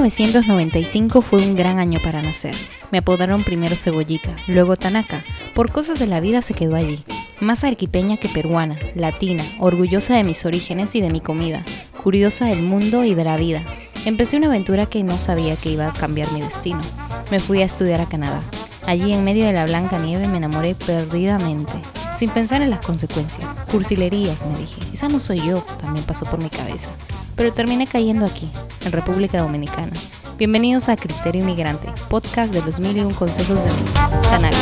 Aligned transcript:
1995 0.00 1.20
fue 1.20 1.42
un 1.42 1.54
gran 1.54 1.78
año 1.78 2.00
para 2.02 2.22
nacer. 2.22 2.54
Me 2.90 2.98
apodaron 2.98 3.42
primero 3.42 3.76
Cebollita, 3.76 4.34
luego 4.46 4.74
Tanaka. 4.74 5.22
Por 5.54 5.70
cosas 5.70 5.98
de 5.98 6.06
la 6.06 6.20
vida 6.20 6.40
se 6.40 6.54
quedó 6.54 6.76
allí. 6.76 7.04
Más 7.38 7.64
arquipeña 7.64 8.16
que 8.16 8.30
peruana, 8.30 8.78
latina, 8.94 9.44
orgullosa 9.58 10.14
de 10.14 10.24
mis 10.24 10.46
orígenes 10.46 10.96
y 10.96 11.02
de 11.02 11.10
mi 11.10 11.20
comida, 11.20 11.66
curiosa 12.02 12.46
del 12.46 12.62
mundo 12.62 13.04
y 13.04 13.12
de 13.12 13.24
la 13.24 13.36
vida. 13.36 13.62
Empecé 14.06 14.38
una 14.38 14.46
aventura 14.46 14.86
que 14.86 15.02
no 15.02 15.18
sabía 15.18 15.56
que 15.56 15.72
iba 15.72 15.86
a 15.86 15.92
cambiar 15.92 16.32
mi 16.32 16.40
destino. 16.40 16.80
Me 17.30 17.38
fui 17.38 17.60
a 17.60 17.66
estudiar 17.66 18.00
a 18.00 18.08
Canadá. 18.08 18.40
Allí 18.86 19.12
en 19.12 19.22
medio 19.22 19.44
de 19.44 19.52
la 19.52 19.66
blanca 19.66 19.98
nieve 19.98 20.26
me 20.28 20.38
enamoré 20.38 20.74
perdidamente, 20.74 21.74
sin 22.18 22.30
pensar 22.30 22.62
en 22.62 22.70
las 22.70 22.80
consecuencias. 22.80 23.58
Cursilerías, 23.70 24.46
me 24.46 24.60
dije. 24.60 24.80
Esa 24.94 25.10
no 25.10 25.20
soy 25.20 25.40
yo, 25.40 25.58
también 25.78 26.06
pasó 26.06 26.24
por 26.24 26.38
mi 26.38 26.48
cabeza 26.48 26.88
pero 27.40 27.54
terminé 27.54 27.86
cayendo 27.86 28.26
aquí, 28.26 28.50
en 28.84 28.92
República 28.92 29.40
Dominicana. 29.40 29.94
Bienvenidos 30.36 30.90
a 30.90 30.96
Criterio 30.98 31.40
Inmigrante, 31.40 31.88
podcast 32.10 32.52
de 32.52 32.60
los 32.60 32.78
mil 32.78 32.94
y 32.94 33.00
un 33.00 33.14
consejos 33.14 33.56
de 33.64 33.70
mi 33.80 33.90
canal. 34.28 34.52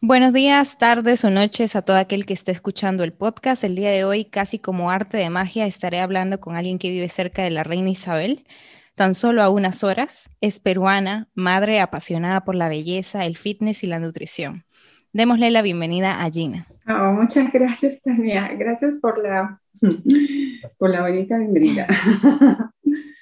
Buenos 0.00 0.32
días, 0.32 0.78
tardes 0.78 1.24
o 1.24 1.30
noches 1.30 1.74
a 1.74 1.82
todo 1.82 1.96
aquel 1.96 2.24
que 2.26 2.34
esté 2.34 2.52
escuchando 2.52 3.02
el 3.02 3.12
podcast. 3.12 3.64
El 3.64 3.74
día 3.74 3.90
de 3.90 4.04
hoy, 4.04 4.24
casi 4.24 4.60
como 4.60 4.92
arte 4.92 5.16
de 5.16 5.30
magia, 5.30 5.66
estaré 5.66 5.98
hablando 5.98 6.38
con 6.38 6.54
alguien 6.54 6.78
que 6.78 6.90
vive 6.90 7.08
cerca 7.08 7.42
de 7.42 7.50
la 7.50 7.64
reina 7.64 7.90
Isabel, 7.90 8.46
tan 8.94 9.14
solo 9.14 9.42
a 9.42 9.50
unas 9.50 9.82
horas. 9.82 10.30
Es 10.40 10.60
peruana, 10.60 11.28
madre 11.34 11.80
apasionada 11.80 12.44
por 12.44 12.54
la 12.54 12.68
belleza, 12.68 13.26
el 13.26 13.36
fitness 13.36 13.82
y 13.82 13.88
la 13.88 13.98
nutrición. 13.98 14.64
Démosle 15.12 15.50
la 15.50 15.62
bienvenida 15.62 16.22
a 16.22 16.30
Gina. 16.30 16.66
Oh, 16.86 17.12
muchas 17.12 17.52
gracias, 17.52 18.00
Tania. 18.00 18.48
Gracias 18.56 18.96
por 18.96 19.20
la, 19.20 19.60
por 20.78 20.90
la 20.90 21.02
bonita 21.02 21.38
bienvenida. 21.38 21.86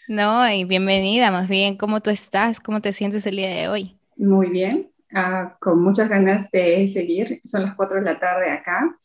No, 0.08 0.50
y 0.50 0.64
bienvenida, 0.64 1.30
más 1.30 1.50
bien, 1.50 1.76
¿cómo 1.76 2.00
tú 2.00 2.08
estás? 2.08 2.60
¿Cómo 2.60 2.80
te 2.80 2.94
sientes 2.94 3.26
el 3.26 3.36
día 3.36 3.50
de 3.50 3.68
hoy? 3.68 3.98
Muy 4.16 4.48
bien, 4.48 4.90
ah, 5.12 5.58
con 5.60 5.82
muchas 5.82 6.08
ganas 6.08 6.50
de 6.50 6.88
seguir. 6.88 7.42
Son 7.44 7.62
las 7.62 7.74
4 7.74 7.98
de 7.98 8.06
la 8.06 8.18
tarde 8.18 8.50
acá. 8.50 8.98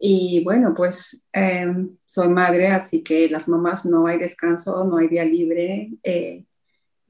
Y 0.00 0.42
bueno, 0.42 0.74
pues 0.74 1.28
em, 1.32 1.96
soy 2.04 2.26
madre, 2.26 2.72
así 2.72 3.04
que 3.04 3.28
las 3.30 3.46
mamás 3.46 3.86
no 3.86 4.08
hay 4.08 4.18
descanso, 4.18 4.82
no 4.84 4.96
hay 4.96 5.06
día 5.06 5.24
libre. 5.24 5.92
Eh, 6.02 6.44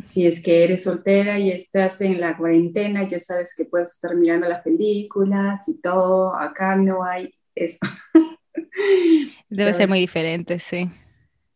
si 0.07 0.27
es 0.27 0.43
que 0.43 0.65
eres 0.65 0.85
soltera 0.85 1.39
y 1.39 1.51
estás 1.51 2.01
en 2.01 2.21
la 2.21 2.37
cuarentena, 2.37 3.07
ya 3.07 3.21
sabes 3.21 3.55
que 3.57 3.65
puedes 3.65 3.93
estar 3.93 4.15
mirando 4.15 4.49
las 4.49 4.63
películas 4.63 5.69
y 5.69 5.81
todo. 5.81 6.35
Acá 6.37 6.77
no 6.77 7.05
hay 7.05 7.33
eso. 7.55 7.79
Debe 9.49 9.75
ser 9.75 9.89
muy 9.89 10.01
diferente, 10.01 10.59
sí. 10.59 10.91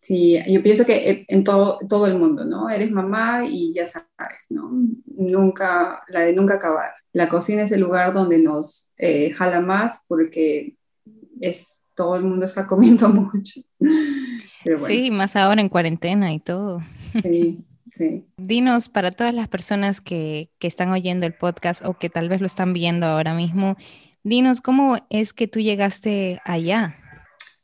Sí, 0.01 0.39
yo 0.47 0.63
pienso 0.63 0.87
que 0.87 1.25
en 1.27 1.43
todo, 1.43 1.81
todo 1.89 2.07
el 2.07 2.17
mundo, 2.17 2.45
¿no? 2.45 2.71
Eres 2.71 2.93
mamá 2.93 3.45
y 3.45 3.73
ya 3.73 3.85
sabes, 3.87 4.07
¿no? 4.51 4.71
Nunca, 5.07 6.03
la 6.09 6.21
de 6.21 6.33
nunca 6.33 6.55
acabar. 6.55 6.93
La 7.13 7.29
cocina 7.29 7.63
es 7.63 7.73
el 7.73 7.81
lugar 7.81 8.13
donde 8.13 8.39
nos 8.39 8.93
eh, 8.99 9.33
jala 9.33 9.61
más 9.61 10.05
porque 10.07 10.77
es, 11.41 11.67
todo 11.95 12.15
el 12.15 12.23
mundo 12.23 12.45
está 12.45 12.67
comiendo 12.69 13.09
mucho. 13.09 13.61
Sí, 14.87 15.11
más 15.11 15.35
ahora 15.35 15.61
en 15.61 15.69
cuarentena 15.69 16.33
y 16.33 16.39
todo. 16.39 16.83
Sí. 17.23 17.65
Dinos, 18.37 18.89
para 18.89 19.11
todas 19.11 19.35
las 19.35 19.49
personas 19.49 20.01
que, 20.01 20.51
están 20.61 20.91
oyendo 20.91 21.27
el 21.27 21.35
podcast 21.35 21.85
o 21.85 21.95
que 21.95 22.11
tal 22.11 22.29
vez 22.29 22.41
lo 22.41 22.47
están 22.47 22.73
viendo 22.73 23.07
ahora 23.07 23.35
mismo, 23.35 23.77
dinos, 24.25 24.61
¿cómo 24.61 24.97
es 25.11 25.33
que 25.33 25.47
tú 25.47 25.61
llegaste 25.61 26.41
allá? 26.45 26.97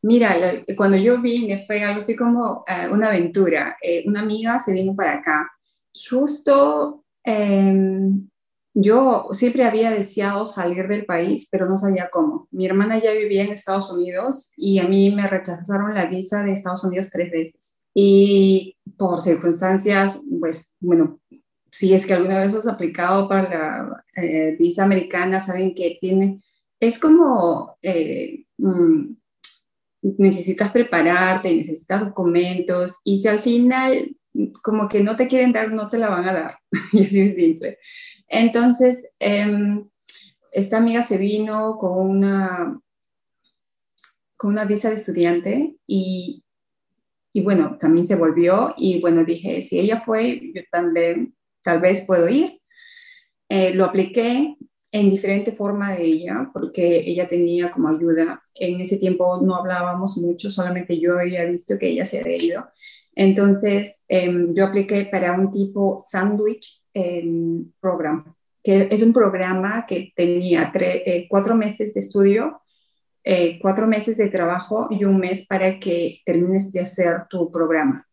Mira, 0.02 0.36
cuando 0.76 0.96
yo 0.96 1.20
vine 1.20 1.64
fue 1.66 1.82
algo 1.82 1.98
así 1.98 2.16
como 2.16 2.64
eh, 2.66 2.88
una 2.90 3.08
aventura. 3.08 3.76
Eh, 3.82 4.04
una 4.06 4.20
amiga 4.20 4.58
se 4.58 4.72
vino 4.72 4.94
para 4.94 5.14
acá. 5.14 5.50
Justo 5.94 7.04
em, 7.24 8.28
yo 8.74 9.28
siempre 9.32 9.64
había 9.64 9.90
deseado 9.90 10.46
salir 10.46 10.88
del 10.88 11.04
país, 11.04 11.48
pero 11.50 11.66
no 11.66 11.76
sabía 11.76 12.08
cómo. 12.10 12.48
Mi 12.50 12.66
hermana 12.66 12.98
ya 12.98 13.12
vivía 13.12 13.42
en 13.44 13.52
Estados 13.52 13.92
Unidos 13.92 14.52
y 14.56 14.78
a 14.78 14.88
mí 14.88 15.10
me 15.14 15.28
rechazaron 15.28 15.94
la 15.94 16.06
visa 16.06 16.42
de 16.42 16.52
Estados 16.52 16.82
Unidos 16.82 17.10
tres 17.10 17.30
veces. 17.30 17.81
Y 17.94 18.76
por 18.96 19.20
circunstancias, 19.20 20.20
pues 20.40 20.74
bueno, 20.80 21.20
si 21.70 21.94
es 21.94 22.06
que 22.06 22.14
alguna 22.14 22.40
vez 22.40 22.54
has 22.54 22.66
aplicado 22.66 23.28
para 23.28 23.48
la 23.48 24.04
eh, 24.16 24.56
visa 24.58 24.84
americana, 24.84 25.40
saben 25.40 25.74
que 25.74 25.98
tiene, 26.00 26.42
es 26.78 26.98
como, 26.98 27.76
eh, 27.82 28.44
mm, 28.58 29.14
necesitas 30.02 30.70
prepararte, 30.70 31.54
necesitas 31.54 32.00
documentos, 32.00 32.96
y 33.04 33.20
si 33.20 33.28
al 33.28 33.42
final 33.42 34.16
como 34.62 34.88
que 34.88 35.02
no 35.02 35.16
te 35.16 35.28
quieren 35.28 35.52
dar, 35.52 35.72
no 35.72 35.88
te 35.88 35.98
la 35.98 36.08
van 36.08 36.28
a 36.28 36.32
dar, 36.32 36.58
y 36.92 37.06
así 37.06 37.28
de 37.28 37.34
simple. 37.34 37.78
Entonces, 38.28 39.12
em, 39.18 39.88
esta 40.52 40.78
amiga 40.78 41.02
se 41.02 41.18
vino 41.18 41.76
con 41.78 41.98
una, 41.98 42.80
con 44.36 44.52
una 44.52 44.64
visa 44.64 44.88
de 44.88 44.96
estudiante 44.96 45.76
y 45.86 46.44
y 47.32 47.42
bueno, 47.42 47.76
también 47.80 48.06
se 48.06 48.16
volvió 48.16 48.74
y 48.76 49.00
bueno, 49.00 49.24
dije, 49.24 49.62
si 49.62 49.78
ella 49.78 50.00
fue, 50.00 50.52
yo 50.54 50.62
también 50.70 51.34
tal 51.62 51.80
vez 51.80 52.02
puedo 52.06 52.28
ir. 52.28 52.60
Eh, 53.48 53.74
lo 53.74 53.84
apliqué 53.84 54.56
en 54.92 55.10
diferente 55.10 55.52
forma 55.52 55.94
de 55.94 56.04
ella, 56.04 56.50
porque 56.52 56.98
ella 56.98 57.28
tenía 57.28 57.70
como 57.70 57.88
ayuda. 57.88 58.42
En 58.54 58.80
ese 58.80 58.98
tiempo 58.98 59.40
no 59.42 59.56
hablábamos 59.56 60.18
mucho, 60.18 60.50
solamente 60.50 60.98
yo 61.00 61.18
había 61.18 61.44
visto 61.44 61.78
que 61.78 61.88
ella 61.88 62.04
se 62.04 62.20
había 62.20 62.36
ido. 62.36 62.64
Entonces, 63.14 64.04
em, 64.08 64.46
yo 64.54 64.66
apliqué 64.66 65.06
para 65.06 65.32
un 65.32 65.50
tipo 65.50 65.98
sandwich 65.98 66.82
em, 66.94 67.72
program, 67.80 68.34
que 68.62 68.88
es 68.90 69.02
un 69.02 69.12
programa 69.12 69.86
que 69.86 70.12
tenía 70.14 70.70
eh, 70.74 71.26
cuatro 71.28 71.54
meses 71.54 71.94
de 71.94 72.00
estudio 72.00 72.61
eh, 73.24 73.58
cuatro 73.60 73.86
meses 73.86 74.16
de 74.16 74.28
trabajo 74.28 74.88
y 74.90 75.04
un 75.04 75.18
mes 75.18 75.46
para 75.46 75.78
que 75.78 76.20
termines 76.24 76.72
de 76.72 76.80
hacer 76.80 77.26
tu 77.30 77.50
programa. 77.52 78.06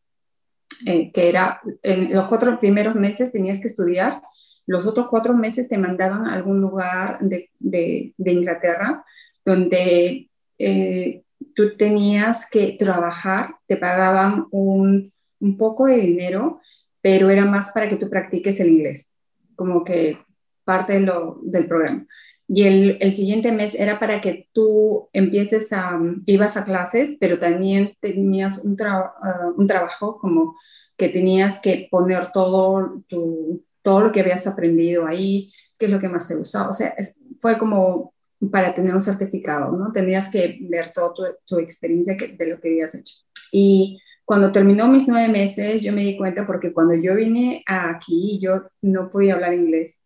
Eh, 0.86 1.12
que 1.12 1.28
era, 1.28 1.62
en 1.82 2.14
los 2.14 2.28
cuatro 2.28 2.60
primeros 2.60 2.96
meses 2.96 3.32
tenías 3.32 3.60
que 3.60 3.68
estudiar, 3.68 4.22
los 4.68 4.86
otros 4.86 5.08
cuatro 5.10 5.34
meses 5.34 5.68
te 5.68 5.80
mandaban 5.80 6.28
a 6.28 6.36
algún 6.36 6.62
lugar 6.62 7.18
de, 7.22 7.50
de, 7.60 8.32
Inglaterra 8.32 9.04
donde 9.44 10.30
eh, 10.60 11.24
tú 11.56 11.76
tenías 11.76 12.48
que 12.48 12.76
trabajar, 12.78 13.56
te 13.66 13.78
pagaban 13.78 14.46
un, 14.52 15.12
un 15.40 15.58
poco 15.58 15.88
de 15.88 15.98
dinero, 15.98 16.62
pero 17.02 17.32
era 17.32 17.46
más 17.46 17.72
para 17.72 17.90
que 17.90 17.96
tú 17.96 18.10
practiques 18.10 18.60
el 18.60 18.70
inglés, 18.70 19.16
como 19.56 19.84
que 19.84 20.20
parte 20.64 21.00
lo, 21.00 21.40
del 21.42 21.68
programa 21.68 22.06
y 22.52 22.64
el, 22.64 22.98
el, 23.00 23.14
siguiente 23.14 23.52
mes 23.52 23.76
era 23.76 24.00
para 24.00 24.22
que 24.22 24.50
tú 24.54 25.08
empieces 25.14 25.72
a, 25.72 26.00
ibas 26.26 26.58
a 26.58 26.66
clases, 26.66 27.16
pero 27.20 27.38
también 27.38 27.96
tenías 28.00 28.58
un, 28.58 28.76
ah, 28.82 29.14
un 29.56 29.68
trabajo 29.68 30.18
como 30.18 30.56
que 30.98 31.10
tenías 31.10 31.60
que 31.60 31.88
poner 31.92 32.32
todo, 32.32 33.04
tu, 33.08 33.64
todo 33.84 34.02
lo 34.02 34.12
que 34.12 34.22
habías 34.22 34.48
aprendido 34.48 35.06
ahí, 35.06 35.54
qué 35.78 35.86
es 35.86 35.92
lo 35.92 36.00
que 36.00 36.10
más 36.10 36.28
te 36.28 36.38
gustaba. 36.38 36.70
O 36.70 36.74
sea, 36.74 36.96
fue 37.40 37.60
como 37.60 38.16
para 38.52 38.74
tener 38.74 38.96
un 38.96 39.02
certificado, 39.02 39.78
¿no? 39.78 39.92
Tenías 39.92 40.30
que 40.32 40.58
ver 40.62 40.92
toda 40.92 41.14
tu, 41.14 41.24
tu, 41.46 41.60
experiencia 41.60 42.18
que, 42.18 42.30
de 42.30 42.48
lo 42.48 42.60
que 42.60 42.70
habías 42.70 42.96
hecho. 42.96 43.14
Y 43.52 44.02
cuando 44.26 44.52
terminó 44.52 44.88
mis 44.88 45.08
nueve 45.08 45.32
meses, 45.32 45.84
yo 45.84 45.94
me 45.94 46.02
di 46.02 46.18
cuenta 46.18 46.48
porque 46.48 46.74
cuando 46.74 46.96
yo 46.96 47.14
vine 47.14 47.64
aquí, 47.68 48.40
yo 48.42 48.64
no 48.82 49.12
podía 49.12 49.36
hablar 49.36 49.54
inglés 49.54 50.04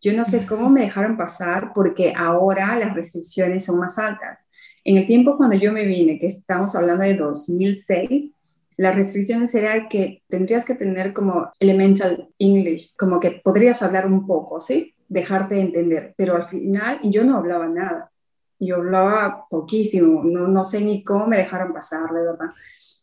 yo 0.00 0.12
no 0.14 0.24
sé 0.24 0.46
cómo 0.46 0.68
me 0.68 0.82
dejaron 0.82 1.16
pasar 1.16 1.72
porque 1.74 2.12
ahora 2.16 2.78
las 2.78 2.94
restricciones 2.94 3.64
son 3.64 3.78
más 3.78 3.98
altas. 3.98 4.48
En 4.84 4.96
el 4.96 5.06
tiempo 5.06 5.36
cuando 5.36 5.56
yo 5.56 5.72
me 5.72 5.84
vine, 5.84 6.18
que 6.18 6.26
estamos 6.26 6.76
hablando 6.76 7.04
de 7.04 7.14
2006, 7.14 8.34
las 8.76 8.94
restricciones 8.94 9.54
eran 9.54 9.88
que 9.88 10.22
tendrías 10.28 10.64
que 10.64 10.74
tener 10.74 11.12
como 11.12 11.50
elemental 11.58 12.28
English, 12.38 12.94
como 12.96 13.18
que 13.18 13.40
podrías 13.42 13.82
hablar 13.82 14.06
un 14.06 14.26
poco, 14.26 14.60
¿sí? 14.60 14.94
Dejarte 15.08 15.54
de 15.56 15.62
entender, 15.62 16.14
pero 16.16 16.36
al 16.36 16.46
final 16.46 17.00
yo 17.02 17.24
no 17.24 17.38
hablaba 17.38 17.66
nada. 17.66 18.12
Yo 18.58 18.76
hablaba 18.76 19.46
poquísimo, 19.50 20.22
no, 20.24 20.46
no 20.48 20.64
sé 20.64 20.80
ni 20.80 21.02
cómo 21.02 21.26
me 21.26 21.38
dejaron 21.38 21.72
pasar, 21.72 22.10
de 22.12 22.22
verdad. 22.22 22.50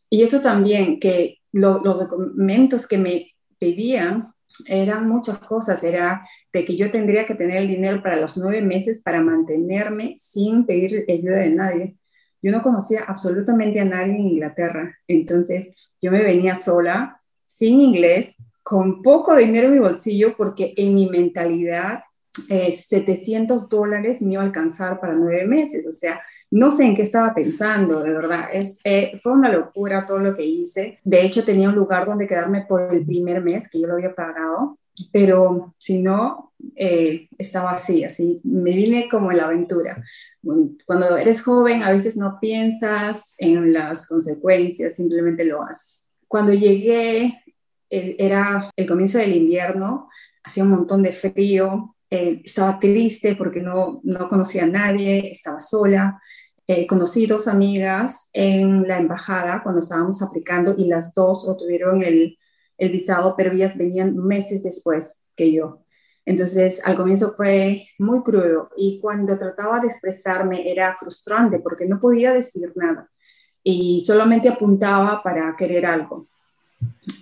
Y 0.09 0.21
eso 0.21 0.41
también, 0.41 0.99
que 0.99 1.39
los 1.51 1.83
documentos 1.83 2.87
que 2.87 2.97
me 2.97 3.31
pedían 3.59 4.33
eran 4.67 5.07
muchas 5.07 5.39
cosas, 5.39 5.83
era 5.83 6.23
de 6.53 6.63
que 6.63 6.77
yo 6.77 6.91
tendría 6.91 7.25
que 7.25 7.35
tener 7.35 7.57
el 7.57 7.67
dinero 7.67 8.01
para 8.03 8.15
los 8.15 8.37
nueve 8.37 8.61
meses 8.61 9.01
para 9.01 9.21
mantenerme 9.21 10.15
sin 10.19 10.65
pedir 10.65 11.03
ayuda 11.09 11.37
de 11.37 11.49
nadie. 11.49 11.95
Yo 12.41 12.51
no 12.51 12.61
conocía 12.61 13.03
absolutamente 13.07 13.79
a 13.79 13.85
nadie 13.85 14.15
en 14.15 14.27
Inglaterra, 14.27 14.97
entonces 15.07 15.73
yo 16.01 16.11
me 16.11 16.21
venía 16.21 16.55
sola, 16.55 17.21
sin 17.45 17.79
inglés, 17.79 18.35
con 18.61 19.01
poco 19.01 19.35
dinero 19.35 19.67
en 19.67 19.73
mi 19.73 19.79
bolsillo, 19.79 20.35
porque 20.37 20.73
en 20.77 20.93
mi 20.95 21.09
mentalidad 21.09 22.01
700 22.47 23.63
eh, 23.63 23.67
dólares 23.69 24.21
me 24.21 24.33
iba 24.33 24.41
a 24.41 24.45
alcanzar 24.45 24.99
para 24.99 25.15
nueve 25.15 25.45
meses, 25.45 25.85
o 25.87 25.91
sea, 25.91 26.21
no 26.51 26.71
sé 26.71 26.83
en 26.85 26.95
qué 26.95 27.01
estaba 27.01 27.33
pensando, 27.33 28.01
de 28.01 28.13
verdad. 28.13 28.49
Es, 28.53 28.79
eh, 28.83 29.19
fue 29.23 29.31
una 29.31 29.51
locura 29.51 30.05
todo 30.05 30.19
lo 30.19 30.35
que 30.35 30.45
hice. 30.45 30.99
De 31.03 31.23
hecho, 31.23 31.43
tenía 31.43 31.69
un 31.69 31.73
lugar 31.73 32.05
donde 32.05 32.27
quedarme 32.27 32.65
por 32.69 32.93
el 32.93 33.03
primer 33.03 33.41
mes 33.41 33.67
que 33.71 33.79
yo 33.81 33.87
lo 33.87 33.93
había 33.93 34.13
pagado, 34.13 34.77
pero 35.11 35.73
si 35.77 36.01
no, 36.01 36.53
eh, 36.75 37.27
estaba 37.37 37.71
así, 37.71 38.03
así. 38.03 38.39
Me 38.43 38.71
vine 38.71 39.07
como 39.09 39.31
en 39.31 39.37
la 39.37 39.45
aventura. 39.45 40.03
Cuando 40.85 41.17
eres 41.17 41.41
joven, 41.41 41.83
a 41.83 41.91
veces 41.91 42.17
no 42.17 42.37
piensas 42.39 43.35
en 43.37 43.73
las 43.73 44.07
consecuencias, 44.07 44.95
simplemente 44.95 45.45
lo 45.45 45.63
haces. 45.63 46.11
Cuando 46.27 46.53
llegué, 46.53 47.43
eh, 47.89 48.15
era 48.19 48.69
el 48.75 48.87
comienzo 48.87 49.17
del 49.19 49.35
invierno, 49.35 50.09
hacía 50.43 50.63
un 50.63 50.71
montón 50.71 51.03
de 51.03 51.13
frío, 51.13 51.95
estaba 52.09 52.79
triste 52.79 53.35
porque 53.35 53.59
no, 53.59 53.99
no 54.03 54.27
conocía 54.27 54.65
a 54.65 54.67
nadie, 54.67 55.31
estaba 55.31 55.59
sola 55.59 56.21
eh, 56.65 56.87
conocí 56.87 57.25
dos 57.25 57.49
amigas 57.49 58.29
en 58.31 58.87
la 58.87 58.97
embajada 58.97 59.61
cuando 59.63 59.81
estábamos 59.81 60.21
aplicando 60.21 60.73
y 60.77 60.85
las 60.85 61.13
dos 61.13 61.45
obtuvieron 61.45 62.03
el, 62.03 62.37
el 62.83 62.91
visado, 62.91 63.35
pero 63.35 63.51
ellas 63.51 63.77
venían 63.77 64.15
meses 64.17 64.63
después 64.63 65.23
que 65.35 65.51
yo. 65.51 65.83
Entonces, 66.25 66.81
al 66.85 66.95
comienzo 66.95 67.33
fue 67.35 67.87
muy 67.99 68.21
crudo 68.23 68.69
y 68.77 68.99
cuando 69.01 69.37
trataba 69.37 69.79
de 69.79 69.87
expresarme 69.87 70.71
era 70.71 70.95
frustrante 70.97 71.59
porque 71.59 71.85
no 71.85 71.99
podía 71.99 72.33
decir 72.33 72.71
nada 72.75 73.09
y 73.61 74.01
solamente 74.05 74.49
apuntaba 74.49 75.21
para 75.21 75.55
querer 75.57 75.85
algo. 75.85 76.27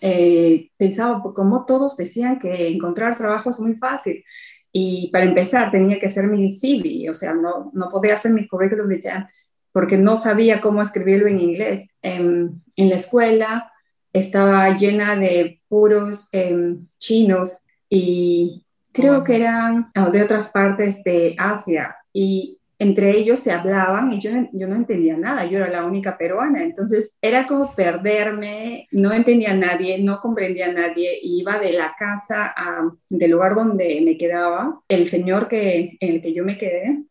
Eh, 0.01 0.69
pensaba, 0.77 1.21
como 1.21 1.65
todos 1.65 1.97
decían 1.97 2.39
que 2.39 2.67
encontrar 2.67 3.17
trabajo 3.17 3.49
es 3.49 3.59
muy 3.59 3.75
fácil 3.75 4.23
y 4.71 5.09
para 5.11 5.25
empezar 5.25 5.71
tenía 5.71 5.99
que 5.99 6.07
hacer 6.07 6.27
mi 6.27 6.49
CV, 6.49 7.09
o 7.09 7.13
sea, 7.13 7.33
no, 7.33 7.71
no 7.73 7.89
podía 7.89 8.15
hacer 8.15 8.31
mi 8.31 8.47
currículum 8.47 8.87
vitae 8.87 9.27
porque 9.71 9.97
no 9.97 10.17
sabía 10.17 10.61
cómo 10.61 10.81
escribirlo 10.81 11.27
en 11.27 11.39
inglés. 11.39 11.95
En, 12.01 12.61
en 12.75 12.89
la 12.89 12.95
escuela 12.95 13.70
estaba 14.13 14.75
llena 14.75 15.15
de 15.15 15.61
puros 15.67 16.27
em, 16.31 16.87
chinos 16.97 17.63
y 17.89 18.65
creo 18.91 19.23
que 19.23 19.35
eran 19.37 19.91
ah, 19.95 20.09
de 20.09 20.23
otras 20.23 20.49
partes 20.49 21.03
de 21.03 21.35
Asia. 21.37 21.95
Y 22.13 22.59
entre 22.81 23.15
ellos 23.15 23.37
se 23.39 23.51
hablaban 23.51 24.11
y 24.11 24.19
yo, 24.19 24.31
yo 24.53 24.67
no 24.67 24.75
entendía 24.75 25.15
nada, 25.15 25.45
yo 25.45 25.59
era 25.59 25.69
la 25.69 25.85
única 25.85 26.17
peruana, 26.17 26.63
entonces 26.63 27.15
era 27.21 27.45
como 27.45 27.75
perderme, 27.75 28.87
no 28.91 29.13
entendía 29.13 29.51
a 29.51 29.55
nadie, 29.55 29.99
no 29.99 30.19
comprendía 30.19 30.69
a 30.69 30.73
nadie, 30.73 31.19
iba 31.21 31.59
de 31.59 31.73
la 31.73 31.93
casa 31.95 32.51
a, 32.57 32.91
del 33.07 33.31
lugar 33.31 33.53
donde 33.53 34.01
me 34.03 34.17
quedaba, 34.17 34.81
el 34.87 35.09
señor 35.09 35.47
que, 35.47 35.95
en 35.99 36.13
el 36.15 36.21
que 36.23 36.33
yo 36.33 36.43
me 36.43 36.57
quedé, 36.57 37.03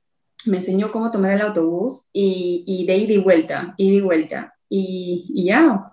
me 0.47 0.57
enseñó 0.57 0.91
cómo 0.91 1.13
tomar 1.13 1.33
el 1.33 1.41
autobús 1.41 2.09
y, 2.13 2.65
y 2.67 2.87
de 2.87 2.97
ida 2.97 3.13
y 3.13 3.19
vuelta, 3.19 3.75
ida 3.77 3.97
y 3.97 4.01
vuelta. 4.01 4.55
Y, 4.69 5.27
y 5.35 5.45
ya, 5.47 5.93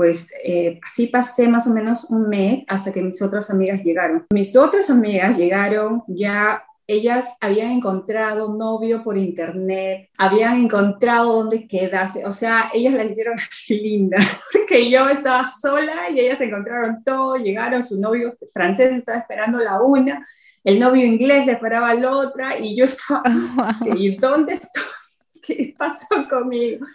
pues 0.00 0.30
eh, 0.42 0.80
así 0.82 1.08
pasé 1.08 1.46
más 1.46 1.66
o 1.66 1.74
menos 1.74 2.06
un 2.08 2.26
mes 2.26 2.64
hasta 2.68 2.90
que 2.90 3.02
mis 3.02 3.20
otras 3.20 3.50
amigas 3.50 3.84
llegaron. 3.84 4.24
Mis 4.32 4.56
otras 4.56 4.88
amigas 4.88 5.36
llegaron 5.36 6.02
ya 6.08 6.64
ellas 6.86 7.36
habían 7.38 7.72
encontrado 7.72 8.48
novio 8.48 9.04
por 9.04 9.18
internet, 9.18 10.08
habían 10.16 10.56
encontrado 10.56 11.34
dónde 11.34 11.68
quedarse, 11.68 12.24
o 12.24 12.30
sea, 12.30 12.70
ellas 12.72 12.94
la 12.94 13.04
hicieron 13.04 13.38
así 13.50 13.78
linda, 13.78 14.16
porque 14.50 14.88
yo 14.88 15.06
estaba 15.10 15.46
sola 15.46 16.08
y 16.10 16.20
ellas 16.20 16.40
encontraron 16.40 17.04
todo, 17.04 17.36
llegaron, 17.36 17.82
su 17.82 18.00
novio 18.00 18.38
francés 18.54 18.92
estaba 18.92 19.18
esperando 19.18 19.58
la 19.58 19.82
una, 19.82 20.26
el 20.64 20.80
novio 20.80 21.04
inglés 21.04 21.44
le 21.44 21.52
esperaba 21.52 21.92
la 21.92 22.10
otra 22.12 22.58
y 22.58 22.74
yo 22.74 22.86
estaba, 22.86 23.22
¿y 23.84 24.16
dónde 24.16 24.54
estoy? 24.54 24.82
¿Qué 25.42 25.74
pasó 25.76 26.26
conmigo? 26.30 26.86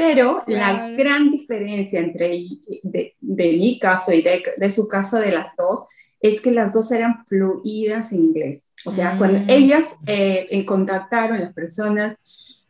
Pero 0.00 0.42
la 0.46 0.88
gran 0.92 1.30
diferencia 1.30 2.00
entre 2.00 2.46
de, 2.80 3.14
mi 3.20 3.78
caso 3.78 4.14
y 4.14 4.22
de, 4.22 4.42
de 4.56 4.72
su 4.72 4.88
caso 4.88 5.18
de 5.18 5.30
las 5.30 5.54
dos 5.56 5.84
es 6.22 6.40
que 6.40 6.52
las 6.52 6.72
dos 6.72 6.90
eran 6.90 7.26
fluidas 7.26 8.10
en 8.12 8.24
inglés. 8.24 8.70
O 8.86 8.90
sea, 8.90 9.18
cuando 9.18 9.40
mm. 9.40 9.50
ellas 9.50 9.94
eh, 10.06 10.64
contactaron 10.64 11.38
las 11.38 11.52
personas 11.52 12.24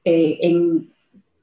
eh, 0.05 0.39
en, 0.41 0.93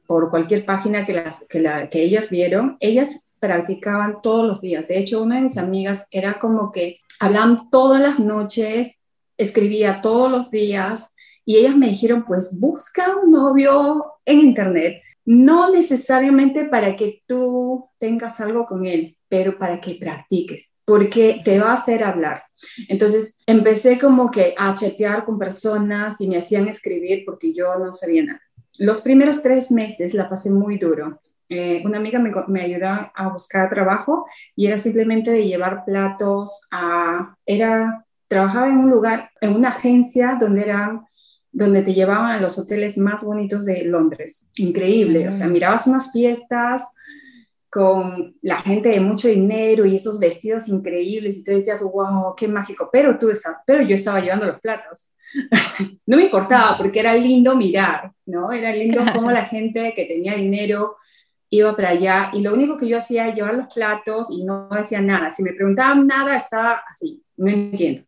por 0.05 0.29
cualquier 0.29 0.65
página 0.65 1.05
que, 1.05 1.13
las, 1.13 1.45
que, 1.47 1.61
la, 1.61 1.89
que 1.89 2.03
ellas 2.03 2.29
vieron, 2.29 2.75
ellas 2.81 3.29
practicaban 3.39 4.21
todos 4.21 4.45
los 4.45 4.59
días. 4.59 4.89
De 4.89 4.97
hecho, 4.97 5.23
una 5.23 5.35
de 5.35 5.43
mis 5.43 5.57
amigas 5.57 6.05
era 6.11 6.37
como 6.37 6.73
que 6.73 6.99
hablaban 7.21 7.55
todas 7.71 8.01
las 8.01 8.19
noches, 8.19 8.99
escribía 9.37 10.01
todos 10.01 10.29
los 10.29 10.51
días 10.51 11.13
y 11.45 11.55
ellas 11.55 11.77
me 11.77 11.87
dijeron, 11.87 12.25
pues 12.27 12.59
busca 12.59 13.15
un 13.23 13.31
novio 13.31 14.03
en 14.25 14.41
internet, 14.41 15.01
no 15.27 15.69
necesariamente 15.69 16.63
para 16.63 16.95
que 16.95 17.21
tú 17.27 17.89
tengas 17.99 18.39
algo 18.39 18.65
con 18.65 18.85
él, 18.85 19.17
pero 19.27 19.57
para 19.57 19.81
que 19.81 19.95
practiques, 19.95 20.79
porque 20.85 21.41
te 21.43 21.59
va 21.59 21.71
a 21.71 21.73
hacer 21.73 22.05
hablar. 22.05 22.43
Entonces 22.87 23.37
empecé 23.45 23.99
como 23.99 24.31
que 24.31 24.55
a 24.57 24.73
chatear 24.73 25.25
con 25.25 25.37
personas 25.37 26.21
y 26.21 26.29
me 26.29 26.37
hacían 26.37 26.69
escribir 26.69 27.23
porque 27.25 27.53
yo 27.53 27.77
no 27.77 27.91
sabía 27.91 28.23
nada. 28.23 28.41
Los 28.79 29.01
primeros 29.01 29.43
tres 29.43 29.69
meses 29.69 30.13
la 30.13 30.29
pasé 30.29 30.49
muy 30.49 30.77
duro. 30.77 31.19
Eh, 31.49 31.81
una 31.83 31.97
amiga 31.97 32.19
me, 32.19 32.31
me 32.47 32.61
ayudó 32.61 33.11
a 33.13 33.27
buscar 33.27 33.67
trabajo 33.69 34.27
y 34.55 34.67
era 34.67 34.77
simplemente 34.77 35.31
de 35.31 35.45
llevar 35.45 35.83
platos 35.83 36.61
a... 36.71 37.35
Era, 37.45 38.05
trabajaba 38.29 38.69
en 38.69 38.77
un 38.77 38.89
lugar, 38.89 39.29
en 39.41 39.55
una 39.55 39.69
agencia 39.69 40.37
donde 40.39 40.61
eran 40.61 41.05
donde 41.51 41.81
te 41.81 41.93
llevaban 41.93 42.31
a 42.31 42.41
los 42.41 42.59
hoteles 42.59 42.97
más 42.97 43.23
bonitos 43.23 43.65
de 43.65 43.83
Londres. 43.83 44.45
Increíble, 44.57 45.27
o 45.27 45.31
sea, 45.31 45.47
mm. 45.47 45.51
mirabas 45.51 45.87
unas 45.87 46.11
fiestas, 46.11 46.83
con 47.69 48.35
la 48.41 48.57
gente 48.57 48.89
de 48.89 48.99
mucho 48.99 49.27
dinero 49.27 49.85
y 49.85 49.95
esos 49.95 50.19
vestidos 50.19 50.67
increíbles 50.67 51.37
y 51.37 51.43
tú 51.43 51.51
decías, 51.51 51.81
wow, 51.83 52.33
qué 52.35 52.47
mágico, 52.47 52.89
pero, 52.91 53.19
tú 53.19 53.29
pero 53.65 53.83
yo 53.83 53.95
estaba 53.95 54.19
llevando 54.19 54.45
los 54.45 54.59
platos. 54.59 55.09
no 56.05 56.17
me 56.17 56.23
importaba 56.23 56.77
porque 56.77 57.01
era 57.01 57.13
lindo 57.13 57.55
mirar, 57.55 58.11
¿no? 58.25 58.51
Era 58.51 58.71
lindo 58.73 59.01
como 59.13 59.31
la 59.31 59.45
gente 59.45 59.93
que 59.95 60.05
tenía 60.05 60.35
dinero 60.35 60.95
iba 61.49 61.75
para 61.75 61.89
allá 61.89 62.31
y 62.33 62.41
lo 62.41 62.53
único 62.53 62.77
que 62.77 62.87
yo 62.87 62.97
hacía 62.97 63.25
era 63.25 63.35
llevar 63.35 63.55
los 63.55 63.73
platos 63.73 64.27
y 64.31 64.43
no 64.43 64.69
decía 64.69 65.01
nada. 65.01 65.31
Si 65.31 65.43
me 65.43 65.53
preguntaban 65.53 66.07
nada, 66.07 66.37
estaba 66.37 66.81
así, 66.89 67.21
no 67.35 67.49
entiendo. 67.49 68.03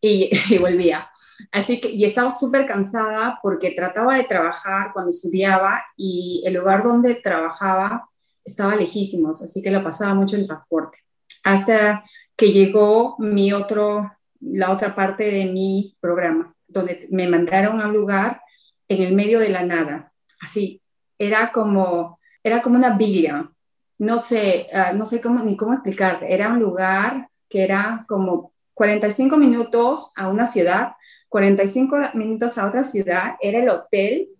Y, 0.00 0.30
y 0.50 0.58
volvía. 0.58 1.08
Así 1.52 1.80
que, 1.80 1.88
y 1.90 2.04
estaba 2.04 2.30
súper 2.30 2.66
cansada 2.66 3.38
porque 3.42 3.72
trataba 3.72 4.16
de 4.16 4.24
trabajar 4.24 4.92
cuando 4.92 5.10
estudiaba 5.10 5.82
y 5.96 6.42
el 6.44 6.54
lugar 6.54 6.82
donde 6.82 7.14
trabajaba 7.16 8.08
estaba 8.44 8.76
lejísimos, 8.76 9.42
así 9.42 9.60
que 9.60 9.70
la 9.70 9.82
pasaba 9.82 10.14
mucho 10.14 10.36
en 10.36 10.46
transporte. 10.46 10.98
Hasta 11.44 12.04
que 12.36 12.52
llegó 12.52 13.16
mi 13.18 13.52
otro, 13.52 14.12
la 14.40 14.70
otra 14.70 14.94
parte 14.94 15.24
de 15.24 15.46
mi 15.46 15.96
programa, 16.00 16.54
donde 16.68 17.08
me 17.10 17.28
mandaron 17.28 17.80
a 17.80 17.88
un 17.88 17.94
lugar 17.94 18.40
en 18.88 19.02
el 19.02 19.14
medio 19.14 19.40
de 19.40 19.48
la 19.48 19.64
nada. 19.64 20.12
Así, 20.40 20.80
era 21.18 21.50
como, 21.50 22.20
era 22.42 22.62
como 22.62 22.76
una 22.76 22.96
villa. 22.96 23.50
No 23.98 24.18
sé, 24.18 24.68
ah, 24.72 24.92
no 24.92 25.06
sé 25.06 25.20
cómo, 25.20 25.42
ni 25.42 25.56
cómo 25.56 25.72
explicarte. 25.72 26.32
Era 26.32 26.50
un 26.50 26.60
lugar 26.60 27.28
que 27.48 27.64
era 27.64 28.04
como 28.08 28.52
45 28.74 29.36
minutos 29.36 30.12
a 30.16 30.28
una 30.28 30.46
ciudad, 30.46 30.92
45 31.28 31.96
minutos 32.14 32.58
a 32.58 32.66
otra 32.66 32.84
ciudad. 32.84 33.36
Era 33.40 33.58
el 33.58 33.68
hotel 33.68 34.30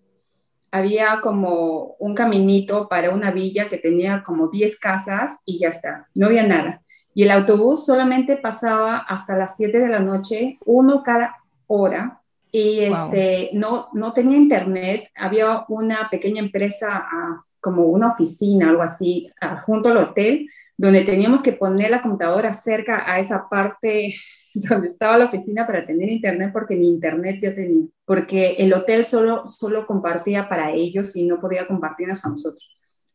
había 0.71 1.19
como 1.21 1.95
un 1.99 2.13
caminito 2.13 2.87
para 2.87 3.09
una 3.09 3.31
villa 3.31 3.69
que 3.69 3.77
tenía 3.77 4.23
como 4.23 4.49
10 4.49 4.77
casas 4.79 5.39
y 5.45 5.59
ya 5.59 5.69
está, 5.69 6.07
no 6.15 6.27
había 6.27 6.45
nada. 6.45 6.81
Y 7.13 7.23
el 7.23 7.31
autobús 7.31 7.85
solamente 7.85 8.37
pasaba 8.37 8.97
hasta 8.97 9.35
las 9.35 9.57
7 9.57 9.79
de 9.79 9.89
la 9.89 9.99
noche, 9.99 10.59
uno 10.65 11.01
cada 11.03 11.37
hora. 11.65 12.21
Y 12.51 12.81
este, 12.81 13.49
no, 13.53 13.89
no 13.93 14.13
tenía 14.13 14.37
internet, 14.37 15.09
había 15.15 15.65
una 15.67 16.09
pequeña 16.09 16.41
empresa, 16.41 17.05
ah, 17.11 17.43
como 17.59 17.85
una 17.85 18.09
oficina, 18.09 18.69
algo 18.69 18.83
así, 18.83 19.31
ah, 19.41 19.63
junto 19.65 19.89
al 19.89 19.97
hotel, 19.97 20.49
donde 20.77 21.03
teníamos 21.03 21.41
que 21.41 21.53
poner 21.53 21.89
la 21.89 22.01
computadora 22.01 22.53
cerca 22.53 23.11
a 23.11 23.19
esa 23.19 23.49
parte 23.49 24.13
donde 24.69 24.87
estaba 24.87 25.17
la 25.17 25.25
oficina 25.25 25.67
para 25.67 25.85
tener 25.85 26.09
internet 26.09 26.51
porque 26.51 26.75
ni 26.75 26.89
internet 26.89 27.39
yo 27.41 27.53
tenía, 27.53 27.85
porque 28.05 28.55
el 28.57 28.73
hotel 28.73 29.05
solo, 29.05 29.47
solo 29.47 29.85
compartía 29.85 30.49
para 30.49 30.71
ellos 30.71 31.15
y 31.15 31.25
no 31.25 31.39
podía 31.39 31.67
compartirnos 31.67 32.25
a 32.25 32.29
nosotros. 32.29 32.63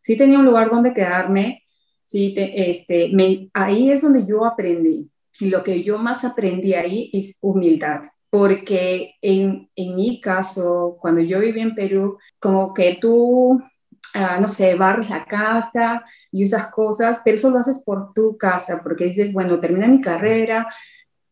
Sí 0.00 0.16
tenía 0.16 0.38
un 0.38 0.44
lugar 0.44 0.70
donde 0.70 0.94
quedarme, 0.94 1.62
sí, 2.02 2.34
este, 2.36 3.10
me, 3.12 3.50
ahí 3.54 3.90
es 3.90 4.02
donde 4.02 4.24
yo 4.26 4.44
aprendí. 4.44 5.10
Y 5.40 5.46
lo 5.46 5.64
que 5.64 5.82
yo 5.82 5.98
más 5.98 6.24
aprendí 6.24 6.74
ahí 6.74 7.10
es 7.12 7.38
humildad, 7.40 8.02
porque 8.30 9.14
en, 9.22 9.68
en 9.74 9.94
mi 9.96 10.20
caso, 10.20 10.96
cuando 11.00 11.20
yo 11.22 11.40
viví 11.40 11.60
en 11.60 11.74
Perú, 11.74 12.18
como 12.38 12.74
que 12.74 12.98
tú, 13.00 13.60
ah, 14.14 14.38
no 14.40 14.46
sé, 14.46 14.74
barres 14.74 15.08
la 15.10 15.24
casa, 15.24 16.04
y 16.32 16.42
esas 16.42 16.68
cosas, 16.68 17.20
pero 17.24 17.36
eso 17.36 17.50
lo 17.50 17.58
haces 17.58 17.82
por 17.84 18.12
tu 18.14 18.36
casa, 18.38 18.80
porque 18.82 19.04
dices, 19.04 19.32
bueno, 19.32 19.60
termina 19.60 19.86
mi 19.86 20.00
carrera, 20.00 20.66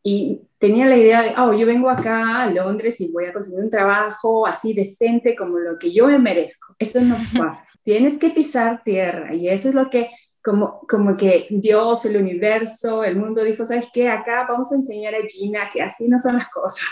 y 0.02 0.40
tenía 0.59 0.87
la 0.87 0.97
idea 0.97 1.23
de, 1.23 1.35
oh, 1.38 1.52
yo 1.52 1.66
vengo 1.66 1.90
acá 1.90 2.42
a 2.42 2.50
Londres 2.50 3.00
y 3.00 3.09
voy 3.09 3.26
a 3.26 3.33
conseguir 3.33 3.61
un 3.61 3.71
trabajo 3.71 4.47
así 4.47 4.73
decente 4.73 5.35
como 5.37 5.59
lo 5.59 5.78
que 5.78 5.92
yo 5.92 6.07
me 6.07 6.19
merezco. 6.19 6.75
Eso 6.78 7.00
no 7.00 7.16
pasa. 7.38 7.66
Tienes 7.83 8.19
que 8.19 8.30
pisar 8.30 8.83
tierra 8.83 9.35
y 9.35 9.49
eso 9.49 9.69
es 9.69 9.75
lo 9.75 9.90
que 9.90 10.11
como, 10.42 10.80
como 10.88 11.16
que 11.16 11.47
Dios, 11.50 12.04
el 12.07 12.16
universo, 12.16 13.04
el 13.04 13.16
mundo 13.16 13.45
dijo, 13.45 13.64
¿sabes 13.66 13.88
qué? 13.92 14.09
Acá 14.09 14.47
vamos 14.49 14.73
a 14.73 14.76
enseñar 14.76 15.14
a 15.14 15.19
Gina 15.26 15.71
que 15.71 15.83
así 15.83 16.09
no 16.09 16.19
son 16.19 16.38
las 16.38 16.49
cosas. 16.49 16.87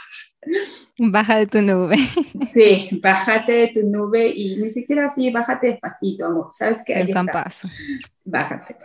Baja 0.99 1.39
de 1.39 1.47
tu 1.47 1.63
nube. 1.63 1.97
Sí, 2.53 2.89
bájate 3.03 3.53
de 3.53 3.69
tu 3.69 3.87
nube 3.87 4.29
y 4.29 4.57
ni 4.57 4.71
siquiera 4.71 5.07
así, 5.07 5.31
bájate 5.31 5.69
despacito, 5.69 6.27
amor. 6.27 6.49
¿Sabes 6.53 6.83
qué? 6.85 6.95
El 6.95 7.13
paso. 7.33 7.69
Bájate. 8.25 8.77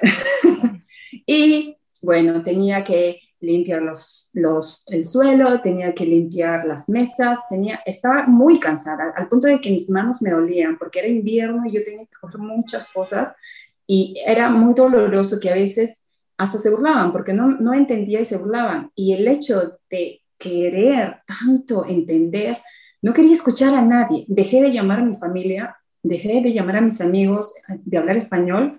y 1.26 1.78
bueno, 2.02 2.44
tenía 2.44 2.84
que 2.84 3.20
limpiar 3.44 3.82
los, 3.82 4.30
los, 4.34 4.84
el 4.88 5.06
suelo, 5.06 5.60
tenía 5.60 5.94
que 5.94 6.06
limpiar 6.06 6.66
las 6.66 6.88
mesas, 6.88 7.40
tenía, 7.50 7.82
estaba 7.86 8.26
muy 8.26 8.60
cansada, 8.60 9.14
al 9.16 9.28
punto 9.28 9.48
de 9.48 9.60
que 9.60 9.70
mis 9.70 9.90
manos 9.90 10.22
me 10.22 10.32
dolían, 10.32 10.78
porque 10.78 11.00
era 11.00 11.08
invierno 11.10 11.66
y 11.66 11.74
yo 11.74 11.84
tenía 11.84 12.06
que 12.06 12.16
coger 12.20 12.40
muchas 12.40 12.88
cosas 12.88 13.34
y 13.86 14.16
era 14.26 14.50
muy 14.50 14.74
doloroso 14.74 15.40
que 15.40 15.50
a 15.50 15.56
veces 15.56 16.08
hasta 16.38 16.58
se 16.58 16.70
burlaban, 16.70 17.12
porque 17.12 17.34
no, 17.34 17.48
no 17.48 17.74
entendía 17.74 18.22
y 18.22 18.26
se 18.26 18.38
burlaban. 18.38 18.92
Y 18.96 19.14
el 19.14 19.28
hecho 19.28 19.78
de 19.90 20.22
querer 20.38 21.18
tanto 21.26 21.86
entender, 21.86 22.58
no 23.02 23.14
quería 23.14 23.34
escuchar 23.34 23.74
a 23.76 23.82
nadie, 23.82 24.26
dejé 24.28 24.62
de 24.62 24.72
llamar 24.72 25.00
a 25.00 25.06
mi 25.06 25.18
familia, 25.18 25.78
dejé 26.02 26.42
de 26.42 26.54
llamar 26.54 26.78
a 26.78 26.82
mis 26.82 27.02
amigos, 27.02 27.54
de 27.68 27.98
hablar 27.98 28.18
español, 28.18 28.72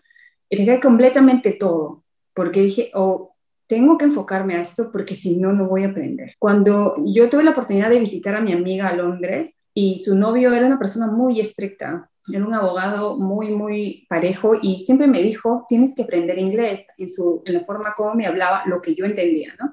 y 0.48 0.64
dejé 0.64 0.80
completamente 0.80 1.52
todo, 1.52 2.04
porque 2.34 2.60
dije, 2.62 2.90
oh, 2.94 3.33
tengo 3.74 3.98
que 3.98 4.04
enfocarme 4.04 4.54
a 4.54 4.62
esto 4.62 4.92
porque 4.92 5.16
si 5.16 5.36
no, 5.36 5.52
no 5.52 5.66
voy 5.66 5.82
a 5.82 5.88
aprender. 5.88 6.36
Cuando 6.38 6.94
yo 7.04 7.28
tuve 7.28 7.42
la 7.42 7.50
oportunidad 7.50 7.90
de 7.90 7.98
visitar 7.98 8.36
a 8.36 8.40
mi 8.40 8.52
amiga 8.52 8.86
a 8.86 8.94
Londres 8.94 9.64
y 9.74 9.98
su 9.98 10.14
novio 10.14 10.52
era 10.52 10.64
una 10.64 10.78
persona 10.78 11.08
muy 11.08 11.40
estricta, 11.40 12.08
era 12.32 12.46
un 12.46 12.54
abogado 12.54 13.18
muy, 13.18 13.50
muy 13.50 14.06
parejo 14.08 14.52
y 14.62 14.78
siempre 14.78 15.08
me 15.08 15.20
dijo, 15.22 15.64
tienes 15.68 15.96
que 15.96 16.02
aprender 16.02 16.38
inglés 16.38 16.86
en, 16.98 17.08
su, 17.08 17.42
en 17.46 17.54
la 17.54 17.64
forma 17.64 17.94
como 17.96 18.14
me 18.14 18.28
hablaba, 18.28 18.62
lo 18.66 18.80
que 18.80 18.94
yo 18.94 19.06
entendía, 19.06 19.56
¿no? 19.58 19.72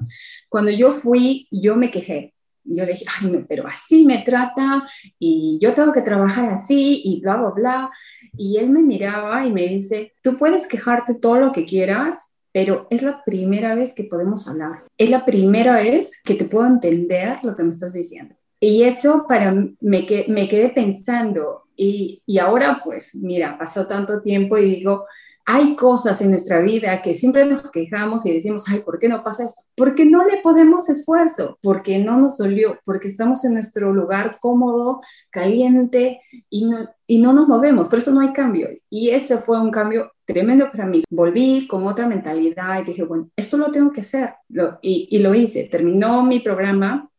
Cuando 0.49 0.71
yo 0.71 0.93
fui, 0.93 1.47
yo 1.51 1.75
me 1.75 1.91
quejé. 1.91 2.33
Yo 2.63 2.83
le 2.83 2.93
dije, 2.93 3.05
ay, 3.19 3.29
no, 3.29 3.45
pero 3.47 3.67
así 3.67 4.03
me 4.03 4.23
trata 4.23 4.87
y 5.19 5.59
yo 5.61 5.75
tengo 5.75 5.93
que 5.93 6.01
trabajar 6.01 6.49
así 6.49 7.03
y 7.05 7.21
bla, 7.21 7.37
bla, 7.37 7.49
bla. 7.51 7.91
Y 8.35 8.57
él 8.57 8.69
me 8.71 8.81
miraba 8.81 9.45
y 9.45 9.51
me 9.51 9.67
dice, 9.67 10.13
tú 10.23 10.37
puedes 10.37 10.67
quejarte 10.67 11.13
todo 11.13 11.39
lo 11.39 11.51
que 11.51 11.65
quieras, 11.65 12.30
pero 12.51 12.87
es 12.89 13.01
la 13.01 13.23
primera 13.23 13.75
vez 13.75 13.93
que 13.93 14.03
podemos 14.03 14.47
hablar. 14.47 14.83
Es 14.97 15.09
la 15.09 15.25
primera 15.25 15.75
vez 15.75 16.21
que 16.23 16.35
te 16.35 16.45
puedo 16.45 16.65
entender 16.67 17.37
lo 17.43 17.55
que 17.55 17.63
me 17.63 17.71
estás 17.71 17.93
diciendo. 17.93 18.35
Y 18.59 18.83
eso 18.83 19.25
para 19.27 19.51
me, 19.51 20.05
me 20.27 20.47
quedé 20.47 20.69
pensando 20.69 21.63
y, 21.75 22.21
y 22.25 22.37
ahora 22.37 22.81
pues 22.83 23.15
mira, 23.15 23.57
pasó 23.57 23.87
tanto 23.87 24.21
tiempo 24.21 24.57
y 24.57 24.75
digo, 24.75 25.05
hay 25.45 25.75
cosas 25.75 26.21
en 26.21 26.29
nuestra 26.29 26.59
vida 26.59 27.01
que 27.01 27.13
siempre 27.13 27.45
nos 27.45 27.69
quejamos 27.71 28.25
y 28.25 28.33
decimos, 28.33 28.65
ay, 28.69 28.79
¿por 28.79 28.99
qué 28.99 29.09
no 29.09 29.23
pasa 29.23 29.45
esto? 29.45 29.63
Porque 29.75 30.05
no 30.05 30.23
le 30.25 30.37
podemos 30.37 30.89
esfuerzo, 30.89 31.57
porque 31.61 31.99
no 31.99 32.17
nos 32.17 32.37
dolió, 32.37 32.79
porque 32.85 33.07
estamos 33.07 33.43
en 33.45 33.55
nuestro 33.55 33.91
lugar 33.91 34.37
cómodo, 34.39 35.01
caliente 35.29 36.21
y 36.49 36.65
no, 36.65 36.89
y 37.11 37.17
no 37.17 37.33
nos 37.33 37.45
movemos, 37.45 37.89
por 37.89 37.99
eso 37.99 38.13
no 38.13 38.21
hay 38.21 38.31
cambio. 38.31 38.69
Y 38.89 39.09
ese 39.09 39.39
fue 39.39 39.59
un 39.59 39.69
cambio 39.69 40.13
tremendo 40.23 40.71
para 40.71 40.85
mí. 40.85 41.03
Volví 41.09 41.67
con 41.67 41.85
otra 41.85 42.07
mentalidad 42.07 42.79
y 42.79 42.85
dije, 42.85 43.03
bueno, 43.03 43.29
esto 43.35 43.57
lo 43.57 43.69
tengo 43.69 43.91
que 43.91 43.99
hacer. 43.99 44.35
y, 44.81 45.09
y 45.11 45.19
lo 45.19 45.35
hice. 45.35 45.65
Terminó 45.65 46.23
mi 46.23 46.39
programa, 46.39 47.09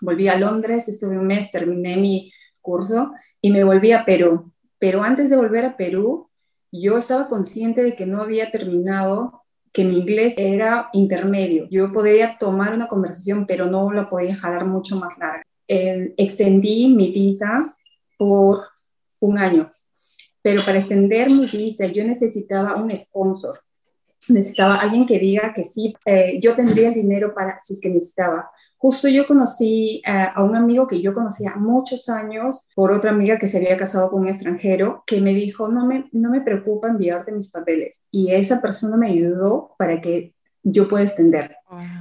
volví 0.00 0.28
a 0.28 0.38
Londres, 0.38 0.88
estuve 0.88 1.18
un 1.18 1.26
mes, 1.26 1.50
terminé 1.50 1.96
mi 1.96 2.32
curso 2.60 3.10
y 3.40 3.50
me 3.50 3.64
volví 3.64 3.90
a 3.90 4.04
Perú. 4.04 4.52
Pero 4.78 5.02
antes 5.02 5.30
de 5.30 5.36
volver 5.36 5.64
a 5.64 5.76
Perú, 5.76 6.28
yo 6.70 6.96
estaba 6.96 7.26
consciente 7.26 7.82
de 7.82 7.96
que 7.96 8.06
no 8.06 8.22
había 8.22 8.52
terminado, 8.52 9.42
que 9.72 9.82
mi 9.82 9.98
inglés 9.98 10.34
era 10.36 10.90
intermedio. 10.92 11.66
Yo 11.72 11.92
podía 11.92 12.38
tomar 12.38 12.72
una 12.72 12.86
conversación, 12.86 13.46
pero 13.48 13.66
no 13.66 13.92
la 13.92 14.08
podía 14.08 14.36
jalar 14.36 14.64
mucho 14.64 14.94
más 14.94 15.18
larga. 15.18 15.42
Eh, 15.66 16.14
extendí 16.18 16.86
mi 16.94 17.10
visa 17.10 17.58
por 18.16 18.73
un 19.24 19.38
año, 19.38 19.66
pero 20.42 20.62
para 20.64 20.78
extender 20.78 21.30
mi 21.30 21.46
visa 21.46 21.86
yo 21.86 22.04
necesitaba 22.04 22.76
un 22.76 22.94
sponsor. 22.96 23.60
Necesitaba 24.28 24.76
alguien 24.76 25.06
que 25.06 25.18
diga 25.18 25.52
que 25.54 25.64
sí, 25.64 25.94
eh, 26.06 26.38
yo 26.40 26.54
tendría 26.54 26.88
el 26.88 26.94
dinero 26.94 27.34
para, 27.34 27.58
si 27.60 27.74
es 27.74 27.80
que 27.80 27.90
necesitaba. 27.90 28.50
Justo 28.78 29.08
yo 29.08 29.26
conocí 29.26 30.02
eh, 30.06 30.28
a 30.34 30.42
un 30.42 30.54
amigo 30.54 30.86
que 30.86 31.00
yo 31.00 31.14
conocía 31.14 31.54
muchos 31.56 32.08
años 32.08 32.68
por 32.74 32.92
otra 32.92 33.10
amiga 33.10 33.38
que 33.38 33.46
se 33.46 33.58
había 33.58 33.76
casado 33.78 34.10
con 34.10 34.22
un 34.22 34.28
extranjero 34.28 35.02
que 35.06 35.20
me 35.20 35.32
dijo, 35.32 35.68
no 35.68 35.86
me, 35.86 36.08
no 36.12 36.30
me 36.30 36.42
preocupa 36.42 36.88
enviarte 36.88 37.32
mis 37.32 37.50
papeles. 37.50 38.06
Y 38.10 38.32
esa 38.32 38.60
persona 38.60 38.96
me 38.96 39.10
ayudó 39.10 39.74
para 39.78 40.00
que 40.00 40.34
yo 40.62 40.88
pueda 40.88 41.04
extender. 41.04 41.56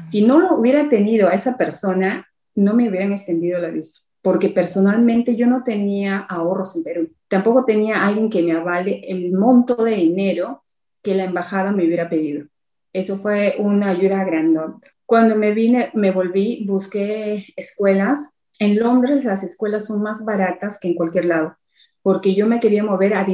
Si 0.09 0.25
no 0.25 0.39
lo 0.39 0.57
hubiera 0.57 0.89
tenido 0.89 1.29
a 1.29 1.33
esa 1.33 1.57
persona, 1.57 2.25
no 2.55 2.73
me 2.73 2.89
hubieran 2.89 3.11
extendido 3.11 3.59
la 3.59 3.69
visa, 3.69 4.01
porque 4.23 4.49
personalmente 4.49 5.35
yo 5.35 5.47
no 5.47 5.63
tenía 5.63 6.17
ahorros 6.17 6.77
en 6.77 6.83
Perú. 6.83 7.09
Tampoco 7.27 7.65
tenía 7.65 8.05
alguien 8.07 8.29
que 8.29 8.41
me 8.41 8.53
avale 8.53 9.01
el 9.05 9.33
monto 9.33 9.83
de 9.83 9.97
dinero 9.97 10.63
que 11.03 11.13
la 11.13 11.25
embajada 11.25 11.73
me 11.73 11.85
hubiera 11.85 12.09
pedido. 12.09 12.47
Eso 12.93 13.17
fue 13.17 13.55
una 13.59 13.89
ayuda 13.89 14.23
grande. 14.23 14.61
Cuando 15.05 15.35
me 15.35 15.51
vine, 15.53 15.91
me 15.93 16.11
volví, 16.11 16.63
busqué 16.65 17.47
escuelas. 17.57 18.39
En 18.59 18.79
Londres 18.79 19.25
las 19.25 19.43
escuelas 19.43 19.87
son 19.87 20.01
más 20.01 20.23
baratas 20.23 20.79
que 20.79 20.87
en 20.87 20.95
cualquier 20.95 21.25
lado, 21.25 21.57
porque 22.01 22.33
yo 22.33 22.47
me 22.47 22.61
quería 22.61 22.83
mover 22.85 23.15
a, 23.15 23.25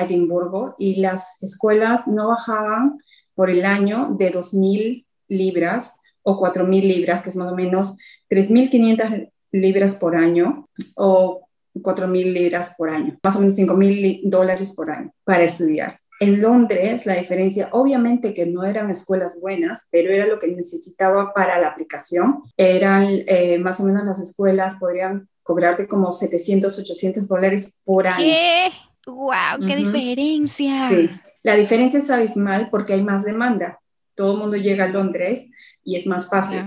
Edimburgo 0.00 0.76
y 0.78 0.96
las 0.96 1.42
escuelas 1.42 2.08
no 2.08 2.28
bajaban 2.28 2.96
por 3.34 3.50
el 3.50 3.66
año 3.66 4.14
de 4.18 4.32
2.000 4.32 5.04
libras 5.28 5.94
o 6.22 6.40
4.000 6.40 6.82
libras, 6.82 7.22
que 7.22 7.28
es 7.28 7.36
más 7.36 7.52
o 7.52 7.54
menos 7.54 7.98
3.500 8.30 9.30
libras 9.52 9.94
por 9.94 10.16
año 10.16 10.68
o 10.96 11.48
4.000 11.74 12.32
libras 12.32 12.74
por 12.76 12.90
año, 12.90 13.18
más 13.22 13.36
o 13.36 13.40
menos 13.40 13.56
5.000 13.56 14.22
dólares 14.24 14.74
por 14.74 14.90
año 14.90 15.12
para 15.24 15.44
estudiar. 15.44 16.00
En 16.20 16.42
Londres, 16.42 17.06
la 17.06 17.14
diferencia, 17.14 17.68
obviamente 17.70 18.34
que 18.34 18.44
no 18.44 18.64
eran 18.64 18.90
escuelas 18.90 19.38
buenas, 19.40 19.86
pero 19.90 20.10
era 20.10 20.26
lo 20.26 20.40
que 20.40 20.48
necesitaba 20.48 21.32
para 21.32 21.60
la 21.60 21.68
aplicación. 21.68 22.42
Eran 22.56 23.06
eh, 23.08 23.58
más 23.58 23.78
o 23.78 23.84
menos 23.84 24.04
las 24.04 24.18
escuelas, 24.18 24.76
podrían 24.80 25.28
cobrarte 25.44 25.86
como 25.86 26.10
700, 26.10 26.76
800 26.76 27.28
dólares 27.28 27.80
por 27.84 28.08
año. 28.08 28.18
¿Qué? 28.18 28.70
¡Wow! 29.06 29.66
¡Qué 29.66 29.76
diferencia! 29.76 30.88
Sí. 30.90 31.10
La 31.44 31.54
diferencia 31.54 32.00
es 32.00 32.10
abismal 32.10 32.68
porque 32.68 32.94
hay 32.94 33.02
más 33.02 33.24
demanda. 33.24 33.78
Todo 34.16 34.32
el 34.32 34.38
mundo 34.38 34.56
llega 34.56 34.84
a 34.84 34.88
Londres 34.88 35.48
y 35.88 35.96
es 35.96 36.06
más 36.06 36.28
fácil. 36.28 36.62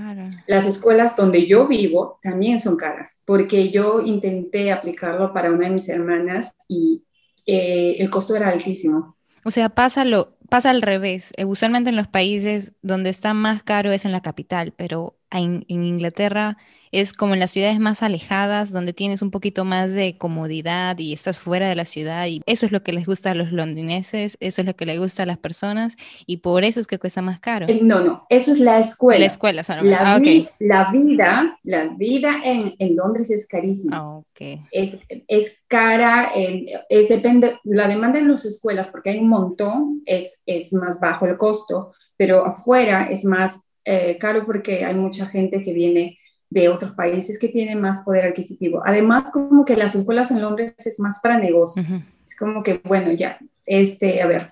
Las 0.48 0.66
escuelas 0.66 1.16
donde 1.16 1.46
yo 1.46 1.68
vivo 1.68 2.20
también 2.24 2.60
son 2.60 2.76
caras, 2.76 3.22
porque 3.28 3.70
yo 3.70 4.02
intenté 4.02 4.72
aplicarlo 4.72 5.32
para 5.32 5.52
una 5.52 5.68
de 5.68 5.74
mis 5.74 5.90
hermanas 5.90 6.56
y 6.68 7.04
eh, 7.46 7.98
el 8.00 8.10
costo 8.10 8.36
era 8.36 8.50
altísimo. 8.50 9.16
O 9.46 9.52
sea, 9.52 9.70
pasa, 9.70 10.04
pasa 10.50 10.72
al 10.72 10.82
revés. 10.82 11.34
Eh, 11.38 11.46
usualmente 11.46 11.92
en 11.92 11.98
los 11.98 12.08
países 12.08 12.74
donde 12.82 13.12
está 13.12 13.36
más 13.36 13.62
caro 13.62 13.92
es 13.92 14.06
en 14.06 14.12
la 14.12 14.22
capital, 14.22 14.74
pero 14.76 15.16
en 15.32 15.64
Inglaterra 15.68 16.58
es 16.92 17.14
como 17.14 17.34
en 17.34 17.40
las 17.40 17.52
ciudades 17.52 17.80
más 17.80 18.04
alejadas, 18.04 18.72
donde 18.72 18.94
tienes 18.94 19.22
un 19.22 19.32
poquito 19.32 19.64
más 19.64 19.94
de 19.94 20.18
comodidad 20.18 20.98
y 21.00 21.14
estás 21.14 21.38
fuera 21.38 21.70
de 21.70 21.76
la 21.76 21.86
ciudad. 21.86 22.28
Y 22.28 22.42
eso 22.46 22.66
es 22.66 22.72
lo 22.72 22.84
que 22.84 22.92
les 22.92 23.06
gusta 23.06 23.32
a 23.32 23.36
los 23.36 23.52
londinenses, 23.52 24.38
eso 24.40 24.62
es 24.62 24.66
lo 24.66 24.76
que 24.76 24.86
les 24.86 25.00
gusta 25.00 25.24
a 25.24 25.26
las 25.26 25.38
personas 25.38 25.96
y 26.26 26.38
por 26.38 26.64
eso 26.64 26.80
es 26.80 26.88
que 26.88 27.00
cuesta 27.00 27.22
más 27.22 27.40
caro. 27.40 27.66
Eh, 27.70 27.80
no, 27.82 28.02
no, 28.02 28.26
eso 28.30 28.52
es 28.52 28.60
la 28.60 28.80
escuela. 28.80 29.20
La 29.20 29.26
escuela, 29.26 29.64
la, 29.68 30.16
ah, 30.16 30.20
la, 30.60 30.92
vida, 30.92 31.60
la 31.64 31.88
vida 31.88 32.36
en, 32.44 32.76
en 32.78 32.96
Londres 32.96 33.32
es 33.32 33.48
carísima. 33.48 33.98
Ah, 33.98 34.18
okay. 34.18 34.62
es, 34.72 35.00
es 35.28 35.58
cara, 35.68 36.32
es 36.36 37.08
depende, 37.08 37.58
la 37.64 37.88
demanda 37.88 38.20
en 38.20 38.30
las 38.30 38.44
escuelas, 38.46 38.90
porque 38.90 39.12
hay 39.12 39.20
un 39.20 39.30
montón, 39.30 40.02
es, 40.06 40.42
es 40.46 40.74
más 40.74 41.00
bajo 41.00 41.26
el 41.26 41.38
costo, 41.38 41.94
pero 42.18 42.46
afuera 42.46 43.10
es 43.10 43.24
más 43.24 43.62
eh, 43.86 44.18
caro 44.20 44.46
porque 44.46 44.86
hay 44.86 44.96
mucha 44.96 45.26
gente 45.26 45.64
que 45.64 45.74
viene 45.74 46.20
de 46.52 46.70
otros 46.70 46.92
países 46.92 47.40
que 47.40 47.48
tienen 47.48 47.80
más 47.80 48.04
poder 48.04 48.26
adquisitivo. 48.26 48.82
Además, 48.86 49.30
como 49.32 49.64
que 49.64 49.78
las 49.78 49.96
escuelas 49.96 50.32
en 50.32 50.42
Londres 50.42 50.76
es 50.78 51.00
más 51.00 51.20
para 51.22 51.40
negocio. 51.40 51.84
Es 52.26 52.36
como 52.38 52.62
que, 52.62 52.82
bueno, 52.84 53.12
ya, 53.14 53.40
este, 53.66 54.22
a 54.22 54.28
ver, 54.28 54.52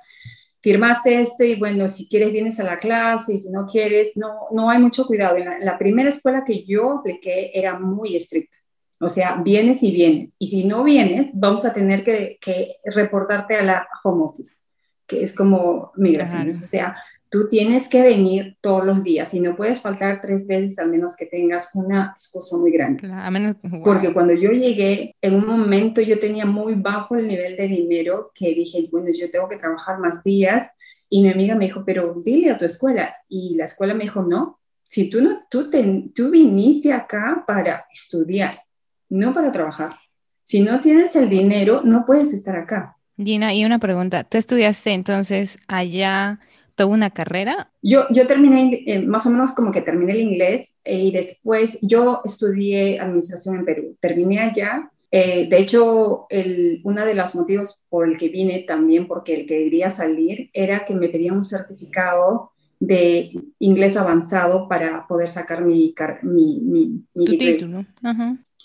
firmaste 0.61 1.21
esto 1.21 1.43
y 1.43 1.55
bueno, 1.55 1.89
si 1.89 2.07
quieres 2.07 2.31
vienes 2.31 2.59
a 2.59 2.63
la 2.63 2.77
clase 2.77 3.33
y 3.33 3.39
si 3.39 3.51
no 3.51 3.65
quieres, 3.65 4.15
no, 4.15 4.47
no 4.51 4.69
hay 4.69 4.79
mucho 4.79 5.05
cuidado. 5.05 5.37
En 5.37 5.65
la, 5.65 5.77
primera 5.77 6.09
escuela 6.09 6.43
que 6.45 6.63
yo 6.63 6.99
apliqué 6.99 7.51
era 7.53 7.77
muy 7.77 8.15
estricta. 8.15 8.57
O 9.01 9.09
sea, 9.09 9.35
vienes 9.43 9.83
y 9.83 9.91
vienes. 9.91 10.35
Y 10.39 10.47
si 10.47 10.65
no 10.65 10.85
vienes, 10.85 11.31
vamos 11.33 11.65
a 11.65 11.73
tener 11.73 12.03
que, 12.05 12.37
que 12.41 12.77
reportarte 12.85 13.55
a 13.55 13.63
la 13.63 13.87
home 14.03 14.23
office, 14.23 14.61
que 15.05 15.21
es 15.21 15.33
como 15.33 15.91
migraciones. 15.95 16.63
O 16.63 16.65
sea, 16.65 16.95
tú 17.29 17.47
tienes 17.47 17.87
que 17.87 18.01
venir 18.01 18.57
todos 18.59 18.83
los 18.83 19.03
días 19.03 19.33
y 19.33 19.39
no 19.39 19.55
puedes 19.55 19.79
faltar 19.79 20.19
tres 20.21 20.47
veces 20.47 20.79
al 20.79 20.89
menos 20.89 21.15
que 21.15 21.27
tengas 21.27 21.69
una 21.73 22.13
excusa 22.15 22.57
muy 22.57 22.71
grande. 22.71 23.07
Porque 23.83 24.11
cuando 24.11 24.33
yo 24.33 24.51
llegué, 24.51 25.15
en 25.21 25.35
un 25.35 25.45
momento 25.45 26.01
yo 26.01 26.19
tenía 26.19 26.45
muy 26.45 26.73
bajo 26.73 27.15
el 27.15 27.27
nivel 27.27 27.55
de 27.55 27.67
dinero 27.67 28.31
que 28.33 28.53
dije, 28.55 28.89
bueno, 28.91 29.09
yo 29.17 29.29
tengo 29.29 29.47
que 29.47 29.57
trabajar 29.57 29.99
más 29.99 30.23
días. 30.23 30.69
Y 31.07 31.21
mi 31.21 31.29
amiga 31.29 31.55
me 31.55 31.65
dijo, 31.65 31.83
pero 31.85 32.21
dile 32.23 32.51
a 32.51 32.57
tu 32.57 32.65
escuela. 32.65 33.15
Y 33.27 33.55
la 33.55 33.65
escuela 33.65 33.93
me 33.93 34.03
dijo, 34.03 34.23
no, 34.23 34.59
si 34.83 35.09
tú, 35.09 35.21
no, 35.21 35.43
tú, 35.49 35.69
tú 36.15 36.31
viniste 36.31 36.91
acá 36.91 37.43
para 37.45 37.85
estudiar, 37.93 38.59
no 39.07 39.33
para 39.33 39.51
trabajar. 39.51 39.95
Si 40.43 40.61
no 40.61 40.79
tienes 40.79 41.15
el 41.15 41.29
dinero, 41.29 41.81
no 41.83 42.05
puedes 42.07 42.33
estar 42.33 42.55
acá. 42.55 42.95
Gina, 43.17 43.53
y 43.53 43.65
una 43.65 43.77
pregunta, 43.77 44.23
¿tú 44.23 44.37
estudiaste 44.37 44.93
entonces 44.93 45.59
allá 45.67 46.39
toda 46.79 46.95
una 46.95 47.09
carrera? 47.09 47.73
Yo, 47.81 48.05
yo 48.09 48.25
terminé, 48.25 48.83
eh, 48.87 49.01
más 49.01 49.25
o 49.25 49.29
menos 49.29 49.51
como 49.53 49.69
que 49.69 49.81
terminé 49.81 50.13
el 50.13 50.21
inglés 50.21 50.79
eh, 50.85 50.97
y 50.97 51.11
después 51.11 51.77
yo 51.81 52.21
estudié 52.23 53.01
administración 53.01 53.57
en 53.57 53.65
Perú. 53.65 53.97
Terminé 53.99 54.39
allá. 54.39 54.89
Eh, 55.11 55.47
de 55.49 55.57
hecho, 55.57 56.25
el, 56.29 56.79
uno 56.85 57.05
de 57.05 57.15
los 57.15 57.35
motivos 57.35 57.85
por 57.89 58.07
el 58.07 58.17
que 58.17 58.29
vine 58.29 58.59
también, 58.59 59.07
porque 59.07 59.33
el 59.33 59.41
que 59.41 59.65
quería 59.65 59.89
salir, 59.89 60.49
era 60.53 60.85
que 60.85 60.95
me 60.95 61.09
pedían 61.09 61.35
un 61.35 61.43
certificado 61.43 62.51
de 62.79 63.31
inglés 63.59 63.97
avanzado 63.97 64.69
para 64.69 65.05
poder 65.05 65.29
sacar 65.29 65.65
mi, 65.65 65.93
mi, 66.23 66.61
mi, 66.61 67.03
mi 67.13 67.25
título. 67.25 67.85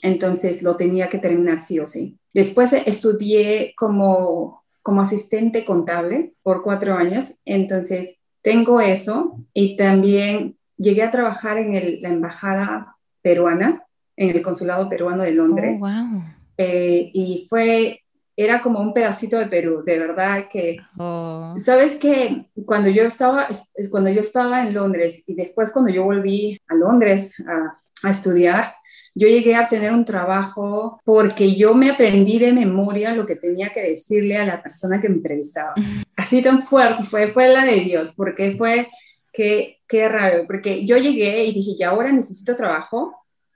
Entonces 0.02 0.62
lo 0.62 0.76
tenía 0.76 1.08
que 1.08 1.18
terminar 1.18 1.60
sí 1.60 1.80
o 1.80 1.86
sí. 1.86 2.16
Después 2.32 2.72
estudié 2.74 3.74
como 3.76 4.63
como 4.84 5.00
asistente 5.00 5.64
contable 5.64 6.34
por 6.42 6.62
cuatro 6.62 6.94
años, 6.94 7.40
entonces 7.46 8.20
tengo 8.42 8.82
eso 8.82 9.40
y 9.54 9.78
también 9.78 10.58
llegué 10.76 11.02
a 11.02 11.10
trabajar 11.10 11.56
en 11.56 12.02
la 12.02 12.10
embajada 12.10 12.94
peruana, 13.22 13.82
en 14.14 14.28
el 14.28 14.42
consulado 14.42 14.90
peruano 14.90 15.22
de 15.22 15.30
Londres. 15.30 15.78
Oh, 15.80 15.86
wow. 15.86 16.22
Eh, 16.58 17.10
y 17.14 17.46
fue, 17.48 18.02
era 18.36 18.60
como 18.60 18.78
un 18.78 18.92
pedacito 18.92 19.38
de 19.38 19.46
Perú, 19.46 19.82
de 19.86 19.98
verdad 19.98 20.48
que, 20.50 20.76
oh. 20.98 21.54
sabes 21.60 21.96
que 21.96 22.44
cuando 22.66 22.90
yo 22.90 23.04
estaba, 23.04 23.48
cuando 23.90 24.10
yo 24.10 24.20
estaba 24.20 24.66
en 24.66 24.74
Londres 24.74 25.24
y 25.26 25.34
después 25.34 25.72
cuando 25.72 25.90
yo 25.90 26.04
volví 26.04 26.60
a 26.68 26.74
Londres 26.74 27.42
a, 27.48 27.80
a 28.06 28.10
estudiar, 28.10 28.74
yo 29.14 29.28
llegué 29.28 29.54
a 29.54 29.68
tener 29.68 29.92
un 29.92 30.04
trabajo 30.04 31.00
porque 31.04 31.54
yo 31.54 31.74
me 31.74 31.90
aprendí 31.90 32.38
de 32.38 32.52
memoria 32.52 33.14
lo 33.14 33.26
que 33.26 33.36
tenía 33.36 33.70
que 33.70 33.82
decirle 33.82 34.36
a 34.36 34.44
la 34.44 34.62
persona 34.62 35.00
que 35.00 35.08
me 35.08 35.16
entrevistaba. 35.16 35.74
Así 36.16 36.42
tan 36.42 36.62
fuerte 36.62 37.04
fue, 37.04 37.32
fue 37.32 37.48
la 37.48 37.64
de 37.64 37.80
Dios, 37.80 38.12
porque 38.16 38.56
fue 38.56 38.88
que, 39.32 39.80
qué 39.86 40.08
raro, 40.08 40.46
porque 40.46 40.84
yo 40.84 40.96
llegué 40.96 41.44
y 41.44 41.52
dije, 41.52 41.76
ya 41.78 41.90
ahora 41.90 42.10
necesito 42.10 42.56
trabajo 42.56 43.14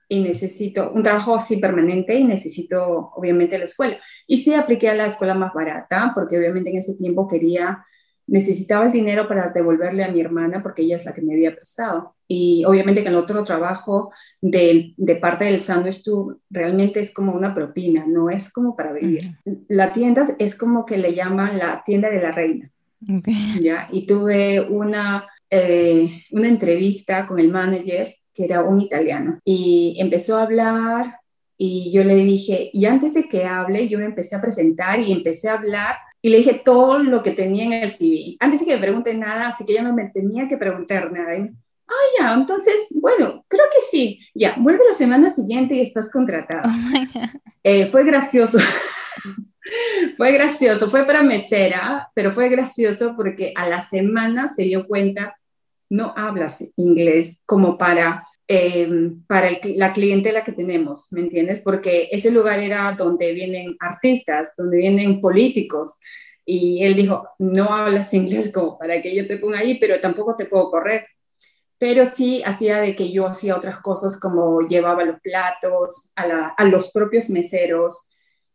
y 0.08 0.20
necesito 0.20 0.90
un 0.92 1.02
trabajo 1.02 1.36
así 1.36 1.56
permanente 1.56 2.14
y 2.14 2.24
necesito 2.24 3.12
obviamente 3.14 3.58
la 3.58 3.64
escuela. 3.64 3.98
Y 4.26 4.38
sí 4.38 4.54
apliqué 4.54 4.88
a 4.88 4.94
la 4.94 5.06
escuela 5.06 5.34
más 5.34 5.52
barata, 5.52 6.12
porque 6.14 6.38
obviamente 6.38 6.70
en 6.70 6.78
ese 6.78 6.94
tiempo 6.94 7.28
quería 7.28 7.84
necesitaba 8.28 8.86
el 8.86 8.92
dinero 8.92 9.26
para 9.26 9.50
devolverle 9.50 10.04
a 10.04 10.12
mi 10.12 10.20
hermana 10.20 10.62
porque 10.62 10.82
ella 10.82 10.96
es 10.96 11.04
la 11.04 11.14
que 11.14 11.22
me 11.22 11.34
había 11.34 11.54
prestado. 11.54 12.14
Y 12.28 12.64
obviamente 12.66 13.02
que 13.02 13.08
el 13.08 13.16
otro 13.16 13.42
trabajo 13.42 14.12
de, 14.40 14.94
de 14.96 15.16
parte 15.16 15.46
del 15.46 15.60
sándwich 15.60 16.02
tú 16.02 16.40
realmente 16.50 17.00
es 17.00 17.12
como 17.12 17.32
una 17.32 17.54
propina, 17.54 18.04
no 18.06 18.30
es 18.30 18.52
como 18.52 18.76
para 18.76 18.92
vivir. 18.92 19.36
La 19.66 19.92
tienda 19.92 20.28
es 20.38 20.54
como 20.56 20.84
que 20.84 20.98
le 20.98 21.14
llaman 21.14 21.58
la 21.58 21.82
tienda 21.84 22.10
de 22.10 22.22
la 22.22 22.30
reina. 22.30 22.70
¿ya? 23.60 23.88
Y 23.90 24.06
tuve 24.06 24.60
una, 24.60 25.26
eh, 25.50 26.22
una 26.30 26.48
entrevista 26.48 27.26
con 27.26 27.38
el 27.38 27.50
manager 27.50 28.14
que 28.34 28.44
era 28.44 28.62
un 28.62 28.80
italiano 28.80 29.40
y 29.44 29.96
empezó 29.98 30.36
a 30.36 30.42
hablar 30.42 31.16
y 31.56 31.90
yo 31.90 32.04
le 32.04 32.14
dije, 32.14 32.70
y 32.72 32.84
antes 32.84 33.14
de 33.14 33.24
que 33.24 33.44
hable, 33.44 33.88
yo 33.88 33.98
me 33.98 34.04
empecé 34.04 34.36
a 34.36 34.40
presentar 34.40 35.00
y 35.00 35.10
empecé 35.10 35.48
a 35.48 35.54
hablar 35.54 35.96
y 36.20 36.30
le 36.30 36.38
dije 36.38 36.60
todo 36.64 36.98
lo 36.98 37.22
que 37.22 37.30
tenía 37.30 37.64
en 37.64 37.72
el 37.72 37.90
CV. 37.90 38.36
Antes 38.40 38.60
de 38.60 38.66
que 38.66 38.74
me 38.74 38.80
pregunte 38.80 39.14
nada, 39.14 39.48
así 39.48 39.64
que 39.64 39.74
ya 39.74 39.82
no 39.82 39.94
me 39.94 40.10
tenía 40.10 40.48
que 40.48 40.56
preguntar 40.56 41.12
nada. 41.12 41.32
ah, 41.86 41.92
ya, 42.18 42.34
entonces, 42.34 42.88
bueno, 43.00 43.44
creo 43.48 43.64
que 43.72 43.80
sí. 43.90 44.20
Ya, 44.34 44.56
vuelve 44.58 44.84
la 44.88 44.94
semana 44.94 45.30
siguiente 45.30 45.74
y 45.74 45.80
estás 45.80 46.10
contratada. 46.10 46.62
Oh 46.64 47.20
eh, 47.62 47.88
fue 47.90 48.04
gracioso. 48.04 48.58
fue 50.16 50.32
gracioso, 50.32 50.90
fue 50.90 51.06
para 51.06 51.22
mesera, 51.22 52.10
pero 52.14 52.32
fue 52.32 52.48
gracioso 52.48 53.14
porque 53.16 53.52
a 53.54 53.68
la 53.68 53.80
semana 53.80 54.48
se 54.48 54.62
dio 54.64 54.86
cuenta, 54.86 55.38
no 55.88 56.12
hablas 56.16 56.64
inglés 56.76 57.42
como 57.46 57.78
para 57.78 58.27
Em, 58.50 59.22
para 59.26 59.50
la 59.76 59.92
clientela 59.92 60.42
que 60.42 60.52
tenemos, 60.52 61.12
¿me 61.12 61.20
entiendes? 61.20 61.60
Porque 61.60 62.08
ese 62.10 62.30
lugar 62.30 62.58
era 62.60 62.92
donde 62.92 63.34
vienen 63.34 63.76
artistas, 63.78 64.54
donde 64.56 64.78
vienen 64.78 65.20
políticos. 65.20 65.98
Y 66.46 66.82
él 66.82 66.94
dijo, 66.94 67.28
no 67.38 67.74
hablas 67.74 68.14
inglés 68.14 68.50
como 68.54 68.78
para 68.78 69.02
que 69.02 69.14
yo 69.14 69.26
te 69.26 69.36
ponga 69.36 69.58
ahí, 69.58 69.78
pero 69.78 70.00
tampoco 70.00 70.34
te 70.34 70.46
puedo 70.46 70.70
correr. 70.70 71.06
Pero 71.78 72.06
sí 72.06 72.42
hacía 72.42 72.80
de 72.80 72.96
que 72.96 73.12
yo 73.12 73.26
hacía 73.26 73.54
otras 73.56 73.80
cosas 73.80 74.18
como 74.18 74.62
llevaba 74.62 75.04
los 75.04 75.20
platos 75.20 76.10
a, 76.16 76.64
los 76.64 76.90
propios 76.90 77.28
meseros 77.30 78.08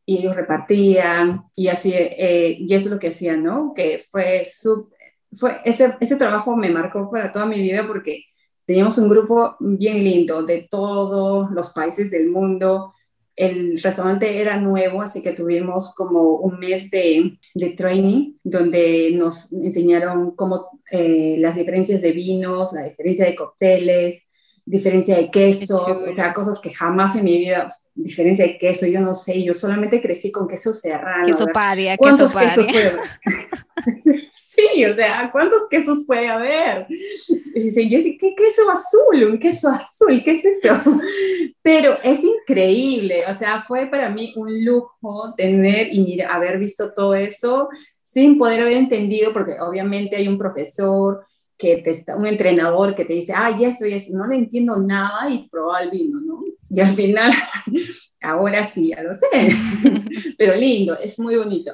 y 0.08 0.17
ellos 0.17 0.36
repartían 0.36 1.43
y 1.56 1.67
así, 1.67 1.93
eh, 1.95 2.58
y 2.60 2.73
eso 2.73 2.88
es 2.88 2.91
lo 2.93 2.99
que 2.99 3.10
hacía, 3.10 3.38
¿no? 3.38 3.73
Que 3.75 4.06
fue, 4.12 4.43
sub, 4.45 4.91
fue 5.38 5.62
ese, 5.65 5.95
ese 6.01 6.15
trabajo 6.15 6.56
me 6.58 6.69
marcó 6.71 7.10
para 7.12 7.32
toda 7.32 7.45
mi 7.45 7.62
vida 7.62 7.86
porque 7.88 8.25
Teníamos 8.65 8.97
un 8.97 9.10
grupo 9.10 9.56
bien 9.60 10.04
lindo 10.04 10.43
de 10.43 10.67
todos 10.69 11.52
los 11.52 11.73
países 11.73 12.12
del 12.12 12.30
mundo. 12.30 12.93
El 13.36 13.82
restaurante 13.82 14.39
era 14.39 14.58
nuevo, 14.58 15.02
así 15.02 15.21
que 15.21 15.34
tuvimos 15.34 15.93
como 15.95 16.38
un 16.38 16.60
mes 16.60 16.89
de, 16.91 17.39
de 17.54 17.69
training 17.71 18.34
donde 18.43 19.12
nos 19.15 19.52
enseñaron 19.52 20.32
cómo 20.36 20.82
eh, 20.91 21.36
las 21.39 21.56
diferencias 21.56 22.02
de 22.02 22.12
vinos, 22.12 22.71
la 22.73 22.84
diferencia 22.84 23.26
de 23.26 23.36
cócteles, 23.36 24.28
diferencia 24.65 25.17
de 25.17 25.30
quesos, 25.30 25.82
o 25.82 26.12
sea, 26.12 26.34
cosas 26.34 26.60
que 26.60 26.73
jamás 26.73 27.15
en 27.15 27.26
mi 27.26 27.38
vida, 27.38 27.67
diferencia 27.93 28.45
de 28.45 28.58
queso, 28.58 28.86
yo 28.86 29.02
no 29.02 29.13
sé, 29.13 29.43
yo 29.43 29.54
solamente 29.54 30.02
crecí 30.02 30.32
con 30.32 30.47
queso 30.47 30.73
serrano. 30.73 31.26
Queso 31.26 31.47
paria, 31.54 31.97
queso 31.97 32.28
paria. 32.32 33.02
Sí, 34.56 34.86
o 34.86 34.93
sea, 34.93 35.32
¿cuántos 35.32 35.67
quesos 35.67 36.04
puede 36.06 36.28
haber? 36.28 36.86
Y 36.89 37.60
dice, 37.60 37.89
yo 37.89 37.97
¿qué 37.99 38.36
queso 38.36 38.69
azul? 38.69 39.32
Un 39.32 39.39
queso 39.39 39.67
azul, 39.67 40.21
¿qué 40.23 40.32
es 40.32 40.45
eso? 40.45 40.80
Pero 41.63 41.97
es 42.04 42.23
increíble, 42.23 43.23
o 43.28 43.34
sea, 43.34 43.65
fue 43.67 43.88
para 43.88 44.10
mí 44.10 44.32
un 44.36 44.63
lujo 44.63 45.34
tener 45.36 45.91
y 45.91 46.02
mira, 46.02 46.34
haber 46.34 46.60
visto 46.60 46.93
todo 46.93 47.15
eso 47.15 47.67
sin 48.04 48.38
poder 48.38 48.62
haber 48.62 48.73
entendido, 48.73 49.34
porque 49.34 49.60
obviamente 49.60 50.15
hay 50.17 50.28
un 50.28 50.38
profesor, 50.38 51.26
que 51.63 51.78
te 51.78 51.91
está, 51.91 52.17
un 52.17 52.26
entrenador 52.26 52.93
que 52.93 53.06
te 53.06 53.13
dice, 53.13 53.32
ah, 53.34 53.56
ya 53.58 53.69
estoy, 53.69 53.95
no 54.12 54.28
le 54.28 54.36
entiendo 54.36 54.76
nada 54.76 55.30
y 55.30 55.47
prueba 55.47 55.82
el 55.82 55.91
vino, 55.91 56.19
¿no? 56.19 56.43
Y 56.69 56.80
al 56.82 56.93
final, 56.93 57.32
ahora 58.21 58.65
sí, 58.65 58.89
ya 58.89 59.02
lo 59.02 59.13
sé, 59.13 59.28
pero 60.38 60.56
lindo, 60.56 60.99
es 60.99 61.17
muy 61.19 61.38
bonito. 61.38 61.71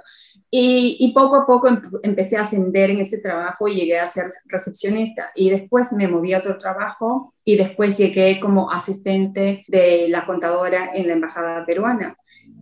Y, 0.52 1.12
poco 1.13 1.38
a 1.38 1.45
poco 1.45 1.69
empecé 2.04 2.38
a 2.38 2.41
ascender 2.41 2.91
en 2.91 2.99
ese 2.99 3.19
trabajo 3.19 3.67
y 3.67 3.75
llegué 3.75 3.99
a 3.99 4.08
ser 4.08 4.25
recepcionista. 4.45 5.32
Y 5.36 5.49
después 5.52 5.91
me 5.93 6.08
moví 6.08 6.34
a 6.34 6.39
otro 6.39 6.58
trabajo 6.58 7.36
y 7.45 7.56
después 7.56 7.97
llegué 7.97 8.39
como 8.39 8.71
asistente 8.71 9.63
de 9.67 10.08
la 10.10 10.25
contadora 10.25 10.89
en 10.93 11.08
la 11.08 11.13
embajada 11.13 11.65
peruana. 11.67 12.17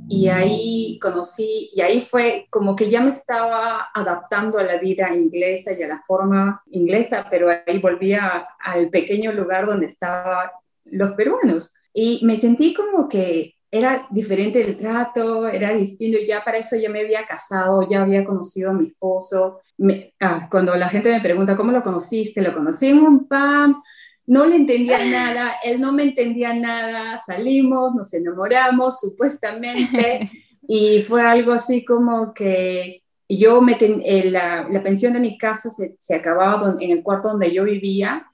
Y 0.10 0.30
ahí 0.30 1.00
conocí, 1.02 1.70
y 1.74 1.82
ahí 1.82 2.02
fue 2.02 2.48
como 2.50 2.76
que 2.76 2.90
ya 2.90 3.02
me 3.02 3.10
estaba 3.10 3.90
adaptando 3.94 4.58
a 4.58 4.64
la 4.64 4.78
vida 4.78 5.14
inglesa 5.14 5.74
y 5.74 5.84
a 5.84 5.88
la 5.88 6.02
forma 6.06 6.62
inglesa, 6.72 7.28
pero 7.30 7.50
ahí 7.50 7.80
volví 7.80 8.14
al 8.14 8.90
pequeño 8.90 9.34
lugar 9.34 9.66
donde 9.66 9.88
estaban 9.88 10.50
los 10.86 11.12
peruanos. 11.12 11.74
Y 11.94 12.22
me 12.24 12.38
sentí 12.38 12.74
como 12.74 13.10
que 13.10 13.56
era 13.70 14.08
diferente 14.10 14.62
el 14.62 14.78
trato, 14.78 15.48
era 15.48 15.74
distinto, 15.74 16.18
y 16.18 16.26
ya 16.26 16.44
para 16.44 16.58
eso 16.58 16.76
ya 16.78 16.90
me 16.90 17.02
había 17.02 17.26
casado, 17.26 17.88
ya 17.90 18.02
había 18.02 18.24
conocido 18.24 18.70
a 18.70 18.74
mi 18.74 18.88
esposo. 18.88 19.60
Ah, 20.20 20.48
cuando 20.50 20.76
la 20.76 20.90
gente 20.90 21.10
me 21.10 21.22
pregunta, 21.22 21.58
¿cómo 21.58 21.72
lo 21.72 21.84
conociste? 21.84 22.42
Lo 22.42 22.54
conocí 22.54 22.88
en 22.88 23.00
un 23.00 23.28
PAM, 23.28 23.82
no 24.28 24.46
le 24.46 24.58
entendía 24.58 25.04
nada, 25.06 25.56
él 25.64 25.82
no 25.82 25.92
me 25.92 26.04
entendía 26.04 26.54
nada, 26.54 27.22
salimos, 27.26 27.96
nos 27.96 28.14
enamoramos 28.14 29.00
supuestamente, 29.00 30.30
y 30.68 31.02
fue 31.02 31.26
algo 31.26 31.54
así 31.54 31.84
como 31.84 32.34
que 32.34 33.04
yo 33.30 33.62
me 33.62 33.78
eh, 33.80 34.30
la, 34.30 34.68
la, 34.70 34.84
pensión 34.84 35.14
de 35.14 35.20
mi 35.20 35.38
casa 35.38 35.70
se, 35.70 35.96
se 36.00 36.16
acababa 36.16 36.76
en 36.80 36.92
el 36.92 37.04
cuarto 37.04 37.30
donde 37.30 37.52
yo 37.52 37.64
vivía, 37.64 38.28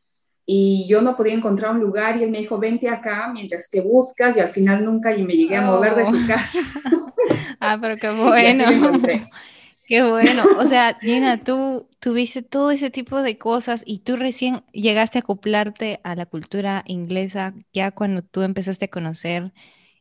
y 0.45 0.85
yo 0.87 1.01
no 1.01 1.15
podía 1.15 1.33
encontrar 1.33 1.71
un 1.71 1.79
lugar 1.79 2.17
y 2.17 2.23
él 2.23 2.29
me 2.29 2.39
dijo, 2.39 2.57
vente 2.57 2.89
acá 2.89 3.29
mientras 3.31 3.69
que 3.69 3.81
buscas 3.81 4.35
y 4.35 4.41
al 4.41 4.49
final 4.49 4.83
nunca 4.83 5.15
y 5.15 5.23
me 5.23 5.35
llegué 5.35 5.55
a 5.55 5.61
mover 5.61 5.95
de 5.95 6.05
su 6.05 6.17
oh. 6.17 6.27
casa. 6.27 6.59
ah, 7.59 7.77
pero 7.79 7.95
qué 7.95 8.09
bueno. 8.11 8.65
Qué 9.85 10.01
bueno. 10.01 10.43
O 10.59 10.65
sea, 10.65 10.97
Gina, 11.01 11.43
tú 11.43 11.87
tuviste 11.99 12.41
todo 12.41 12.71
ese 12.71 12.89
tipo 12.89 13.21
de 13.21 13.37
cosas 13.37 13.83
y 13.85 13.99
tú 13.99 14.15
recién 14.15 14.63
llegaste 14.71 15.17
a 15.17 15.21
acoplarte 15.21 15.99
a 16.03 16.15
la 16.15 16.25
cultura 16.25 16.83
inglesa 16.85 17.53
ya 17.73 17.91
cuando 17.91 18.21
tú 18.21 18.41
empezaste 18.41 18.85
a 18.85 18.89
conocer 18.89 19.51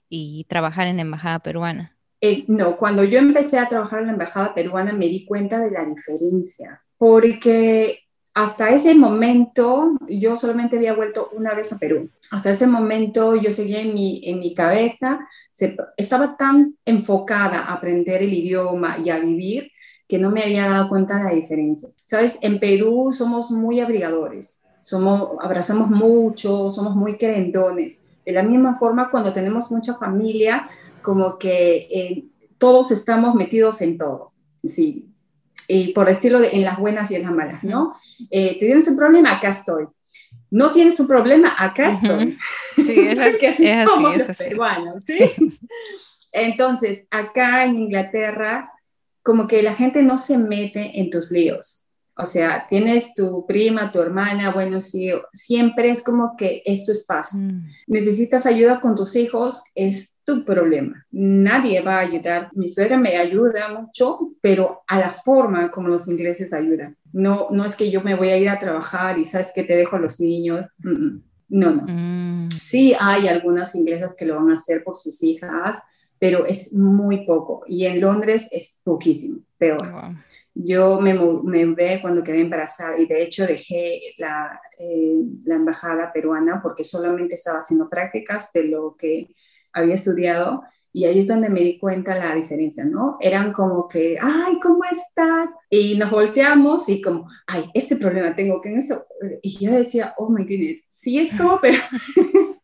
y 0.09 0.45
trabajar 0.49 0.87
en 0.87 0.97
la 0.97 1.03
embajada 1.03 1.41
peruana. 1.41 1.97
Eh, 2.21 2.45
no, 2.47 2.77
cuando 2.77 3.03
yo 3.03 3.19
empecé 3.19 3.59
a 3.59 3.69
trabajar 3.69 4.01
en 4.01 4.07
la 4.07 4.13
embajada 4.13 4.55
peruana 4.55 4.93
me 4.93 5.09
di 5.09 5.25
cuenta 5.25 5.59
de 5.59 5.73
la 5.73 5.85
diferencia, 5.85 6.81
porque 6.97 7.99
hasta 8.33 8.71
ese 8.71 8.95
momento 8.95 9.97
yo 10.09 10.39
solamente 10.39 10.77
había 10.77 10.95
vuelto 10.95 11.31
una 11.33 11.55
vez 11.55 11.73
a 11.73 11.79
Perú. 11.79 12.09
Hasta 12.31 12.51
ese 12.51 12.69
momento 12.69 13.35
yo 13.35 13.51
seguía 13.51 13.81
en 13.81 13.93
mi, 13.93 14.23
en 14.25 14.39
mi 14.39 14.55
cabeza, 14.55 15.29
estaba 15.97 16.37
tan 16.37 16.77
enfocada 16.85 17.59
a 17.63 17.75
aprender 17.75 18.23
el 18.23 18.33
idioma 18.33 18.99
y 19.05 19.11
a 19.11 19.19
vivir 19.19 19.72
que 20.13 20.19
no 20.19 20.31
me 20.31 20.43
había 20.43 20.69
dado 20.69 20.91
cuenta 20.91 21.17
de 21.17 21.25
la 21.25 21.31
diferencia. 21.31 21.89
Sabes, 22.05 22.37
en 22.43 22.61
Perú 22.61 23.15
somos 23.17 23.51
muy 23.51 23.81
abrigadores, 23.81 24.61
somos, 24.83 25.39
abrazamos 25.41 25.89
mucho, 25.89 26.71
somos 26.71 26.95
muy 26.95 27.17
querendones. 27.17 28.05
De 28.23 28.33
la 28.33 28.43
misma 28.43 28.79
forma, 28.79 29.11
cuando 29.11 29.33
tenemos 29.33 29.71
mucha 29.71 29.95
familia, 29.95 30.69
como 31.01 31.39
que 31.39 31.89
eh, 31.91 32.25
todos 32.59 32.91
estamos 32.91 33.35
metidos 33.35 33.81
en 33.81 33.97
todo. 33.97 34.29
Sí, 34.63 35.09
y 35.67 35.95
por 35.95 36.09
decirlo 36.09 36.43
en 36.43 36.63
las 36.63 36.79
buenas 36.79 37.11
y 37.11 37.15
en 37.15 37.23
las 37.23 37.33
malas, 37.33 37.65
¿no? 37.65 37.95
Eh, 38.31 38.59
¿Tienes 38.61 38.87
un 38.89 38.97
problema? 38.99 39.33
Acá 39.33 39.49
estoy. 39.49 39.87
No 40.51 40.73
tienes 40.73 41.01
un 41.01 41.07
problema, 41.07 41.55
acá 41.59 41.91
estoy. 41.91 42.37
Sí, 42.75 43.01
es, 43.01 43.19
así 43.19 43.67
es 43.67 43.89
somos 43.89 44.15
los 44.19 44.37
peruanos, 44.37 45.05
¿sí? 45.07 45.19
Entonces, 46.33 47.07
acá 47.11 47.65
en 47.65 47.79
Inglaterra, 47.79 48.72
como 49.23 49.47
que 49.47 49.63
la 49.63 49.75
gente 49.75 50.03
no 50.03 50.19
se 50.19 50.39
mete 50.39 51.01
en 51.01 51.11
tus 51.11 51.31
líos. 51.31 51.83
O 52.15 52.27
sea, 52.27 52.67
tienes 52.69 53.15
tu 53.15 53.47
prima, 53.47 53.91
tu 53.91 54.01
hermana, 54.01 54.53
bueno, 54.53 54.81
sí, 54.81 55.11
siempre 55.33 55.91
es 55.91 56.03
como 56.03 56.37
que 56.37 56.63
es 56.67 56.85
tu 56.85 56.93
espacio. 56.93 57.41
Mm. 57.41 57.67
Necesitas 57.87 58.45
ayuda 58.45 58.81
con 58.81 58.95
tus 58.95 59.17
hijos, 59.17 59.63
es 59.75 60.15
tu 60.25 60.45
problema. 60.45 61.07
Nadie 61.11 61.81
va 61.81 61.97
a 61.97 62.01
ayudar. 62.01 62.51
Mi 62.53 62.69
suegra 62.69 62.99
me 62.99 63.17
ayuda 63.17 63.69
mucho, 63.69 64.35
pero 64.41 64.83
a 64.87 64.99
la 64.99 65.13
forma 65.13 65.71
como 65.71 65.89
los 65.89 66.07
ingleses 66.07 66.53
ayudan. 66.53 66.97
No, 67.13 67.49
no 67.51 67.65
es 67.65 67.75
que 67.75 67.91
yo 67.91 68.03
me 68.03 68.15
voy 68.15 68.29
a 68.29 68.37
ir 68.37 68.49
a 68.51 68.59
trabajar 68.59 69.19
y 69.19 69.25
sabes 69.25 69.51
que 69.55 69.65
te 69.65 69.75
dejo 69.75 69.97
a 69.97 70.01
los 70.01 70.21
niños. 70.21 70.67
No, 70.79 71.71
no. 71.71 71.85
Mm. 71.89 72.51
Sí 72.61 72.95
hay 72.99 73.27
algunas 73.29 73.75
inglesas 73.75 74.15
que 74.17 74.27
lo 74.27 74.37
van 74.37 74.51
a 74.51 74.55
hacer 74.55 74.85
por 74.85 74.97
sus 74.97 75.23
hijas, 75.23 75.79
pero 76.23 76.47
es 76.47 76.73
muy 76.73 77.27
poco. 77.27 77.65
Y 77.67 77.85
en 77.85 78.01
Londres 78.01 78.49
es 78.53 78.79
poquísimo, 78.85 79.41
peor. 79.59 79.93
Yo 80.55 81.01
me, 81.01 81.15
me 81.15 81.67
mudé 81.67 82.01
cuando 82.01 82.23
quedé 82.23 82.43
embarazada 82.43 82.97
y 82.97 83.07
de 83.07 83.25
hecho 83.25 83.45
dejé 83.45 84.01
la, 84.19 84.61
eh, 84.79 85.17
la 85.45 85.57
embajada 85.57 86.13
peruana 86.13 86.61
porque 86.63 86.85
solamente 86.85 87.35
estaba 87.35 87.59
haciendo 87.59 87.89
prácticas 87.89 88.53
de 88.53 88.63
lo 88.63 88.95
que 88.97 89.35
había 89.73 89.95
estudiado 89.95 90.63
y 90.93 91.07
ahí 91.07 91.19
es 91.19 91.27
donde 91.27 91.51
me 91.51 91.63
di 91.63 91.77
cuenta 91.77 92.15
la 92.15 92.37
diferencia, 92.37 92.85
¿no? 92.85 93.17
Eran 93.19 93.53
como 93.53 93.89
que, 93.89 94.17
ay, 94.21 94.61
¿cómo 94.63 94.85
estás? 94.85 95.51
Y 95.71 95.97
nos 95.99 96.13
volteamos 96.13 96.89
y 96.89 97.03
como, 97.03 97.29
ay, 97.49 97.69
este 97.75 97.97
problema 97.97 98.37
tengo 98.37 98.61
que 98.61 98.69
en 98.69 98.79
eso. 98.79 99.07
Y 99.43 99.59
yo 99.59 99.73
decía, 99.73 100.15
oh 100.19 100.29
my 100.29 100.45
goodness, 100.45 100.85
sí 100.89 101.19
es 101.19 101.37
como, 101.37 101.59
pero... 101.61 101.83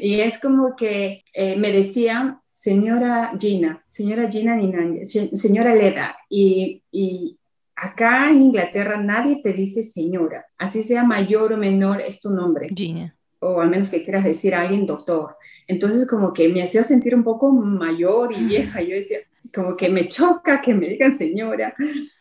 y 0.00 0.20
es 0.20 0.40
como 0.40 0.74
que 0.74 1.22
eh, 1.34 1.56
me 1.56 1.72
decían, 1.72 2.40
señora 2.66 3.32
Gina, 3.38 3.84
señora 3.88 4.28
Gina 4.28 4.56
Ninanya, 4.56 5.06
señora 5.06 5.72
Leda, 5.72 6.16
y, 6.28 6.82
y 6.90 7.38
acá 7.76 8.28
en 8.28 8.42
Inglaterra 8.42 9.00
nadie 9.00 9.40
te 9.40 9.52
dice 9.52 9.84
señora, 9.84 10.46
así 10.58 10.82
sea 10.82 11.04
mayor 11.04 11.52
o 11.52 11.56
menor, 11.56 12.00
es 12.00 12.20
tu 12.20 12.30
nombre. 12.30 12.68
Gina. 12.74 13.14
O 13.38 13.60
al 13.60 13.70
menos 13.70 13.88
que 13.88 14.02
quieras 14.02 14.24
decir 14.24 14.52
a 14.52 14.62
alguien 14.62 14.84
doctor. 14.84 15.36
Entonces 15.68 16.08
como 16.08 16.32
que 16.32 16.48
me 16.48 16.60
hacía 16.60 16.82
sentir 16.82 17.14
un 17.14 17.22
poco 17.22 17.52
mayor 17.52 18.32
y 18.32 18.44
vieja. 18.44 18.82
Yo 18.82 18.96
decía, 18.96 19.18
como 19.54 19.76
que 19.76 19.88
me 19.88 20.08
choca 20.08 20.60
que 20.60 20.74
me 20.74 20.88
digan 20.88 21.14
señora. 21.14 21.72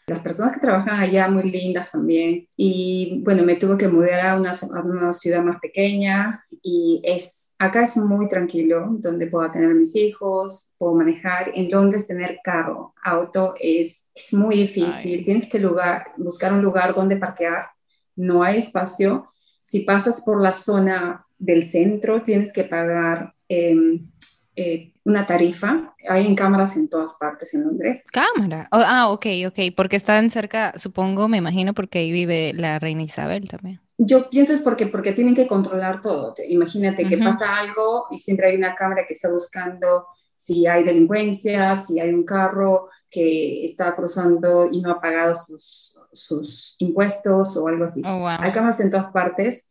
Las 0.06 0.20
personas 0.20 0.54
que 0.54 0.60
trabajan 0.60 1.00
allá 1.00 1.28
muy 1.28 1.50
lindas 1.50 1.92
también. 1.92 2.48
Y 2.56 3.22
bueno, 3.24 3.44
me 3.44 3.56
tuve 3.56 3.78
que 3.78 3.88
mudar 3.88 4.20
a 4.28 4.38
una, 4.38 4.52
a 4.52 4.82
una 4.82 5.14
ciudad 5.14 5.44
más 5.44 5.60
pequeña 5.60 6.46
y 6.62 7.02
es, 7.04 7.45
acá 7.58 7.84
es 7.84 7.98
muy 7.98 8.28
tranquilo, 8.28 8.88
donde 9.00 9.28
puedo 9.28 9.50
tener 9.52 9.74
mis 9.74 9.96
hijos, 9.96 10.70
puedo 10.78 10.94
manejar. 10.94 11.52
En 11.54 11.70
Londres 11.70 12.08
tener 12.08 12.40
carro, 12.44 12.94
auto 13.04 13.56
es, 13.60 14.10
es 14.14 14.34
muy 14.34 14.56
difícil. 14.56 15.26
Tienes 15.26 15.50
que 15.50 15.60
lugar, 15.60 16.08
buscar 16.18 16.54
un 16.54 16.62
lugar 16.62 16.94
donde 16.94 17.18
parquear. 17.18 17.70
No 18.16 18.44
hay 18.44 18.60
espacio. 18.60 19.30
Si 19.64 19.82
pasas 19.82 20.22
por 20.24 20.42
la 20.42 20.52
zona 20.52 21.26
del 21.38 21.66
centro, 21.66 22.24
tienes 22.24 22.54
que 22.54 22.64
pagar 22.64 23.36
Em, 23.48 24.10
eh, 24.56 24.92
una 25.04 25.26
tarifa. 25.28 25.94
Hay 26.08 26.26
en 26.26 26.36
cámaras 26.36 26.78
en 26.78 26.88
todas 26.88 27.14
partes 27.16 27.54
en 27.54 27.64
Londres. 27.64 28.04
Cámara. 28.12 28.68
Oh, 28.72 28.82
ah, 28.86 29.10
ok, 29.10 29.26
ok. 29.48 29.60
Porque 29.76 29.96
están 29.96 30.30
cerca, 30.30 30.74
supongo, 30.78 31.28
me 31.28 31.38
imagino, 31.38 31.74
porque 31.74 32.00
ahí 32.00 32.12
vive 32.12 32.54
la 32.54 32.80
reina 32.80 33.04
Isabel 33.04 33.48
también. 33.50 33.82
Yo 33.98 34.30
pienso 34.30 34.54
es 34.54 34.62
porque, 34.62 34.88
porque 34.88 35.14
tienen 35.14 35.36
que 35.36 35.48
controlar 35.48 36.02
todo. 36.02 36.36
Imagínate 36.48 37.06
que 37.06 37.18
pasa 37.18 37.58
algo 37.58 38.08
y 38.12 38.18
siempre 38.18 38.50
hay 38.50 38.58
una 38.58 38.76
cámara 38.76 39.06
que 39.08 39.14
está 39.14 39.32
buscando 39.32 40.08
si 40.36 40.68
hay 40.68 40.84
delincuencia, 40.84 41.76
si 41.78 42.00
hay 42.00 42.14
un 42.14 42.24
carro 42.24 42.90
que 43.10 43.64
está 43.64 43.96
cruzando 43.96 44.68
y 44.70 44.82
no 44.82 44.92
ha 44.92 45.02
pagado 45.02 45.36
sus, 45.36 45.98
sus 46.12 46.76
impuestos 46.80 47.56
o 47.56 47.68
algo 47.68 47.86
así. 47.86 48.02
Oh, 48.06 48.28
hay 48.28 48.52
cámaras 48.52 48.80
en 48.82 48.92
todas 48.92 49.12
partes 49.12 49.70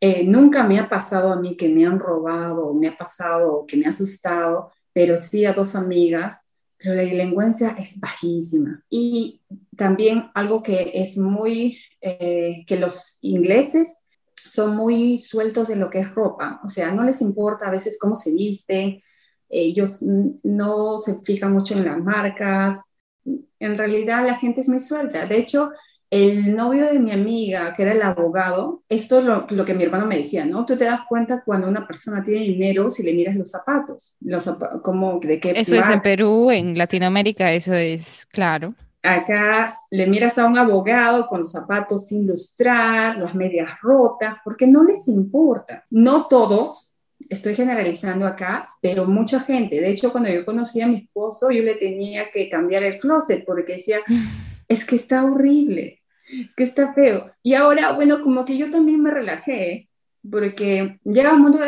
eh, 0.00 0.24
nunca 0.24 0.64
me 0.64 0.78
ha 0.78 0.88
pasado 0.88 1.32
a 1.32 1.40
mí 1.40 1.56
que 1.56 1.68
me 1.68 1.86
han 1.86 1.98
robado, 1.98 2.74
me 2.74 2.88
ha 2.88 2.96
pasado 2.96 3.64
que 3.66 3.76
me 3.76 3.86
ha 3.86 3.90
asustado, 3.90 4.70
pero 4.92 5.16
sí 5.18 5.44
a 5.44 5.52
dos 5.52 5.74
amigas, 5.74 6.42
pero 6.78 6.94
la 6.94 7.02
delincuencia 7.02 7.76
es 7.78 7.98
bajísima. 7.98 8.84
Y 8.90 9.42
también 9.76 10.30
algo 10.34 10.62
que 10.62 10.92
es 10.94 11.16
muy, 11.16 11.78
eh, 12.00 12.64
que 12.66 12.78
los 12.78 13.18
ingleses 13.22 13.98
son 14.34 14.76
muy 14.76 15.18
sueltos 15.18 15.68
de 15.68 15.76
lo 15.76 15.90
que 15.90 16.00
es 16.00 16.14
ropa, 16.14 16.60
o 16.64 16.68
sea, 16.68 16.90
no 16.90 17.02
les 17.02 17.20
importa 17.20 17.66
a 17.66 17.70
veces 17.70 17.98
cómo 18.00 18.14
se 18.14 18.32
visten, 18.32 19.02
ellos 19.48 20.02
no 20.02 20.98
se 20.98 21.20
fijan 21.20 21.52
mucho 21.52 21.74
en 21.74 21.84
las 21.84 21.98
marcas, 21.98 22.92
en 23.58 23.78
realidad 23.78 24.26
la 24.26 24.36
gente 24.36 24.60
es 24.60 24.68
muy 24.68 24.80
suelta. 24.80 25.26
De 25.26 25.38
hecho, 25.38 25.70
el 26.10 26.54
novio 26.54 26.86
de 26.86 26.98
mi 26.98 27.10
amiga, 27.10 27.72
que 27.74 27.82
era 27.82 27.92
el 27.92 28.02
abogado, 28.02 28.82
esto 28.88 29.18
es 29.18 29.24
lo, 29.24 29.64
que 29.64 29.74
mi 29.74 29.84
hermano 29.84 30.06
me 30.06 30.18
decía, 30.18 30.44
¿no? 30.44 30.64
Tú 30.64 30.76
te 30.76 30.84
das 30.84 31.00
cuenta 31.08 31.42
cuando 31.44 31.68
una 31.68 31.86
persona 31.86 32.24
tiene 32.24 32.44
dinero 32.44 32.90
si 32.90 33.02
le 33.02 33.12
miras 33.12 33.34
los 33.34 33.50
zapatos, 33.50 34.16
los 34.20 34.48
como 34.82 35.18
de 35.18 35.40
qué 35.40 35.52
Eso 35.56 35.74
es 35.76 35.88
en 35.88 36.00
Perú, 36.00 36.50
en 36.50 36.78
Latinoamérica, 36.78 37.52
eso 37.52 37.74
es 37.74 38.26
claro. 38.26 38.74
Acá 39.02 39.80
le 39.90 40.06
miras 40.06 40.38
a 40.38 40.46
un 40.46 40.58
abogado 40.58 41.26
con 41.26 41.40
los 41.40 41.52
zapatos 41.52 42.06
sin 42.08 42.26
lustrar, 42.26 43.18
las 43.18 43.34
medias 43.34 43.70
rotas, 43.80 44.36
porque 44.44 44.66
no 44.66 44.84
les 44.84 45.06
importa. 45.08 45.84
No 45.90 46.26
todos, 46.26 46.96
estoy 47.28 47.54
generalizando 47.54 48.26
acá, 48.26 48.70
pero 48.80 49.06
mucha 49.06 49.40
gente. 49.40 49.80
De 49.80 49.90
hecho, 49.90 50.10
cuando 50.10 50.30
yo 50.30 50.44
conocí 50.44 50.80
a 50.80 50.88
mi 50.88 50.96
esposo, 50.96 51.50
yo 51.50 51.62
le 51.62 51.74
tenía 51.74 52.30
que 52.30 52.48
cambiar 52.48 52.82
el 52.82 52.98
closet 52.98 53.44
porque 53.44 53.74
decía 53.74 53.98
es 54.68 54.84
que 54.84 54.96
está 54.96 55.24
horrible, 55.24 55.95
que 56.56 56.64
está 56.64 56.92
feo. 56.92 57.32
Y 57.42 57.54
ahora, 57.54 57.92
bueno, 57.92 58.22
como 58.22 58.44
que 58.44 58.56
yo 58.56 58.70
también 58.70 59.02
me 59.02 59.10
relajé, 59.10 59.88
porque 60.28 60.98
llega 61.04 61.32
un 61.32 61.42
mundo, 61.42 61.60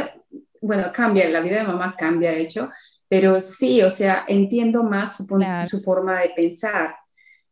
bueno, 0.60 0.90
cambia, 0.92 1.28
la 1.28 1.40
vida 1.40 1.58
de 1.58 1.66
mamá 1.66 1.94
cambia, 1.96 2.30
de 2.30 2.40
hecho, 2.40 2.70
pero 3.08 3.40
sí, 3.40 3.82
o 3.82 3.90
sea, 3.90 4.24
entiendo 4.28 4.82
más 4.82 5.16
su, 5.16 5.26
su 5.68 5.82
forma 5.82 6.20
de 6.20 6.30
pensar. 6.30 6.96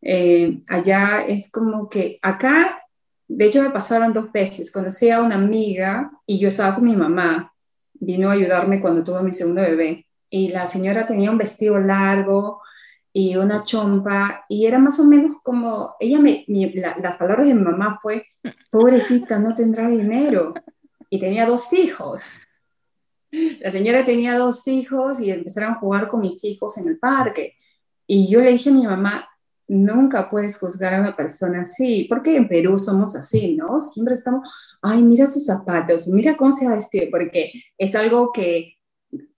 Eh, 0.02 0.62
allá 0.68 1.24
es 1.26 1.50
como 1.50 1.88
que 1.88 2.18
acá, 2.22 2.82
de 3.28 3.46
hecho 3.46 3.62
me 3.62 3.70
pasaron 3.70 4.12
dos 4.12 4.30
veces, 4.30 4.70
conocí 4.70 5.10
a 5.10 5.20
una 5.20 5.36
amiga 5.36 6.10
y 6.26 6.38
yo 6.38 6.48
estaba 6.48 6.74
con 6.74 6.84
mi 6.84 6.94
mamá, 6.94 7.52
vino 7.94 8.30
a 8.30 8.34
ayudarme 8.34 8.80
cuando 8.80 9.02
tuve 9.02 9.22
mi 9.22 9.32
segundo 9.32 9.62
bebé 9.62 10.06
y 10.28 10.50
la 10.50 10.66
señora 10.66 11.06
tenía 11.06 11.30
un 11.30 11.38
vestido 11.38 11.78
largo, 11.78 12.60
y 13.18 13.34
una 13.34 13.64
chompa, 13.64 14.44
y 14.46 14.66
era 14.66 14.78
más 14.78 15.00
o 15.00 15.04
menos 15.04 15.36
como, 15.42 15.94
ella 15.98 16.18
me, 16.18 16.44
las 16.98 17.16
palabras 17.16 17.48
de 17.48 17.54
mi 17.54 17.62
mamá 17.62 17.98
fue, 18.02 18.26
pobrecita, 18.70 19.38
no 19.38 19.54
tendrá 19.54 19.88
dinero, 19.88 20.52
y 21.08 21.18
tenía 21.18 21.46
dos 21.46 21.72
hijos. 21.72 22.20
La 23.30 23.70
señora 23.70 24.04
tenía 24.04 24.36
dos 24.36 24.68
hijos 24.68 25.18
y 25.18 25.30
empezaron 25.30 25.72
a 25.72 25.78
jugar 25.78 26.08
con 26.08 26.20
mis 26.20 26.44
hijos 26.44 26.76
en 26.76 26.88
el 26.88 26.98
parque. 26.98 27.54
Y 28.06 28.28
yo 28.28 28.42
le 28.42 28.52
dije 28.52 28.68
a 28.68 28.74
mi 28.74 28.86
mamá, 28.86 29.26
nunca 29.66 30.28
puedes 30.28 30.58
juzgar 30.58 30.92
a 30.92 31.00
una 31.00 31.16
persona 31.16 31.62
así, 31.62 32.04
porque 32.10 32.36
en 32.36 32.46
Perú 32.46 32.78
somos 32.78 33.16
así, 33.16 33.56
¿no? 33.56 33.80
Siempre 33.80 34.12
estamos, 34.12 34.46
ay, 34.82 35.00
mira 35.02 35.26
sus 35.26 35.46
zapatos, 35.46 36.06
mira 36.06 36.36
cómo 36.36 36.52
se 36.52 36.66
va 36.66 36.72
a 36.72 36.76
vestir, 36.76 37.08
porque 37.10 37.50
es 37.78 37.94
algo 37.94 38.30
que, 38.30 38.74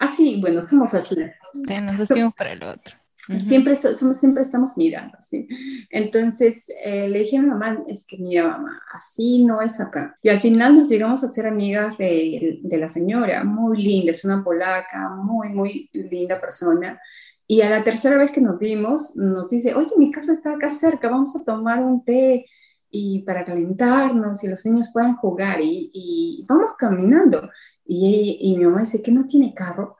así, 0.00 0.40
bueno, 0.40 0.62
somos 0.62 0.94
así. 0.94 1.14
Nos 1.54 1.98
decimos 1.98 2.34
para 2.34 2.50
el 2.50 2.62
otro. 2.64 2.97
Siempre, 3.46 3.74
somos, 3.74 4.16
siempre 4.16 4.40
estamos 4.40 4.78
mirando, 4.78 5.18
¿sí? 5.20 5.46
Entonces 5.90 6.66
eh, 6.82 7.08
le 7.08 7.18
dije 7.18 7.36
a 7.36 7.42
mi 7.42 7.48
mamá, 7.48 7.84
es 7.86 8.06
que 8.06 8.16
mira, 8.16 8.48
mamá, 8.48 8.80
así 8.94 9.44
no 9.44 9.60
es 9.60 9.80
acá. 9.80 10.16
Y 10.22 10.30
al 10.30 10.40
final 10.40 10.76
nos 10.76 10.88
llegamos 10.88 11.22
a 11.22 11.28
ser 11.28 11.46
amigas 11.46 11.98
de, 11.98 12.60
de 12.62 12.76
la 12.78 12.88
señora, 12.88 13.44
muy 13.44 13.82
linda, 13.82 14.12
es 14.12 14.24
una 14.24 14.42
polaca, 14.42 15.10
muy, 15.10 15.50
muy 15.50 15.90
linda 15.92 16.40
persona. 16.40 16.98
Y 17.46 17.60
a 17.60 17.70
la 17.70 17.84
tercera 17.84 18.16
vez 18.16 18.30
que 18.30 18.40
nos 18.40 18.58
vimos, 18.58 19.14
nos 19.14 19.50
dice, 19.50 19.74
oye, 19.74 19.92
mi 19.98 20.10
casa 20.10 20.32
está 20.32 20.54
acá 20.54 20.70
cerca, 20.70 21.10
vamos 21.10 21.36
a 21.36 21.44
tomar 21.44 21.82
un 21.82 22.04
té 22.04 22.46
y 22.90 23.20
para 23.20 23.44
calentarnos 23.44 24.42
y 24.44 24.48
los 24.48 24.64
niños 24.64 24.90
puedan 24.92 25.16
jugar 25.16 25.60
y, 25.62 26.44
vamos 26.48 26.72
caminando. 26.78 27.50
Y, 27.84 28.38
y 28.40 28.56
mi 28.56 28.64
mamá 28.64 28.80
dice, 28.80 29.02
¿que 29.02 29.12
no 29.12 29.26
tiene 29.26 29.54
carro? 29.54 29.97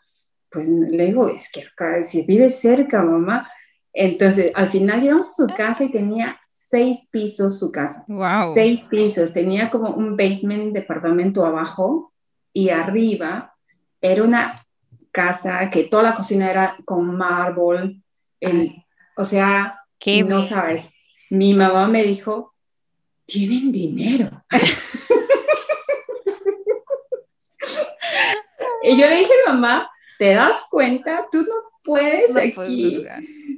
Pues 0.51 0.69
le 0.69 1.07
digo, 1.07 1.29
es 1.29 1.51
que 1.51 1.63
acá, 1.63 2.03
si 2.03 2.23
vive 2.23 2.51
cerca, 2.51 3.03
mamá. 3.03 3.51
Entonces, 3.93 4.53
al 4.55 4.69
final 4.69 5.01
llegamos 5.01 5.29
a 5.29 5.33
su 5.33 5.47
casa 5.55 5.85
y 5.85 5.91
tenía 5.91 6.39
seis 6.47 7.09
pisos 7.11 7.59
su 7.59 7.73
casa. 7.73 8.05
Wow. 8.09 8.55
Seis 8.55 8.83
pisos. 8.83 9.33
Tenía 9.33 9.71
como 9.71 9.91
un 9.91 10.17
basement, 10.17 10.73
departamento 10.73 11.45
abajo 11.45 12.13
y 12.53 12.71
arriba 12.71 13.55
era 14.01 14.23
una 14.23 14.65
casa 15.13 15.69
que 15.71 15.85
toda 15.85 16.03
la 16.03 16.15
cocina 16.15 16.51
era 16.51 16.77
con 16.85 17.17
mármol. 17.17 18.03
o 19.17 19.25
sea, 19.25 19.81
¿Qué 19.99 20.23
no 20.23 20.43
sabes. 20.43 20.91
Mi 21.31 21.55
mamá 21.55 21.89
me 21.89 22.05
dijo, 22.05 22.55
tienen 23.27 23.73
dinero. 23.73 24.45
y 28.83 28.97
yo 28.97 29.07
le 29.07 29.17
dije 29.17 29.33
a 29.33 29.51
mi 29.51 29.55
mamá, 29.55 29.91
¿Te 30.19 30.35
das 30.35 30.65
cuenta? 30.71 31.27
Tú 31.31 31.43
no 31.43 31.55
puedes 31.83 32.37
aquí 32.37 33.05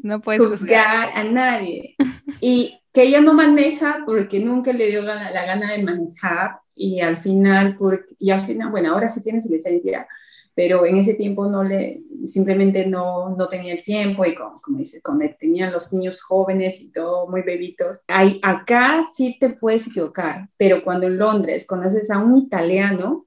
no 0.02 0.20
puedes 0.20 0.46
juzgar, 0.46 1.10
a 1.14 1.24
nadie. 1.24 1.96
Y 2.40 2.80
que 2.92 3.02
ella 3.04 3.20
no 3.20 3.34
maneja 3.34 4.02
porque 4.06 4.40
nunca 4.40 4.72
le 4.72 4.88
dio 4.88 5.02
la, 5.02 5.30
gana 5.32 5.72
de 5.72 5.82
manejar 5.82 6.58
y 6.74 7.00
al 7.00 7.18
final, 7.18 7.76
y 8.18 8.30
al 8.30 8.46
final, 8.46 8.70
bueno, 8.70 8.92
ahora 8.92 9.08
sí 9.08 9.22
tiene 9.22 9.40
su 9.40 9.52
licencia, 9.52 10.08
pero 10.54 10.84
en 10.84 10.96
ese 10.96 11.14
tiempo 11.14 11.48
no 11.48 11.62
le, 11.62 12.02
simplemente 12.24 12.86
no, 12.86 13.36
no 13.36 13.48
tenía 13.48 13.74
el 13.74 13.82
tiempo 13.82 14.24
y 14.24 14.34
como, 14.34 14.60
como 14.60 14.78
dice, 14.78 15.00
cuando 15.02 15.26
tenían 15.38 15.72
los 15.72 15.92
niños 15.92 16.22
jóvenes 16.22 16.80
y 16.80 16.90
todo 16.90 17.28
muy 17.28 17.42
bebitos, 17.42 18.00
hay, 18.08 18.40
acá 18.42 19.04
sí 19.14 19.36
te 19.38 19.50
puedes 19.50 19.86
equivocar, 19.86 20.48
pero 20.56 20.82
cuando 20.82 21.06
en 21.06 21.18
Londres 21.18 21.66
conoces 21.66 22.10
a 22.10 22.18
un 22.18 22.36
italiano, 22.36 23.26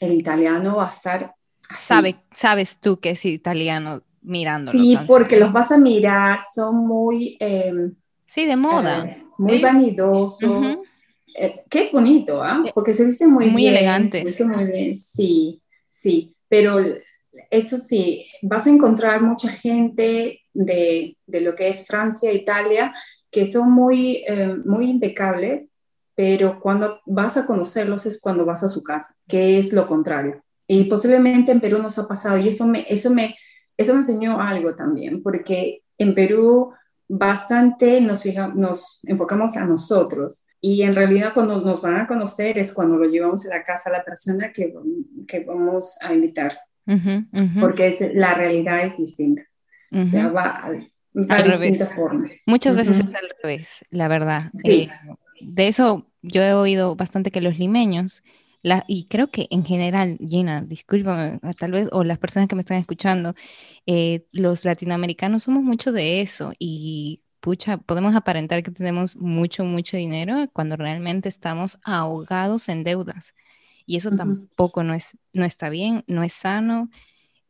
el 0.00 0.12
italiano 0.12 0.76
va 0.76 0.86
a 0.86 0.88
estar 0.88 1.34
Sabe, 1.76 2.16
sabes 2.34 2.78
tú 2.78 2.98
que 2.98 3.10
es 3.10 3.24
italiano 3.24 4.02
mirándolo. 4.22 4.78
Sí, 4.78 4.98
porque 5.06 5.38
los 5.38 5.52
vas 5.52 5.72
a 5.72 5.78
mirar, 5.78 6.40
son 6.54 6.86
muy... 6.86 7.36
Em, 7.40 7.94
sí, 8.26 8.46
de 8.46 8.56
moda. 8.56 9.08
Eh, 9.08 9.16
muy 9.38 9.60
vanidosos. 9.60 10.82
Eh, 11.36 11.62
que 11.68 11.82
es 11.82 11.92
bonito, 11.92 12.42
¿ah? 12.42 12.62
Eh, 12.66 12.72
porque 12.74 12.92
se 12.92 13.04
viste 13.04 13.26
muy, 13.26 13.46
muy 13.46 13.62
bien. 13.62 13.74
elegantes. 13.76 14.40
muy 14.40 14.64
bien, 14.66 14.96
sí, 14.96 15.62
sí. 15.88 16.34
Pero 16.48 16.80
eso 17.50 17.78
sí, 17.78 18.26
vas 18.42 18.66
a 18.66 18.70
encontrar 18.70 19.22
mucha 19.22 19.50
gente 19.50 20.42
de, 20.52 21.16
de 21.26 21.40
lo 21.40 21.54
que 21.54 21.68
es 21.68 21.86
Francia, 21.86 22.32
Italia, 22.32 22.92
que 23.30 23.46
son 23.46 23.72
muy, 23.72 24.24
em, 24.26 24.62
muy 24.64 24.90
impecables, 24.90 25.76
pero 26.14 26.60
cuando 26.60 27.00
vas 27.06 27.36
a 27.36 27.46
conocerlos 27.46 28.06
es 28.06 28.20
cuando 28.20 28.44
vas 28.44 28.62
a 28.62 28.68
su 28.68 28.82
casa, 28.82 29.14
que 29.28 29.58
es 29.58 29.72
lo 29.72 29.86
contrario. 29.86 30.42
Y 30.72 30.84
posiblemente 30.84 31.50
en 31.50 31.58
Perú 31.58 31.82
nos 31.82 31.98
ha 31.98 32.06
pasado 32.06 32.38
y 32.38 32.48
eso 32.48 32.64
me, 32.64 32.86
eso 32.88 33.10
me, 33.10 33.34
eso 33.76 33.92
me 33.92 33.98
enseñó 33.98 34.40
algo 34.40 34.76
también, 34.76 35.20
porque 35.20 35.82
en 35.98 36.14
Perú 36.14 36.72
bastante 37.08 38.00
nos, 38.00 38.24
nos 38.54 39.00
enfocamos 39.02 39.56
a 39.56 39.66
nosotros 39.66 40.44
y 40.60 40.82
en 40.82 40.94
realidad 40.94 41.34
cuando 41.34 41.60
nos 41.60 41.82
van 41.82 41.96
a 41.96 42.06
conocer 42.06 42.56
es 42.56 42.72
cuando 42.72 42.98
lo 42.98 43.10
llevamos 43.10 43.44
a 43.46 43.48
la 43.48 43.64
casa 43.64 43.90
a 43.90 43.94
la 43.94 44.04
persona 44.04 44.52
que, 44.52 44.72
que 45.26 45.40
vamos 45.40 45.96
a 46.02 46.14
invitar, 46.14 46.56
porque 47.60 47.88
es, 47.88 48.14
la 48.14 48.34
realidad 48.34 48.84
es 48.84 48.96
distinta. 48.96 49.42
O 49.90 50.06
sea, 50.06 50.28
va, 50.28 50.66
a 50.66 51.42
distinta 51.42 51.86
forma. 51.86 52.30
Muchas 52.46 52.76
veces 52.76 53.00
es 53.00 53.06
al 53.06 53.30
revés, 53.42 53.84
la 53.90 54.06
verdad. 54.06 54.42
Sí. 54.54 54.82
Eh, 54.82 54.90
de 55.40 55.66
eso 55.66 56.06
yo 56.22 56.44
he 56.44 56.54
oído 56.54 56.94
bastante 56.94 57.32
que 57.32 57.40
los 57.40 57.58
limeños 57.58 58.22
y 58.88 59.06
creo 59.06 59.30
que 59.30 59.48
en 59.50 59.64
general, 59.64 60.18
Gina, 60.20 60.62
discúlpame, 60.62 61.40
tal 61.58 61.72
vez, 61.72 61.88
o 61.92 62.04
las 62.04 62.18
personas 62.18 62.48
que 62.48 62.56
me 62.56 62.62
están 62.62 62.78
escuchando, 62.78 63.34
eh, 63.86 64.26
los 64.32 64.64
latinoamericanos 64.64 65.44
somos 65.44 65.62
mucho 65.62 65.92
de 65.92 66.20
eso 66.20 66.52
y 66.58 67.22
pucha, 67.40 67.78
podemos 67.78 68.14
aparentar 68.14 68.62
que 68.62 68.70
tenemos 68.70 69.16
mucho, 69.16 69.64
mucho 69.64 69.96
dinero 69.96 70.48
cuando 70.52 70.76
realmente 70.76 71.28
estamos 71.28 71.78
ahogados 71.84 72.68
en 72.68 72.84
deudas. 72.84 73.34
Y 73.86 73.96
eso 73.96 74.12
tampoco 74.12 74.84
no, 74.84 74.94
es, 74.94 75.18
no 75.32 75.44
está 75.44 75.68
bien, 75.68 76.04
no 76.06 76.22
es 76.22 76.32
sano. 76.34 76.90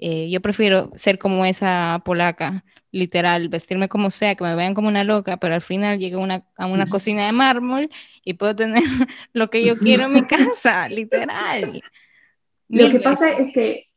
Eh, 0.01 0.31
yo 0.31 0.41
prefiero 0.41 0.91
ser 0.95 1.19
como 1.19 1.45
esa 1.45 2.01
polaca, 2.05 2.65
literal, 2.91 3.51
vestirme 3.51 3.89
como 3.89 4.11
sea, 4.11 4.35
que 4.35 4.45
me 4.45 4.55
vean 4.55 4.75
como 4.75 4.89
una 4.89 5.05
loca, 5.05 5.37
pero 5.37 5.55
al 5.55 5.63
final 5.63 5.99
llego 5.99 6.21
una, 6.21 6.45
a 6.57 6.67
una 6.67 6.89
cocina 6.89 7.27
de 7.27 7.33
mármol 7.33 7.91
y 8.25 8.35
puedo 8.35 8.57
tener 8.57 8.83
lo 9.35 9.51
que 9.51 9.65
yo 9.65 9.77
quiero 9.77 10.05
en 10.05 10.13
mi 10.15 10.23
casa, 10.27 10.89
literal. 10.89 11.83
Lo 12.69 12.89
que 12.89 13.01
pasa 13.01 13.31
es 13.31 13.53
que 13.53 13.91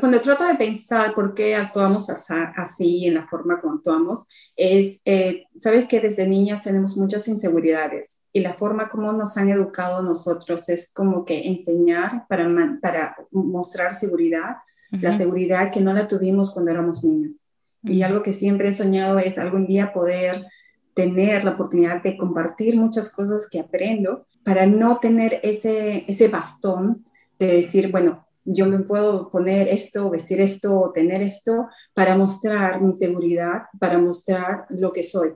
cuando 0.00 0.20
trato 0.20 0.46
de 0.46 0.54
pensar 0.54 1.14
por 1.14 1.34
qué 1.34 1.54
actuamos 1.54 2.08
así, 2.08 3.06
en 3.06 3.14
la 3.14 3.26
forma 3.26 3.60
como 3.60 3.74
actuamos, 3.74 4.26
es, 4.56 5.02
eh, 5.04 5.44
sabes 5.56 5.86
que 5.86 6.00
desde 6.00 6.26
niños 6.26 6.62
tenemos 6.62 6.96
muchas 6.96 7.28
inseguridades 7.28 8.24
y 8.32 8.40
la 8.40 8.54
forma 8.54 8.88
como 8.88 9.12
nos 9.12 9.36
han 9.36 9.50
educado 9.50 10.02
nosotros 10.02 10.68
es 10.68 10.92
como 10.92 11.24
que 11.24 11.48
enseñar 11.48 12.26
para, 12.28 12.48
para 12.80 13.16
mostrar 13.30 13.94
seguridad, 13.94 14.56
la 15.00 15.12
seguridad 15.12 15.70
que 15.70 15.80
no 15.80 15.92
la 15.92 16.08
tuvimos 16.08 16.52
cuando 16.52 16.70
éramos 16.70 17.04
niños. 17.04 17.36
Y 17.82 18.02
algo 18.02 18.22
que 18.22 18.32
siempre 18.32 18.68
he 18.68 18.72
soñado 18.72 19.18
es 19.18 19.38
algún 19.38 19.66
día 19.66 19.92
poder 19.92 20.46
tener 20.94 21.44
la 21.44 21.52
oportunidad 21.52 22.02
de 22.02 22.16
compartir 22.16 22.76
muchas 22.76 23.10
cosas 23.10 23.48
que 23.50 23.60
aprendo 23.60 24.26
para 24.44 24.66
no 24.66 24.98
tener 24.98 25.40
ese, 25.42 26.04
ese 26.06 26.28
bastón 26.28 27.04
de 27.38 27.46
decir, 27.48 27.90
bueno, 27.90 28.24
yo 28.44 28.66
me 28.66 28.78
puedo 28.78 29.30
poner 29.30 29.68
esto, 29.68 30.10
vestir 30.10 30.40
esto 30.40 30.78
o 30.78 30.92
tener 30.92 31.22
esto 31.22 31.68
para 31.94 32.16
mostrar 32.16 32.80
mi 32.80 32.92
seguridad, 32.92 33.62
para 33.78 33.98
mostrar 33.98 34.66
lo 34.68 34.92
que 34.92 35.02
soy. 35.02 35.34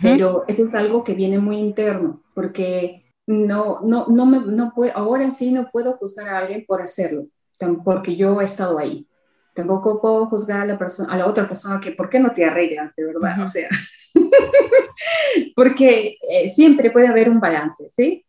Pero 0.00 0.44
eso 0.46 0.62
es 0.62 0.76
algo 0.76 1.02
que 1.02 1.14
viene 1.14 1.40
muy 1.40 1.58
interno, 1.58 2.22
porque 2.34 3.02
no, 3.26 3.80
no, 3.82 4.06
no, 4.06 4.26
me, 4.26 4.38
no 4.38 4.72
puedo, 4.76 4.96
ahora 4.96 5.28
sí 5.32 5.50
no 5.50 5.70
puedo 5.72 5.94
juzgar 5.94 6.28
a 6.28 6.38
alguien 6.38 6.64
por 6.68 6.82
hacerlo, 6.82 7.26
porque 7.84 8.16
yo 8.16 8.40
he 8.40 8.44
estado 8.44 8.78
ahí. 8.78 9.06
Tampoco 9.54 10.00
puedo 10.00 10.26
juzgar 10.26 10.60
a 10.60 10.66
la, 10.66 10.78
persona, 10.78 11.12
a 11.12 11.18
la 11.18 11.26
otra 11.26 11.46
persona 11.46 11.80
que, 11.80 11.92
¿por 11.92 12.08
qué 12.08 12.18
no 12.18 12.32
te 12.32 12.44
arreglas 12.44 12.94
de 12.96 13.04
verdad? 13.04 13.42
O 13.42 13.48
sea, 13.48 13.68
porque 15.56 16.16
eh, 16.28 16.48
siempre 16.48 16.90
puede 16.90 17.08
haber 17.08 17.28
un 17.28 17.40
balance, 17.40 17.90
¿sí? 17.90 18.24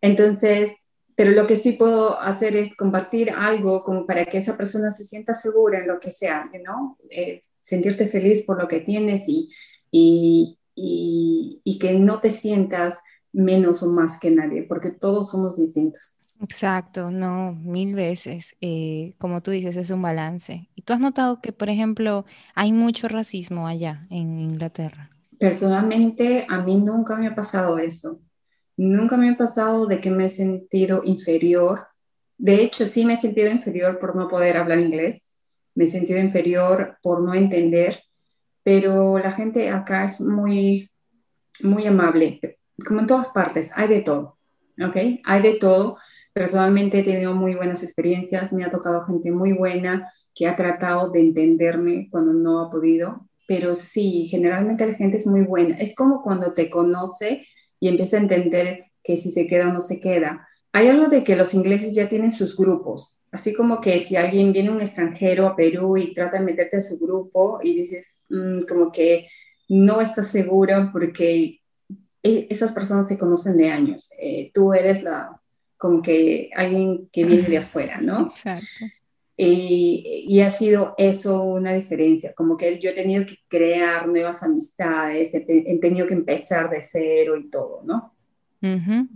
Entonces, 0.00 0.90
pero 1.14 1.30
lo 1.30 1.46
que 1.46 1.56
sí 1.56 1.72
puedo 1.72 2.20
hacer 2.20 2.56
es 2.56 2.76
compartir 2.76 3.30
algo 3.30 3.84
como 3.84 4.06
para 4.06 4.24
que 4.26 4.38
esa 4.38 4.56
persona 4.56 4.90
se 4.90 5.04
sienta 5.04 5.34
segura 5.34 5.80
en 5.80 5.88
lo 5.88 6.00
que 6.00 6.10
sea, 6.10 6.50
¿no? 6.64 6.98
Eh, 7.10 7.42
sentirte 7.60 8.06
feliz 8.06 8.42
por 8.42 8.60
lo 8.60 8.68
que 8.68 8.80
tienes 8.80 9.28
y, 9.28 9.50
y, 9.90 10.58
y, 10.74 11.60
y 11.64 11.78
que 11.78 11.94
no 11.94 12.20
te 12.20 12.30
sientas 12.30 13.00
menos 13.32 13.82
o 13.82 13.90
más 13.90 14.18
que 14.18 14.30
nadie, 14.30 14.62
porque 14.62 14.90
todos 14.90 15.30
somos 15.30 15.56
distintos. 15.56 16.17
Exacto, 16.40 17.10
no, 17.10 17.52
mil 17.52 17.94
veces. 17.94 18.56
Eh, 18.60 19.14
como 19.18 19.42
tú 19.42 19.50
dices, 19.50 19.76
es 19.76 19.90
un 19.90 20.02
balance. 20.02 20.68
¿Y 20.74 20.82
tú 20.82 20.92
has 20.92 21.00
notado 21.00 21.40
que, 21.40 21.52
por 21.52 21.68
ejemplo, 21.68 22.24
hay 22.54 22.72
mucho 22.72 23.08
racismo 23.08 23.66
allá 23.66 24.06
en 24.10 24.38
Inglaterra? 24.38 25.10
Personalmente, 25.38 26.46
a 26.48 26.58
mí 26.62 26.76
nunca 26.76 27.16
me 27.16 27.26
ha 27.26 27.34
pasado 27.34 27.78
eso. 27.78 28.20
Nunca 28.76 29.16
me 29.16 29.30
ha 29.30 29.36
pasado 29.36 29.86
de 29.86 30.00
que 30.00 30.10
me 30.10 30.26
he 30.26 30.30
sentido 30.30 31.02
inferior. 31.04 31.88
De 32.36 32.62
hecho, 32.62 32.86
sí 32.86 33.04
me 33.04 33.14
he 33.14 33.16
sentido 33.16 33.50
inferior 33.50 33.98
por 33.98 34.14
no 34.14 34.28
poder 34.28 34.56
hablar 34.56 34.78
inglés. 34.78 35.28
Me 35.74 35.84
he 35.84 35.88
sentido 35.88 36.20
inferior 36.20 36.98
por 37.02 37.20
no 37.20 37.34
entender. 37.34 38.00
Pero 38.62 39.18
la 39.18 39.32
gente 39.32 39.70
acá 39.70 40.04
es 40.04 40.20
muy, 40.20 40.88
muy 41.62 41.86
amable. 41.86 42.40
Como 42.86 43.00
en 43.00 43.06
todas 43.08 43.28
partes, 43.30 43.72
hay 43.74 43.88
de 43.88 44.00
todo. 44.02 44.38
¿Ok? 44.80 44.96
Hay 45.24 45.42
de 45.42 45.54
todo 45.54 45.98
Personalmente 46.38 47.00
he 47.00 47.02
tenido 47.02 47.34
muy 47.34 47.56
buenas 47.56 47.82
experiencias, 47.82 48.52
me 48.52 48.64
ha 48.64 48.70
tocado 48.70 49.04
gente 49.06 49.32
muy 49.32 49.52
buena 49.52 50.12
que 50.32 50.46
ha 50.46 50.54
tratado 50.54 51.10
de 51.10 51.18
entenderme 51.18 52.06
cuando 52.12 52.32
no 52.32 52.60
ha 52.60 52.70
podido, 52.70 53.26
pero 53.48 53.74
sí, 53.74 54.24
generalmente 54.30 54.86
la 54.86 54.94
gente 54.94 55.16
es 55.16 55.26
muy 55.26 55.40
buena. 55.40 55.76
Es 55.78 55.96
como 55.96 56.22
cuando 56.22 56.54
te 56.54 56.70
conoce 56.70 57.44
y 57.80 57.88
empieza 57.88 58.18
a 58.18 58.20
entender 58.20 58.84
que 59.02 59.16
si 59.16 59.32
se 59.32 59.48
queda 59.48 59.68
o 59.68 59.72
no 59.72 59.80
se 59.80 59.98
queda. 59.98 60.46
hay 60.72 60.86
algo 60.86 61.08
de 61.08 61.24
que 61.24 61.34
los 61.34 61.54
ingleses 61.54 61.92
ya 61.96 62.08
tienen 62.08 62.30
sus 62.30 62.56
grupos, 62.56 63.20
así 63.32 63.52
como 63.52 63.80
que 63.80 63.98
si 63.98 64.14
alguien 64.14 64.52
viene 64.52 64.70
un 64.70 64.80
extranjero 64.80 65.44
a 65.44 65.56
Perú 65.56 65.96
y 65.96 66.14
trata 66.14 66.38
de 66.38 66.44
meterte 66.44 66.76
a 66.76 66.82
su 66.82 67.00
grupo 67.00 67.58
y 67.64 67.74
dices 67.74 68.22
mm, 68.28 68.60
como 68.68 68.92
que 68.92 69.26
no 69.68 70.00
estás 70.00 70.28
seguro 70.28 70.90
porque 70.92 71.62
e, 72.22 72.46
esas 72.48 72.72
personas 72.72 73.08
se 73.08 73.18
conocen 73.18 73.56
de 73.56 73.70
años, 73.70 74.12
eh, 74.20 74.52
tú 74.54 74.72
eres 74.72 75.02
la, 75.02 75.40
como 75.78 76.02
que 76.02 76.50
alguien 76.54 77.08
que 77.10 77.24
viene 77.24 77.48
de 77.48 77.58
afuera, 77.58 78.00
¿no? 78.00 78.28
Exacto. 78.36 78.86
Y, 79.40 80.24
y, 80.26 80.40
ha 80.40 80.50
sido 80.50 80.96
eso 80.98 81.44
una 81.44 81.72
diferencia, 81.72 82.32
como 82.34 82.56
que 82.56 82.80
yo 82.80 82.90
he 82.90 82.94
tenido 82.94 83.24
que 83.24 83.36
crear 83.46 84.08
nuevas 84.08 84.42
amistades, 84.42 85.32
he, 85.32 85.46
he 85.46 85.78
tenido 85.78 86.08
que 86.08 86.14
empezar 86.14 86.68
de 86.68 86.82
cero 86.82 87.36
y 87.36 87.48
todo, 87.48 87.82
¿no? 87.84 88.12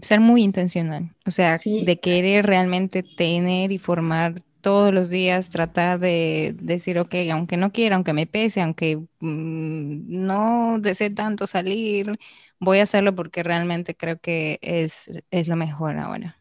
Ser 0.01 0.21
muy 0.21 0.45
intencional, 0.45 1.11
o 1.27 1.33
sea, 1.33 1.57
de 1.57 1.99
querer 2.01 2.47
realmente 2.47 3.03
tener 3.03 3.73
y 3.73 3.79
formar 3.79 4.43
todos 4.61 4.95
los 4.95 5.11
días, 5.11 5.51
tratar 5.51 5.99
de 5.99 6.55
decir, 6.61 7.01
ok, 7.01 7.15
aunque 7.33 7.57
no 7.57 7.73
quiera, 7.73 7.97
aunque 7.97 8.13
me 8.13 8.29
pese, 8.29 8.63
aunque 8.63 8.99
mm, 9.19 10.05
no 10.07 10.77
desee 10.79 11.11
tanto 11.11 11.49
salir, 11.49 12.17
voy 12.61 12.79
a 12.79 12.85
hacerlo 12.85 13.17
porque 13.17 13.43
realmente 13.43 13.97
creo 13.97 14.21
que 14.21 14.61
es, 14.63 15.11
es 15.33 15.49
lo 15.49 15.57
mejor 15.57 15.99
ahora. 15.99 16.39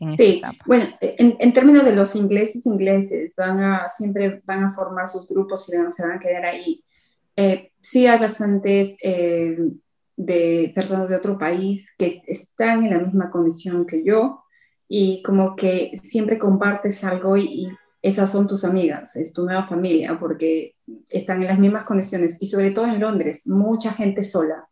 En 0.00 0.10
esta 0.10 0.24
sí, 0.24 0.38
etapa. 0.38 0.64
bueno, 0.66 0.86
en, 1.00 1.36
en, 1.38 1.52
términos 1.52 1.84
de 1.84 1.94
los 1.94 2.16
ingleses, 2.16 2.66
ingleses, 2.66 3.32
van 3.36 3.60
a, 3.60 3.88
siempre 3.88 4.42
van 4.44 4.64
a 4.64 4.74
formar 4.74 5.08
sus 5.08 5.26
grupos 5.28 5.68
y 5.68 5.76
van, 5.76 5.92
se 5.92 6.02
van 6.02 6.12
a 6.12 6.20
quedar 6.20 6.44
ahí. 6.44 6.84
Eh, 7.36 7.72
sí 7.80 8.06
hay 8.06 8.18
bastantes 8.18 8.96
eh, 9.02 9.56
de 10.16 10.72
personas 10.74 11.08
de 11.08 11.16
otro 11.16 11.38
país 11.38 11.92
que 11.98 12.22
están 12.26 12.84
en 12.84 12.92
la 12.92 12.98
misma 13.00 13.30
condición 13.30 13.86
que 13.86 14.04
yo 14.04 14.44
y 14.88 15.22
como 15.22 15.56
que 15.56 15.92
siempre 16.02 16.38
compartes 16.38 17.02
algo 17.04 17.36
y, 17.36 17.68
esas 18.04 18.30
son 18.30 18.46
tus 18.46 18.66
amigas, 18.66 19.16
es 19.16 19.32
tu 19.32 19.46
nueva 19.46 19.66
familia 19.66 20.18
porque 20.20 20.74
están 21.08 21.40
en 21.40 21.48
las 21.48 21.58
mismas 21.58 21.84
condiciones 21.86 22.36
y 22.38 22.44
sobre 22.48 22.70
todo 22.70 22.84
en 22.84 23.00
Londres, 23.00 23.46
mucha 23.46 23.94
gente 23.94 24.22
sola, 24.22 24.68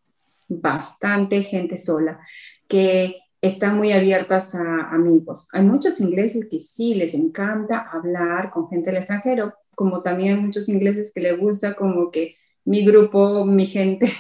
bastante 0.49 1.43
gente 1.43 1.79
sola, 1.79 2.21
que 2.69 3.22
están 3.43 3.77
muy 3.77 3.93
abiertas 3.93 4.55
a 4.55 4.89
amigos. 4.91 5.49
Hay 5.53 5.63
muchos 5.63 6.01
ingleses 6.01 6.47
que 6.49 6.61
sí 6.61 6.95
les 6.95 7.13
encanta 7.13 7.81
hablar 7.93 8.51
con 8.51 8.69
gente 8.69 8.91
del 8.91 8.99
extranjero, 8.99 9.53
como 9.75 10.01
también 10.01 10.37
hay 10.37 10.45
muchos 10.45 10.69
ingleses 10.69 11.13
que 11.13 11.21
les 11.21 11.39
gusta 11.39 11.75
como 11.75 12.11
que 12.11 12.37
mi 12.65 12.85
grupo, 12.85 13.45
mi 13.45 13.67
gente, 13.67 14.13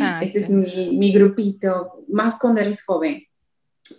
ah, 0.00 0.20
este 0.22 0.38
es 0.38 0.48
mi, 0.48 0.96
mi, 0.96 1.12
grupito, 1.12 2.04
más 2.08 2.36
cuando 2.40 2.62
eres 2.62 2.82
joven. 2.82 3.24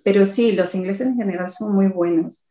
Pero 0.03 0.25
sí, 0.25 0.51
los 0.53 0.73
ingleses 0.73 1.07
en 1.07 1.17
general 1.17 1.51
son 1.51 1.75
muy 1.75 1.87
buenos. 1.87 2.47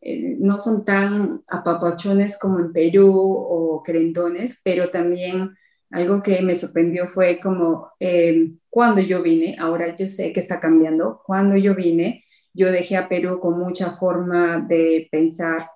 Eh, 0.00 0.36
no 0.40 0.58
son 0.58 0.84
tan 0.84 1.44
apapachones 1.46 2.36
como 2.40 2.58
en 2.58 2.72
Perú 2.72 3.14
o 3.14 3.84
querentones, 3.84 4.60
pero 4.64 4.90
también 4.90 5.56
algo 5.92 6.22
que 6.22 6.42
me 6.42 6.54
sorprendió 6.54 7.08
fue 7.08 7.38
como 7.40 7.90
eh, 8.00 8.50
cuando 8.68 9.00
yo 9.00 9.22
vine, 9.22 9.56
ahora 9.58 9.94
yo 9.94 10.06
sé 10.06 10.32
que 10.32 10.40
está 10.40 10.58
cambiando, 10.58 11.22
cuando 11.24 11.56
yo 11.56 11.74
vine, 11.74 12.24
yo 12.54 12.72
dejé 12.72 12.96
a 12.96 13.08
Perú 13.08 13.38
con 13.40 13.58
mucha 13.58 13.96
forma 13.96 14.58
de 14.68 15.08
pensar 15.10 15.68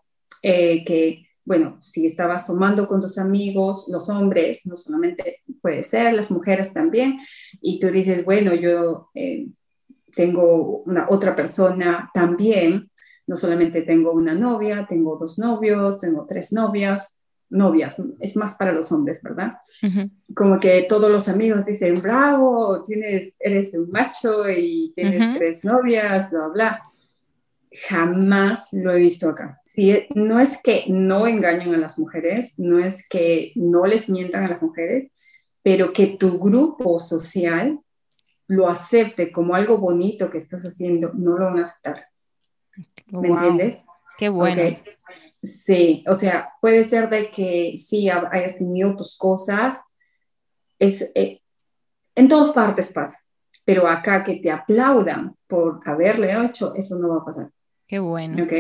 eh, 0.43 0.85
que 0.85 1.27
bueno, 1.47 1.77
si 1.81 2.07
estabas 2.07 2.45
tomando 2.45 2.89
con 2.89 3.01
tus 3.01 3.19
amigos, 3.19 3.87
los 3.89 4.09
hombres, 4.09 4.67
no 4.67 4.77
solamente 4.77 5.43
puede 5.63 5.85
ser, 5.85 6.13
las 6.13 6.29
mujeres 6.29 6.73
también, 6.73 7.21
y 7.61 7.79
tú 7.79 7.87
dices, 7.87 8.25
bueno, 8.25 8.53
yo 8.53 9.11
eh, 9.15 9.47
tengo 10.13 10.83
una 10.87 11.07
otra 11.09 11.37
persona 11.37 12.11
también, 12.13 12.91
no 13.29 13.37
solamente 13.37 13.83
tengo 13.83 14.11
una 14.13 14.35
novia, 14.35 14.87
tengo 14.89 15.17
dos 15.19 15.39
novios, 15.39 16.01
tengo 16.01 16.27
tres 16.27 16.53
novias, 16.53 17.16
novias, 17.49 18.03
es 18.21 18.37
más 18.37 18.55
para 18.55 18.73
los 18.73 18.91
hombres, 18.93 19.23
¿verdad? 19.23 19.59
Como 20.35 20.59
que 20.59 20.87
todos 20.89 21.11
los 21.11 21.29
amigos 21.29 21.65
dicen, 21.65 22.01
bravo, 22.03 22.83
tienes, 22.83 23.37
eres 23.41 23.75
un 23.75 23.91
macho 23.91 24.49
y 24.51 24.93
tienes 24.95 25.39
tres 25.39 25.65
novias, 25.65 26.31
bla, 26.31 26.49
bla 26.49 26.83
jamás 27.89 28.69
lo 28.73 28.93
he 28.93 28.97
visto 28.97 29.29
acá. 29.29 29.61
Si, 29.65 29.93
no 30.15 30.41
es 30.41 30.61
que 30.63 30.85
no 30.89 31.27
engañen 31.27 31.75
a 31.75 31.79
las 31.79 31.99
mujeres, 31.99 32.59
no 32.59 32.79
es 32.79 33.07
que 33.09 33.53
no 33.55 33.87
les 33.87 34.09
mientan 34.09 34.45
a 34.45 34.49
las 34.49 34.63
mujeres, 34.63 35.11
pero 35.63 35.93
que 35.93 36.07
tu 36.07 36.39
grupo 36.39 36.99
social 36.99 37.81
lo 38.49 38.69
acepte 38.69 39.33
como 39.33 39.55
algo 39.55 39.79
bonito 39.79 40.31
que 40.31 40.39
estás 40.39 40.63
haciendo, 40.63 41.13
no 41.15 41.37
lo 41.37 41.47
van 41.47 41.59
a 41.59 41.63
aceptar. 41.63 42.07
¿Me 43.09 43.29
entiendes? 43.29 43.79
Qué 44.17 44.29
bueno. 44.29 44.79
Sí, 45.43 46.05
o 46.09 46.15
sea, 46.15 46.51
puede 46.61 46.85
ser 46.85 47.09
de 47.09 47.31
que 47.31 47.77
sí 47.79 48.09
hayas 48.11 48.59
tenido 48.59 48.97
tus 48.97 49.17
cosas, 49.17 49.81
es, 50.79 51.11
eh, 51.15 51.41
en 52.15 52.29
todas 52.29 52.53
partes 52.53 52.93
pasa, 52.93 53.19
pero 53.65 53.87
acá 53.87 54.25
que 54.25 54.37
te 54.37 54.51
aplaudan 54.51 55.37
por 55.47 55.81
haberle 55.85 56.33
hecho, 56.45 56.75
eso 56.75 56.99
no 56.99 57.09
va 57.11 57.17
a 57.19 57.25
pasar. 57.25 57.51
Qué 57.87 57.99
bueno. 57.99 58.43
Ok, 58.43 58.53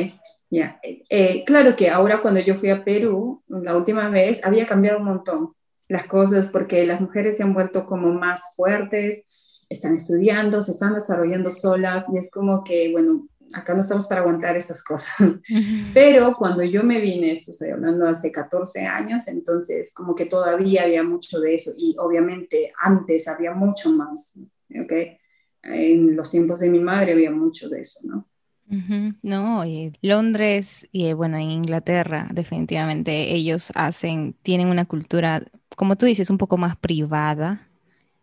ya. 0.51 0.79
Eh, 0.83 1.45
claro 1.45 1.75
que 1.75 1.91
ahora 1.91 2.23
cuando 2.23 2.41
yo 2.41 2.55
fui 2.55 2.71
a 2.71 2.85
Perú, 2.85 3.43
la 3.49 3.77
última 3.77 4.09
vez, 4.09 4.45
había 4.45 4.67
cambiado 4.67 4.99
un 4.99 5.07
montón 5.07 5.53
las 5.89 6.07
cosas 6.07 6.49
porque 6.49 6.87
las 6.87 7.01
mujeres 7.01 7.37
se 7.37 7.43
han 7.43 7.55
vuelto 7.55 7.87
como 7.87 8.12
más 8.12 8.55
fuertes, 8.57 9.27
están 9.69 9.97
estudiando, 9.97 10.62
se 10.62 10.73
están 10.73 10.95
desarrollando 10.95 11.51
solas 11.51 12.07
y 12.12 12.19
es 12.19 12.31
como 12.31 12.65
que, 12.65 12.91
bueno, 12.93 13.29
acá 13.53 13.75
no 13.75 13.81
estamos 13.81 14.07
para 14.07 14.21
aguantar 14.21 14.57
esas 14.57 14.83
cosas. 14.83 15.41
Pero 15.95 16.35
cuando 16.37 16.63
yo 16.63 16.83
me 16.83 17.01
vine, 17.01 17.33
esto 17.33 17.51
estoy 17.51 17.71
hablando 17.71 18.07
hace 18.07 18.31
14 18.31 18.81
años, 18.87 19.29
entonces 19.29 19.93
como 19.95 20.15
que 20.15 20.27
todavía 20.27 20.83
había 20.83 21.03
mucho 21.03 21.41
de 21.41 21.55
eso 21.55 21.73
y 21.77 21.97
obviamente 21.99 22.73
antes 22.79 23.29
había 23.29 23.53
mucho 23.53 23.91
más, 23.91 24.39
¿ok? 24.71 24.93
En 25.63 26.17
los 26.17 26.31
tiempos 26.31 26.61
de 26.61 26.71
mi 26.71 26.79
madre 26.79 27.13
había 27.13 27.31
mucho 27.31 27.69
de 27.69 27.81
eso, 27.81 28.01
¿no? 28.05 28.29
No, 29.23 29.63
Londres 30.03 30.89
y 30.91 31.07
eh, 31.07 31.15
bueno, 31.15 31.37
en 31.37 31.51
Inglaterra 31.51 32.27
definitivamente 32.33 33.33
ellos 33.33 33.71
hacen, 33.77 34.35
tienen 34.43 34.67
una 34.67 34.87
cultura, 34.87 35.45
como 35.77 35.95
tú 35.95 36.07
dices, 36.07 36.31
un 36.31 36.39
poco 36.39 36.57
más 36.57 36.77
privada, 36.77 37.69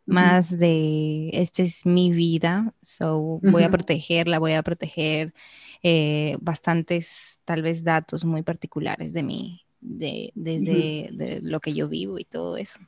más 0.05 0.57
de, 0.57 1.29
esta 1.33 1.63
es 1.63 1.85
mi 1.85 2.11
vida, 2.11 2.73
so 2.81 3.39
voy 3.41 3.63
a 3.63 3.71
protegerla, 3.71 4.39
voy 4.39 4.53
a 4.53 4.63
proteger 4.63 5.33
eh, 5.81 6.37
bastantes, 6.41 7.39
tal 7.45 7.61
vez, 7.61 7.83
datos 7.83 8.25
muy 8.25 8.41
particulares 8.41 9.13
de 9.13 9.23
mí, 9.23 9.61
de, 9.79 10.31
desde 10.35 11.39
lo 11.41 11.59
que 11.59 11.73
yo 11.73 11.87
vivo 11.87 12.19
y 12.19 12.25
todo 12.25 12.57
eso. 12.57 12.79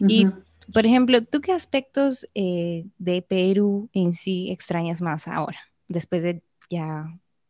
Y, 0.00 0.26
por 0.72 0.86
ejemplo, 0.86 1.22
¿tú 1.24 1.40
qué 1.40 1.52
aspectos 1.52 2.28
eh, 2.34 2.86
de 2.98 3.22
Perú 3.22 3.88
en 3.92 4.12
sí 4.12 4.50
extrañas 4.50 5.00
más 5.00 5.28
ahora, 5.28 5.58
después 5.88 6.22
de 6.22 6.42
ya 6.68 7.06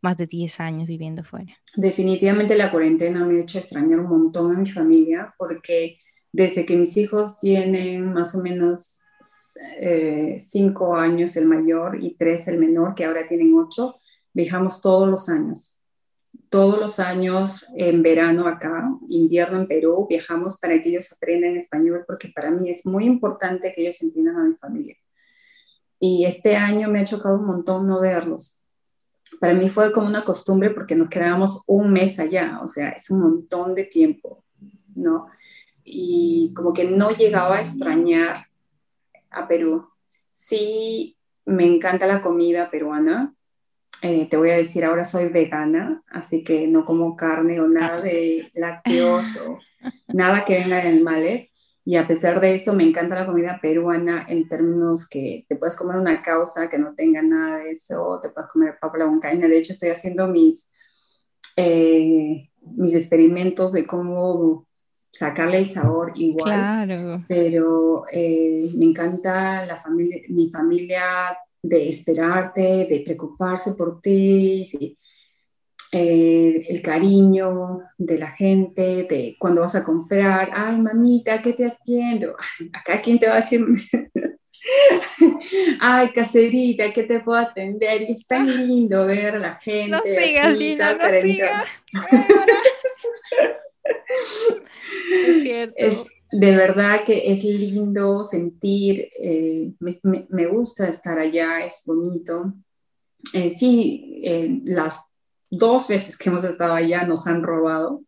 más 0.07 0.17
de 0.17 0.27
10 0.27 0.61
años 0.61 0.87
viviendo 0.87 1.25
fuera. 1.25 1.59
Definitivamente 1.75 2.55
la 2.55 2.71
cuarentena 2.71 3.25
me 3.25 3.39
ha 3.39 3.43
hecho 3.43 3.59
extrañar 3.59 4.01
un 4.01 4.09
montón 4.09 4.55
a 4.55 4.59
mi 4.59 4.71
familia 4.71 5.35
porque 5.37 5.99
desde 6.37 6.66
que 6.66 6.77
mis 6.77 6.96
hijos 6.99 7.38
tienen 7.38 8.12
más 8.12 8.35
o 8.35 8.42
menos 8.42 9.03
5 9.79 9.79
eh, 9.81 11.01
años 11.01 11.37
el 11.37 11.46
mayor 11.46 12.03
y 12.03 12.14
3 12.14 12.49
el 12.49 12.59
menor, 12.59 12.94
que 12.94 13.07
ahora 13.07 13.27
tienen 13.27 13.55
8, 13.55 13.94
viajamos 14.35 14.83
todos 14.83 15.09
los 15.09 15.29
años. 15.29 15.81
Todos 16.51 16.79
los 16.79 17.01
años 17.01 17.66
en 17.75 18.03
verano 18.03 18.46
acá, 18.46 18.87
invierno 19.09 19.61
en 19.61 19.66
Perú, 19.66 20.07
viajamos 20.09 20.61
para 20.61 20.81
que 20.83 20.90
ellos 20.90 21.11
aprendan 21.11 21.57
español 21.57 22.05
porque 22.07 22.29
para 22.29 22.51
mí 22.51 22.68
es 22.68 22.85
muy 22.85 23.07
importante 23.07 23.72
que 23.75 23.81
ellos 23.81 24.03
entiendan 24.03 24.37
a 24.37 24.44
mi 24.44 24.55
familia. 24.57 24.96
Y 25.99 26.27
este 26.27 26.55
año 26.55 26.90
me 26.90 27.01
ha 27.01 27.05
chocado 27.05 27.37
un 27.37 27.46
montón 27.46 27.87
no 27.87 28.01
verlos 28.01 28.66
para 29.40 29.55
mí 29.55 29.68
fue 29.70 29.92
como 29.92 30.07
una 30.07 30.25
costumbre 30.25 30.70
porque 30.70 30.94
nos 30.94 31.09
quedábamos 31.09 31.62
un 31.66 31.92
mes 31.92 32.18
allá, 32.18 32.61
o 32.62 32.68
sea, 32.68 32.90
es 32.90 33.11
un 33.11 33.20
montón 33.20 33.75
de 33.75 33.85
tiempo, 33.85 34.44
¿no? 34.94 35.27
Y 35.88 36.53
como 36.55 36.72
que 36.72 36.85
no 36.85 37.11
llegaba 37.11 37.59
a 37.59 37.61
extrañar 37.61 38.49
a 39.30 39.47
Perú. 39.47 39.89
Sí, 40.32 41.16
me 41.45 41.64
encanta 41.64 42.07
la 42.07 42.20
comida 42.20 42.70
peruana. 42.70 43.34
Eh, 44.03 44.26
te 44.28 44.37
voy 44.37 44.51
a 44.51 44.57
decir, 44.57 44.84
ahora 44.84 45.05
soy 45.05 45.28
vegana, 45.28 46.03
así 46.09 46.43
que 46.43 46.66
no 46.66 46.84
como 46.84 47.16
carne 47.16 47.61
o 47.61 47.68
nada 47.68 48.01
de 48.01 48.51
lácteos 48.55 49.37
o 49.37 49.59
nada 50.09 50.45
que 50.45 50.59
venga 50.59 50.76
de 50.76 50.89
animales. 50.89 51.53
Y 51.84 51.95
a 51.95 52.09
pesar 52.09 52.41
de 52.41 52.57
eso, 52.57 52.74
me 52.74 52.82
encanta 52.82 53.14
la 53.14 53.26
comida 53.26 53.61
peruana 53.62 54.26
en 54.28 54.49
términos 54.49 55.09
que 55.09 55.47
te 55.49 55.55
puedes 55.55 55.76
comer 55.76 55.97
una 55.97 56.20
causa 56.20 56.68
que 56.68 56.78
no 56.78 56.97
tenga 56.97 57.22
nada 57.22 57.59
de 57.59 57.70
eso, 57.70 58.18
te 58.20 58.28
puedes 58.30 58.51
comer 58.51 58.76
papa 58.80 58.99
la. 58.99 59.07
De 59.49 59.57
hecho, 59.57 59.72
estoy 59.72 59.91
haciendo 59.91 60.26
mis, 60.26 60.72
eh, 61.57 62.51
mis 62.76 62.93
experimentos 62.93 63.72
de 63.72 63.87
cómo 63.87 64.66
sacarle 65.17 65.59
el 65.59 65.71
sabor 65.71 66.12
igual. 66.14 66.45
Claro. 66.45 67.25
Pero 67.27 68.05
eh, 68.12 68.71
me 68.75 68.85
encanta 68.85 69.64
la 69.64 69.81
familia, 69.81 70.23
mi 70.29 70.51
familia 70.51 71.37
de 71.62 71.89
esperarte, 71.89 72.87
de 72.89 73.03
preocuparse 73.05 73.73
por 73.73 74.01
ti, 74.01 74.64
¿sí? 74.64 74.99
Eh, 75.93 76.67
el 76.69 76.83
cariño 76.83 77.81
de 77.97 78.19
la 78.19 78.31
gente, 78.31 79.07
de 79.09 79.37
cuando 79.39 79.62
vas 79.62 79.75
a 79.75 79.85
comprar, 79.85 80.51
ay 80.53 80.79
mamita, 80.79 81.41
¿qué 81.41 81.55
te 81.55 81.64
atiendo? 81.64 82.37
Acá 82.73 83.01
quién 83.01 83.19
te 83.19 83.29
va 83.29 83.35
a 83.35 83.41
decir, 83.41 83.64
ay 85.81 86.12
caserita, 86.12 86.93
¿qué 86.93 87.05
te 87.05 87.21
puedo 87.21 87.39
atender? 87.39 88.03
Y 88.03 88.12
es 88.12 88.27
tan 88.27 88.55
lindo 88.55 89.07
ver 89.07 89.37
a 89.37 89.39
la 89.39 89.55
gente. 89.57 89.91
No 89.91 90.03
sigas, 90.05 90.59
Gina, 90.59 90.95
no 90.95 91.11
sigas. 91.23 91.69
es 95.17 95.43
cierto. 95.43 96.07
de 96.33 96.57
verdad 96.57 97.05
que 97.05 97.31
es 97.33 97.45
lindo 97.45 98.25
sentir, 98.25 99.09
eh, 99.21 99.73
me, 99.81 100.47
gusta 100.47 100.89
estar 100.89 101.19
allá, 101.19 101.64
es 101.64 101.83
bonito. 101.87 102.53
Eh, 103.33 103.53
sí, 103.53 104.23
las 104.67 105.01
dos 105.51 105.89
veces 105.89 106.17
que 106.17 106.29
hemos 106.29 106.45
estado 106.45 106.75
allá 106.75 107.05
nos 107.05 107.27
han 107.27 107.43
robado. 107.43 108.03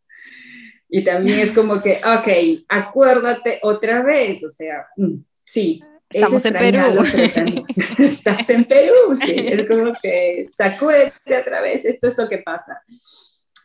Y 0.89 1.05
también 1.05 1.41
es 1.41 1.53
como 1.53 1.81
que, 1.83 2.01
ok, 2.05 2.65
acuérdate 2.69 3.59
otra 3.63 4.03
vez, 4.03 4.43
o 4.43 4.49
sea, 4.49 4.87
mm, 4.97 5.17
sí. 5.45 5.83
Estamos 6.11 6.45
en 6.47 6.55
Perú. 6.55 7.05
Estás 7.99 8.49
en 8.49 8.65
Perú, 8.65 9.17
sí. 9.21 9.35
Es 9.37 9.69
como 9.69 9.93
que 10.03 10.47
sacúdete 10.57 11.37
otra 11.39 11.61
vez, 11.61 11.85
esto 11.85 12.09
es 12.09 12.17
lo 12.17 12.27
que 12.27 12.39
pasa. 12.39 12.83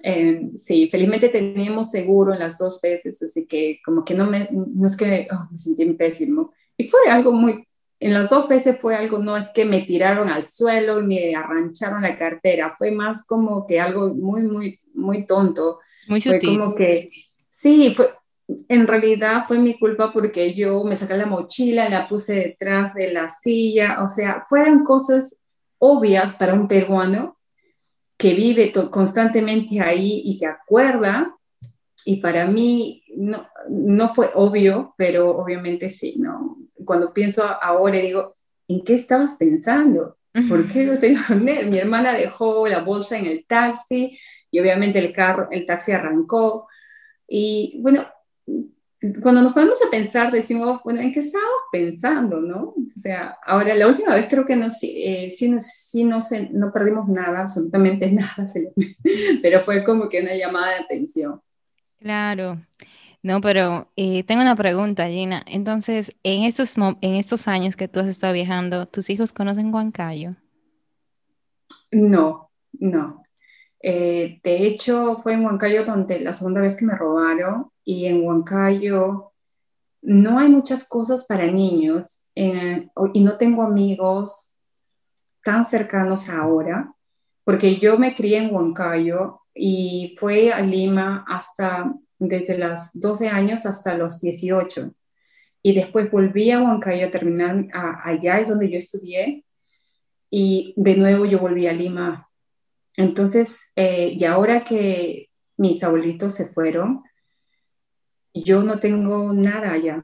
Em, 0.06 0.58
sí, 0.58 0.90
felizmente 0.92 1.30
teníamos 1.30 1.90
seguro 1.90 2.34
en 2.34 2.40
las 2.40 2.58
dos 2.58 2.82
veces, 2.82 3.24
así 3.24 3.48
que 3.48 3.80
como 3.86 4.04
que 4.04 4.14
no, 4.14 4.30
me, 4.30 4.50
no 4.52 4.86
es 4.86 4.98
que 4.98 5.28
oh, 5.32 5.48
me 5.50 5.58
sentí 5.58 5.86
pésimo. 5.94 6.52
Y 6.78 6.88
fue 6.88 7.00
algo 7.10 7.32
muy 7.32 7.66
en 8.04 8.14
las 8.14 8.30
dos 8.30 8.50
veces 8.50 8.78
fue 8.82 8.96
algo, 8.98 9.20
no 9.20 9.38
es 9.38 9.48
que 9.52 9.64
me 9.64 9.82
tiraron 9.82 10.28
al 10.28 10.44
suelo 10.44 11.00
y 11.00 11.04
me 11.04 11.36
arrancharon 11.36 12.02
la 12.02 12.18
cartera, 12.18 12.76
fue 12.78 12.92
más 12.92 13.26
como 13.26 13.66
que 13.66 13.80
algo 13.80 14.14
muy, 14.14 14.42
muy, 14.42 14.78
muy 14.94 15.26
tonto. 15.26 15.80
Muy 16.10 16.20
sutil. 16.20 16.40
Fue 16.42 16.50
como 16.58 16.76
que, 16.76 17.10
sí, 17.48 17.94
fue, 17.96 18.10
en 18.68 18.88
realidad 18.88 19.46
fue 19.48 19.58
mi 19.58 19.80
culpa 19.80 20.12
porque 20.12 20.54
yo 20.54 20.84
me 20.84 20.98
saqué 20.98 21.16
la 21.16 21.28
mochila, 21.28 21.88
la 21.88 22.10
puse 22.10 22.34
detrás 22.34 22.94
de 22.94 23.14
la 23.14 23.30
silla, 23.30 24.04
o 24.04 24.10
sea, 24.10 24.44
fueron 24.50 24.84
cosas 24.84 25.42
obvias 25.78 26.36
para 26.36 26.56
un 26.56 26.68
peruano 26.68 27.38
que 28.24 28.36
vive 28.36 28.72
constantemente 28.90 29.82
ahí 29.82 30.22
y 30.24 30.36
se 30.36 30.46
acuerda, 30.46 31.36
y 32.06 32.22
para 32.22 32.48
mí 32.48 33.04
no, 33.18 33.50
no 33.70 34.14
fue 34.14 34.30
obvio, 34.34 34.96
pero 34.98 35.36
obviamente 35.36 35.90
sí, 35.90 36.16
¿no? 36.20 36.58
cuando 36.86 37.12
pienso 37.12 37.44
ahora 37.44 38.00
digo, 38.00 38.38
¿en 38.70 38.82
qué 38.86 38.94
estabas 38.94 39.36
pensando? 39.36 40.16
¿Por 40.48 40.70
qué 40.70 40.86
lo 40.86 40.98
tenía? 41.00 41.22
Mi 41.66 41.78
hermana 41.78 42.14
dejó 42.14 42.66
la 42.66 42.80
bolsa 42.80 43.18
en 43.18 43.26
el 43.26 43.46
taxi 43.46 44.18
y 44.50 44.60
obviamente 44.62 45.00
el 45.00 45.14
carro, 45.14 45.50
el 45.52 45.66
taxi 45.66 45.92
arrancó. 45.92 46.70
Y 47.28 47.78
bueno, 47.82 48.08
cuando 49.22 49.42
nos 49.42 49.54
ponemos 49.54 49.78
a 49.86 49.90
pensar, 49.90 50.32
decimos, 50.32 50.82
bueno, 50.84 51.02
¿en 51.02 51.12
qué 51.12 51.20
estábamos 51.20 51.62
pensando, 51.72 52.40
no? 52.40 52.74
O 52.76 53.00
sea, 53.02 53.38
ahora 53.46 53.76
la 53.76 53.88
última 53.88 54.16
vez 54.16 54.28
creo 54.30 54.46
que 54.46 54.56
no, 54.56 54.68
eh, 54.82 55.30
sí, 55.30 55.50
no, 55.50 55.60
sí 55.60 56.04
no, 56.06 56.22
se, 56.22 56.50
no 56.52 56.72
perdimos 56.72 57.10
nada, 57.10 57.42
absolutamente 57.42 58.10
nada, 58.12 58.52
pero 59.42 59.64
fue 59.64 59.84
como 59.84 60.08
que 60.08 60.22
una 60.22 60.36
llamada 60.36 60.70
de 60.70 60.84
atención. 60.84 61.42
Claro. 62.00 62.62
No, 63.24 63.40
pero 63.40 63.90
eh, 63.96 64.24
tengo 64.24 64.42
una 64.42 64.56
pregunta, 64.56 65.08
Gina. 65.08 65.44
Entonces, 65.48 66.16
en 66.24 66.44
estos, 66.44 66.76
en 66.78 67.16
estos 67.16 67.48
años 67.48 67.76
que 67.76 67.88
tú 67.88 68.02
has 68.02 68.08
estado 68.08 68.34
viajando, 68.34 68.86
¿tus 68.86 69.10
hijos 69.10 69.32
conocen 69.32 69.74
Huancayo? 69.74 70.36
No, 71.92 72.52
no. 72.74 73.24
Eh, 73.82 74.40
de 74.44 74.66
hecho, 74.66 75.18
fue 75.18 75.34
en 75.34 75.46
Huancayo 75.46 75.86
donde 75.86 76.20
la 76.20 76.34
segunda 76.34 76.62
vez 76.62 76.76
que 76.76 76.86
me 76.86 76.96
robaron 76.96 77.73
y 77.84 78.06
en 78.06 78.26
Huancayo 78.26 79.32
no 80.02 80.38
hay 80.38 80.50
muchas 80.50 80.88
cosas 80.88 81.26
para 81.26 81.48
niños 81.48 82.24
eh, 82.36 82.90
y 83.14 83.22
no 83.22 83.38
tengo 83.38 83.64
amigos 83.64 84.56
tan 85.44 85.66
cercanos 85.66 86.30
ahora, 86.30 86.94
porque 87.44 87.78
yo 87.78 87.98
me 87.98 88.14
crié 88.14 88.38
en 88.38 88.54
Huancayo 88.54 89.42
y 89.54 90.16
fue 90.20 90.52
a 90.52 90.62
Lima 90.62 91.26
hasta 91.28 91.94
desde 92.20 92.58
los 92.58 92.92
12 92.94 93.30
años 93.30 93.66
hasta 93.66 93.98
los 93.98 94.22
18. 94.22 94.94
Y 95.62 95.74
después 95.74 96.12
volví 96.12 96.52
a 96.52 96.62
Huancayo 96.62 97.08
a 97.08 97.12
terminar, 97.12 97.66
allá 98.04 98.40
es 98.40 98.50
donde 98.50 98.70
yo 98.70 98.78
estudié, 98.78 99.46
y 100.30 100.74
de 100.76 100.96
nuevo 100.98 101.26
yo 101.26 101.40
volví 101.40 101.68
a 101.68 101.74
Lima. 101.74 102.30
Entonces, 102.98 103.72
eh, 103.76 104.16
y 104.18 104.24
ahora 104.26 104.64
que 104.64 105.30
mis 105.58 105.84
abuelitos 105.84 106.34
se 106.34 106.48
fueron, 106.48 107.04
yo 108.34 108.64
no 108.64 108.80
tengo 108.80 109.34
nada 109.34 109.72
allá. 109.72 110.04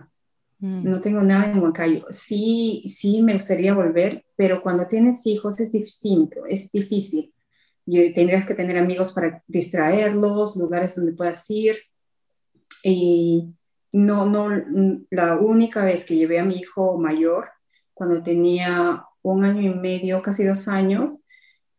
Mm. 0.59 0.89
No 0.89 1.01
tengo 1.01 1.21
nada 1.21 1.51
en 1.51 1.59
Huancayo. 1.59 2.05
Sí, 2.09 2.83
sí 2.85 3.21
me 3.21 3.33
gustaría 3.33 3.73
volver, 3.73 4.25
pero 4.35 4.61
cuando 4.61 4.87
tienes 4.87 5.25
hijos 5.25 5.59
es 5.59 5.71
distinto, 5.71 6.45
es 6.45 6.71
difícil. 6.71 7.33
Y 7.85 8.13
tendrías 8.13 8.45
que 8.45 8.53
tener 8.53 8.77
amigos 8.77 9.13
para 9.13 9.43
distraerlos, 9.47 10.55
lugares 10.57 10.95
donde 10.95 11.13
puedas 11.13 11.49
ir. 11.49 11.77
Y 12.83 13.53
no, 13.91 14.25
no, 14.25 14.49
la 15.09 15.37
única 15.37 15.83
vez 15.83 16.05
que 16.05 16.15
llevé 16.15 16.39
a 16.39 16.45
mi 16.45 16.57
hijo 16.57 16.97
mayor, 16.97 17.49
cuando 17.93 18.21
tenía 18.21 19.05
un 19.21 19.45
año 19.45 19.61
y 19.61 19.73
medio, 19.73 20.21
casi 20.21 20.43
dos 20.43 20.67
años, 20.67 21.23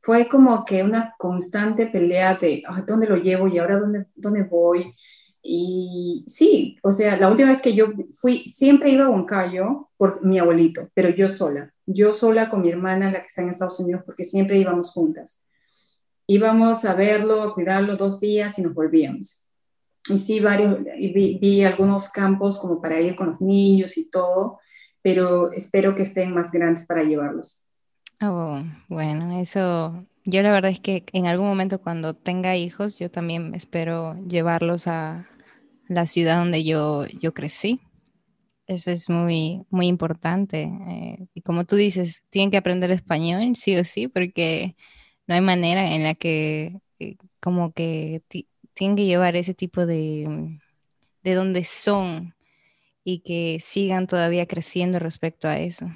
fue 0.02 0.28
como 0.28 0.64
que 0.64 0.82
una 0.82 1.14
constante 1.18 1.86
pelea 1.86 2.34
de 2.34 2.62
dónde 2.86 3.06
lo 3.06 3.16
llevo 3.16 3.48
y 3.48 3.58
ahora 3.58 3.78
dónde, 3.78 4.06
dónde 4.14 4.42
voy. 4.42 4.94
Y 5.42 6.24
sí, 6.26 6.78
o 6.82 6.92
sea, 6.92 7.16
la 7.16 7.28
última 7.28 7.50
vez 7.50 7.62
que 7.62 7.74
yo 7.74 7.86
fui, 8.12 8.44
siempre 8.48 8.90
iba 8.90 9.06
a 9.06 9.10
Huancayo 9.10 9.88
por 9.96 10.24
mi 10.24 10.38
abuelito, 10.38 10.88
pero 10.94 11.08
yo 11.08 11.28
sola, 11.28 11.72
yo 11.86 12.12
sola 12.12 12.48
con 12.48 12.62
mi 12.62 12.70
hermana, 12.70 13.10
la 13.10 13.20
que 13.20 13.28
está 13.28 13.42
en 13.42 13.50
Estados 13.50 13.80
Unidos, 13.80 14.02
porque 14.04 14.24
siempre 14.24 14.58
íbamos 14.58 14.92
juntas. 14.92 15.42
Íbamos 16.26 16.84
a 16.84 16.94
verlo, 16.94 17.42
a 17.42 17.54
cuidarlo 17.54 17.96
dos 17.96 18.20
días 18.20 18.58
y 18.58 18.62
nos 18.62 18.74
volvíamos 18.74 19.46
y 20.10 20.18
sí, 20.18 20.40
varios, 20.40 20.82
vi, 20.82 21.38
vi, 21.40 21.64
algunos 21.64 22.10
campos 22.10 22.58
como 22.58 22.80
para 22.80 23.00
ir 23.00 23.14
con 23.14 23.28
los 23.28 23.40
niños 23.40 23.96
y 23.96 24.10
todo, 24.10 24.58
pero 25.02 25.52
espero 25.52 25.94
que 25.94 26.02
estén 26.02 26.34
más 26.34 26.50
grandes 26.50 26.86
para 26.86 27.02
llevarlos. 27.02 27.64
Oh, 28.22 28.60
bueno, 28.88 29.40
eso, 29.40 30.04
yo 30.24 30.42
la 30.42 30.52
verdad 30.52 30.70
es 30.70 30.80
que 30.80 31.04
en 31.12 31.26
algún 31.26 31.46
momento 31.48 31.80
cuando 31.80 32.14
tenga 32.14 32.56
hijos, 32.56 32.98
yo 32.98 33.10
también 33.10 33.54
espero 33.54 34.16
llevarlos 34.26 34.86
a 34.86 35.28
la 35.88 36.06
ciudad 36.06 36.38
donde 36.38 36.64
yo, 36.64 37.06
yo 37.06 37.34
crecí. 37.34 37.80
Eso 38.66 38.90
es 38.92 39.10
muy, 39.10 39.64
muy 39.70 39.86
importante. 39.88 40.62
Eh, 40.64 41.26
y 41.34 41.42
como 41.42 41.64
tú 41.66 41.76
dices, 41.76 42.24
tienen 42.30 42.50
que 42.50 42.56
aprender 42.58 42.90
español, 42.92 43.56
sí 43.56 43.76
o 43.76 43.84
sí, 43.84 44.08
porque 44.08 44.76
no 45.26 45.34
hay 45.34 45.40
manera 45.40 45.94
en 45.94 46.04
la 46.04 46.14
que 46.14 46.78
eh, 47.00 47.16
como 47.40 47.72
que 47.72 48.22
tienen 48.74 48.96
que 48.96 49.06
llevar 49.06 49.36
ese 49.36 49.54
tipo 49.54 49.86
de, 49.86 50.26
mm, 50.28 50.58
de 51.24 51.34
donde 51.34 51.64
son 51.64 52.34
y 53.04 53.20
que 53.20 53.60
sigan 53.62 54.06
todavía 54.06 54.46
creciendo 54.46 54.98
respecto 54.98 55.48
a 55.48 55.58
eso. 55.60 55.86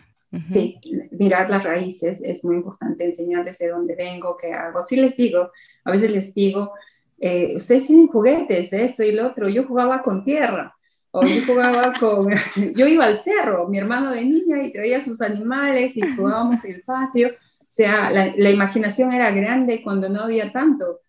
Sí, 0.53 0.81
mirar 1.13 1.51
las 1.51 1.65
raíces 1.65 2.23
es 2.23 2.45
muy 2.45 2.57
importante, 2.57 3.05
enseñarles 3.05 3.59
de 3.59 3.69
dónde 3.69 3.95
vengo, 3.95 4.37
qué 4.37 4.53
hago. 4.53 4.83
Sí 4.83 4.97
les 4.97 5.17
digo, 5.17 5.51
a 5.85 5.91
veces 5.91 6.11
les 6.11 6.35
digo, 6.35 6.73
eh, 7.19 7.55
ustedes 7.57 7.87
tienen 7.87 8.09
juguetes 8.09 8.71
de 8.71 8.85
esto 8.85 9.03
y 9.03 9.13
lo 9.13 9.27
otro, 9.27 9.49
yo 9.49 9.65
jugaba 9.65 10.03
con 10.03 10.25
tierra, 10.25 10.75
o 11.11 11.23
yo 11.23 11.45
jugaba 11.47 11.93
con, 12.01 12.31
yo 12.75 12.87
iba 12.87 13.05
al 13.05 13.19
cerro, 13.19 13.69
mi 13.69 13.79
hermano 13.79 14.11
de 14.11 14.25
niña 14.25 14.63
y 14.63 14.73
traía 14.73 15.03
sus 15.03 15.21
animales 15.21 15.97
y 15.97 16.03
jugábamos 16.17 16.65
en 16.65 16.75
el 16.75 16.83
patio, 16.83 17.29
o 17.29 17.67
sea, 17.69 18.11
la, 18.11 18.33
la 18.37 18.51
imaginación 18.51 19.13
era 19.13 19.31
grande 19.31 19.83
cuando 19.83 20.09
no 20.09 20.23
había 20.23 20.53
tanto. 20.53 21.01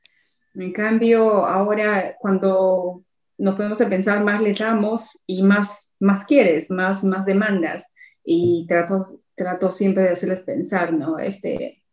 En 0.55 0.71
cambio, 0.71 1.45
ahora 1.45 2.15
cuando 2.19 3.03
nos 3.37 3.55
podemos 3.55 3.77
pensar, 3.79 4.23
más 4.23 4.41
le 4.41 4.53
damos 4.53 5.19
y 5.27 5.43
más, 5.43 5.93
más 5.99 6.25
quieres, 6.25 6.71
más, 6.71 7.03
más 7.03 7.25
demandas. 7.25 7.85
Y 8.25 8.65
trato, 8.67 9.21
trato 9.35 9.71
siempre 9.71 10.03
de 10.03 10.09
hacerles 10.09 10.41
pensar, 10.41 10.93
¿no? 10.93 11.19
Este, 11.19 11.83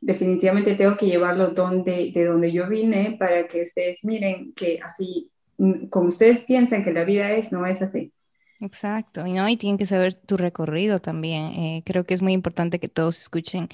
definitivamente 0.00 0.74
tengo 0.74 0.96
que 0.96 1.06
llevarlo 1.06 1.48
donde, 1.48 2.12
de 2.14 2.24
donde 2.24 2.52
yo 2.52 2.68
vine 2.68 3.16
para 3.18 3.46
que 3.48 3.62
ustedes 3.62 4.04
miren 4.04 4.52
que 4.54 4.80
así, 4.84 5.30
mm, 5.58 5.88
como 5.88 6.08
ustedes 6.08 6.44
piensan 6.44 6.84
que 6.84 6.92
la 6.92 7.04
vida 7.04 7.32
es, 7.32 7.52
no 7.52 7.66
es 7.66 7.82
así. 7.82 8.12
Exacto, 8.60 9.26
y 9.26 9.32
no, 9.32 9.48
y 9.48 9.56
tienen 9.56 9.76
que 9.78 9.86
saber 9.86 10.14
tu 10.14 10.36
recorrido 10.36 11.00
también. 11.00 11.46
Eh, 11.54 11.82
creo 11.84 12.04
que 12.04 12.14
es 12.14 12.22
muy 12.22 12.32
importante 12.32 12.78
que 12.78 12.88
todos 12.88 13.20
escuchen 13.20 13.68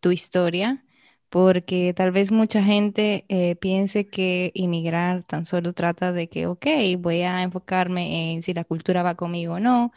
tu 0.00 0.10
historia 0.12 0.84
porque 1.30 1.94
tal 1.94 2.12
vez 2.12 2.30
mucha 2.30 2.62
gente 2.62 3.24
eh, 3.28 3.56
piense 3.56 4.06
que 4.08 4.52
inmigrar 4.54 5.24
tan 5.24 5.46
solo 5.46 5.72
trata 5.72 6.12
de 6.12 6.28
que, 6.28 6.46
ok, 6.46 6.66
voy 6.98 7.22
a 7.22 7.42
enfocarme 7.42 8.34
en 8.34 8.42
si 8.42 8.54
la 8.54 8.64
cultura 8.64 9.02
va 9.02 9.16
conmigo 9.16 9.54
o 9.54 9.60
no, 9.60 9.92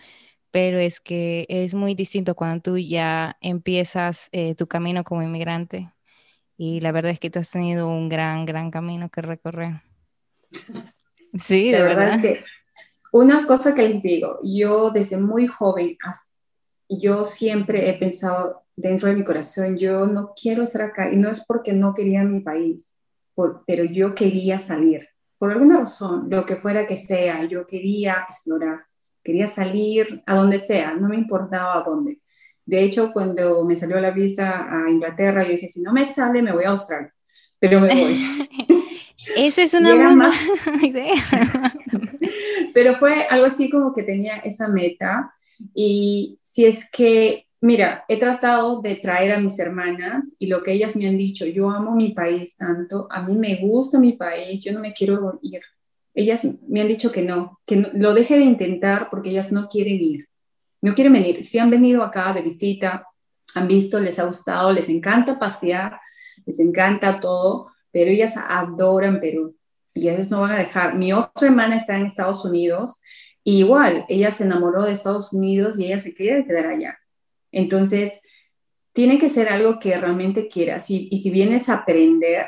pero 0.52 0.80
es 0.80 1.00
que 1.00 1.46
es 1.50 1.74
muy 1.74 1.96
distinto 1.96 2.36
cuando 2.36 2.62
tú 2.62 2.78
ya 2.78 3.38
empiezas 3.42 4.30
eh, 4.32 4.56
tu 4.56 4.68
camino 4.68 5.04
como 5.04 5.24
inmigrante. 5.24 5.92
Y 6.58 6.80
la 6.80 6.92
verdad 6.92 7.12
es 7.12 7.20
que 7.20 7.30
tú 7.30 7.40
has 7.40 7.52
tenido 7.52 7.88
un 7.90 8.10
gran, 8.10 8.46
gran 8.46 8.72
camino 8.72 9.10
que 9.10 9.22
recorrer. 9.22 9.82
Sí, 11.42 11.72
de 11.72 11.84
verdad. 11.84 12.16
es 12.16 12.22
que 12.22 12.44
una 13.12 13.46
cosa 13.46 13.76
que 13.76 13.84
les 13.84 14.02
digo, 14.02 14.40
yo 14.44 14.90
desde 14.92 15.18
muy 15.18 15.46
joven, 15.46 15.98
yo 16.90 17.26
siempre 17.26 17.90
he 17.90 17.94
pensado 17.94 18.64
dentro 18.76 19.10
de 19.10 19.16
mi 19.16 19.24
corazón, 19.24 19.78
yo 19.78 20.08
no 20.08 20.34
quiero 20.42 20.64
estar 20.64 20.84
acá 20.84 21.12
y 21.12 21.18
no 21.18 21.30
es 21.30 21.44
porque 21.46 21.74
no 21.74 21.94
quería 21.94 22.24
mi 22.24 22.40
país, 22.40 22.98
pero 23.66 23.84
yo 23.84 24.16
quería 24.16 24.58
salir. 24.58 25.08
Por 25.38 25.52
alguna 25.52 25.80
razón, 25.80 26.28
lo 26.30 26.46
que 26.46 26.56
fuera 26.56 26.88
que 26.88 26.98
sea, 26.98 27.44
yo 27.44 27.68
quería 27.68 28.26
explorar 28.28 28.86
quería 29.28 29.50
salir 29.50 30.24
a 30.26 30.36
donde 30.36 30.58
sea, 30.58 30.94
no 30.94 31.10
me 31.10 31.18
importaba 31.18 31.78
a 31.78 31.84
dónde. 31.84 32.22
De 32.66 32.82
hecho, 32.82 33.12
cuando 33.12 33.66
me 33.66 33.76
salió 33.76 34.00
la 34.00 34.12
visa 34.12 34.68
a 34.72 34.90
Inglaterra, 34.90 35.44
yo 35.44 35.52
dije, 35.52 35.68
si 35.68 35.82
no 35.82 35.92
me 35.92 36.06
sale, 36.06 36.42
me 36.42 36.54
voy 36.54 36.64
a 36.64 36.70
Australia, 36.70 37.14
pero 37.60 37.82
me 37.82 37.90
voy. 37.90 38.16
Esa 39.36 39.64
es 39.64 39.74
una 39.74 39.96
buena 39.96 40.32
idea. 40.82 41.14
pero 42.74 42.96
fue 42.96 43.24
algo 43.30 43.48
así 43.48 43.70
como 43.70 43.92
que 43.92 44.04
tenía 44.04 44.38
esa 44.38 44.70
meta 44.70 45.34
y 45.74 46.40
si 46.42 46.64
es 46.64 46.90
que, 46.90 47.48
mira, 47.60 48.06
he 48.08 48.18
tratado 48.18 48.82
de 48.82 48.96
traer 48.96 49.34
a 49.34 49.42
mis 49.42 49.60
hermanas 49.60 50.26
y 50.40 50.48
lo 50.48 50.64
que 50.64 50.72
ellas 50.72 50.96
me 50.96 51.06
han 51.06 51.18
dicho, 51.18 51.46
yo 51.46 51.70
amo 51.70 51.94
mi 51.96 52.14
país 52.14 52.56
tanto, 52.56 53.10
a 53.12 53.22
mí 53.24 53.36
me 53.36 53.58
gusta 53.58 54.00
mi 54.00 54.14
país, 54.14 54.64
yo 54.64 54.72
no 54.72 54.80
me 54.80 54.94
quiero 54.94 55.38
ir 55.42 55.60
ellas 56.18 56.48
me 56.68 56.82
han 56.82 56.88
dicho 56.88 57.12
que 57.12 57.22
no, 57.22 57.60
que 57.68 57.76
lo 57.94 58.16
deje 58.16 58.38
de 58.38 58.44
intentar 58.44 59.10
porque 59.12 59.30
ellas 59.30 59.52
no 59.52 59.68
quieren 59.68 60.02
ir, 60.02 60.28
no 60.82 60.96
quieren 60.96 61.14
venir. 61.14 61.46
Si 61.46 61.60
han 61.60 61.70
venido 61.70 62.04
acá 62.04 62.34
de 62.34 62.42
visita, 62.42 63.06
han 63.54 63.68
visto, 63.68 64.00
les 64.00 64.18
ha 64.18 64.24
gustado, 64.24 64.72
les 64.72 64.90
encanta 64.90 65.38
pasear, 65.38 66.00
les 66.44 66.60
encanta 66.60 67.20
todo, 67.20 67.68
pero 67.92 68.10
ellas 68.10 68.34
adoran 68.36 69.20
Perú 69.20 69.56
y 69.94 70.10
ellas 70.10 70.32
no 70.32 70.42
van 70.42 70.54
a 70.54 70.58
dejar. 70.58 70.96
Mi 70.96 71.14
otra 71.14 71.50
hermana 71.50 71.76
está 71.76 71.96
en 71.96 72.08
Estados 72.08 72.44
Unidos 72.44 73.00
y 73.44 73.60
igual, 73.60 74.04
ella 74.10 74.32
se 74.32 74.44
enamoró 74.44 74.86
de 74.86 74.94
Estados 74.94 75.34
Unidos 75.34 75.78
y 75.78 75.86
ella 75.86 76.00
se 76.00 76.16
quiere 76.16 76.46
quedar 76.48 76.66
allá. 76.66 76.98
Entonces, 77.52 78.20
tiene 78.92 79.20
que 79.20 79.30
ser 79.30 79.50
algo 79.50 79.80
que 79.80 79.96
realmente 79.96 80.48
quieras. 80.48 80.90
Y, 80.90 81.10
y 81.12 81.20
si 81.20 81.30
vienes 81.30 81.70
a 81.70 81.76
aprender, 81.76 82.48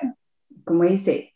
como 0.65 0.85
dice, 0.85 1.35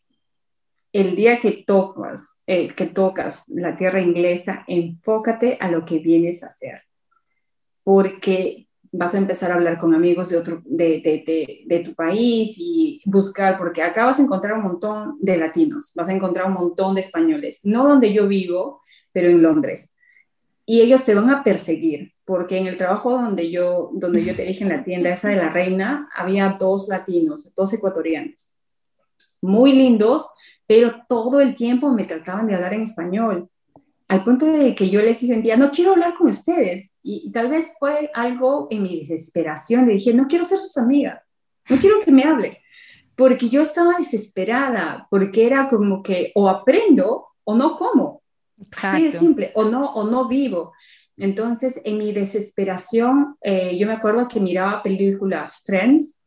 el 0.94 1.16
día 1.16 1.40
que 1.40 1.64
tocas, 1.66 2.40
eh, 2.46 2.74
que 2.74 2.86
tocas 2.86 3.50
la 3.50 3.76
tierra 3.76 4.00
inglesa, 4.00 4.64
enfócate 4.68 5.58
a 5.60 5.70
lo 5.70 5.84
que 5.84 5.98
vienes 5.98 6.44
a 6.44 6.48
hacer, 6.48 6.84
porque 7.84 8.68
vas 8.92 9.16
a 9.16 9.18
empezar 9.18 9.52
a 9.52 9.56
hablar 9.56 9.80
con 9.80 9.96
amigos 9.96 10.30
de, 10.30 10.38
otro, 10.38 10.62
de, 10.66 11.82
tu 11.84 11.96
país 11.96 12.56
y 12.60 13.02
buscar, 13.06 13.58
porque 13.58 13.82
acá 13.82 14.06
vas 14.06 14.20
a 14.20 14.22
encontrar 14.22 14.54
un 14.54 14.64
montón 14.64 15.18
de 15.20 15.38
latinos, 15.38 15.92
vas 15.96 16.10
a 16.10 16.14
encontrar 16.14 16.46
un 16.46 16.54
montón 16.54 16.94
de 16.94 17.02
españoles, 17.02 17.62
no 17.64 17.88
donde 17.88 18.14
yo 18.14 18.28
vivo, 18.28 18.82
pero 19.12 19.30
en 19.30 19.42
Londres. 19.42 19.96
Y 20.64 20.82
ellos 20.82 21.04
te 21.04 21.16
van 21.16 21.32
a 21.32 21.44
perseguir, 21.44 22.14
porque 22.24 22.60
en 22.60 22.68
el 22.68 22.78
trabajo 22.78 23.14
donde 23.14 23.50
yo, 23.50 23.90
donde 23.94 24.24
yo 24.24 24.36
te 24.36 24.44
dije 24.44 24.64
en 24.64 24.70
la 24.70 24.84
tienda 24.84 25.10
esa 25.10 25.30
de 25.30 25.38
la 25.38 25.50
reina, 25.50 26.08
había 26.16 26.56
dos 26.60 26.88
latinos, 26.88 27.52
dos 27.56 27.74
ecuatorianos, 27.74 28.52
muy 29.42 29.74
lindos, 29.74 30.28
pero 30.74 31.06
todo 31.08 31.40
el 31.40 31.54
tiempo 31.54 31.92
me 31.92 32.06
trataban 32.06 32.48
de 32.48 32.56
hablar 32.56 32.74
en 32.74 32.82
español, 32.82 33.48
al 34.08 34.24
punto 34.24 34.48
de 34.48 34.74
que 34.74 34.90
yo 34.90 35.04
les 35.04 35.20
dije 35.20 35.36
un 35.36 35.44
día, 35.44 35.56
no 35.56 35.70
quiero 35.70 35.92
hablar 35.92 36.16
con 36.16 36.30
ustedes. 36.30 36.98
Y, 37.04 37.32
tal 37.32 37.50
vez 37.50 37.74
fue 37.78 38.10
algo 38.12 38.66
en 38.72 38.82
mi 38.82 39.02
desesperación, 39.02 39.86
le 39.86 39.94
dije, 39.94 40.16
no 40.16 40.26
quiero 40.26 40.46
ser 40.46 40.58
sus 40.58 40.76
amigas, 40.78 41.22
no 41.70 41.78
quiero 41.78 42.00
que 42.04 42.12
me 42.12 42.24
hable, 42.24 42.58
porque 43.16 43.50
yo 43.50 43.62
estaba 43.62 44.00
desesperada, 44.00 45.06
porque 45.12 45.46
era 45.46 45.70
como 45.70 46.02
que 46.02 46.32
o 46.34 46.50
aprendo 46.50 47.28
o 47.44 47.56
no 47.56 47.76
como. 47.78 48.24
Así 48.82 49.12
de 49.12 49.20
simple, 49.20 49.52
o 49.54 49.66
no, 49.66 49.94
o 49.94 50.10
no 50.10 50.28
vivo. 50.28 50.74
Entonces, 51.18 51.80
en 51.84 52.00
mi 52.00 52.14
desesperación, 52.14 53.36
eh, 53.42 53.78
yo 53.78 53.86
me 53.86 53.94
acuerdo 53.94 54.28
que 54.28 54.40
miraba 54.40 54.82
películas 54.82 55.62
Friends 55.64 56.23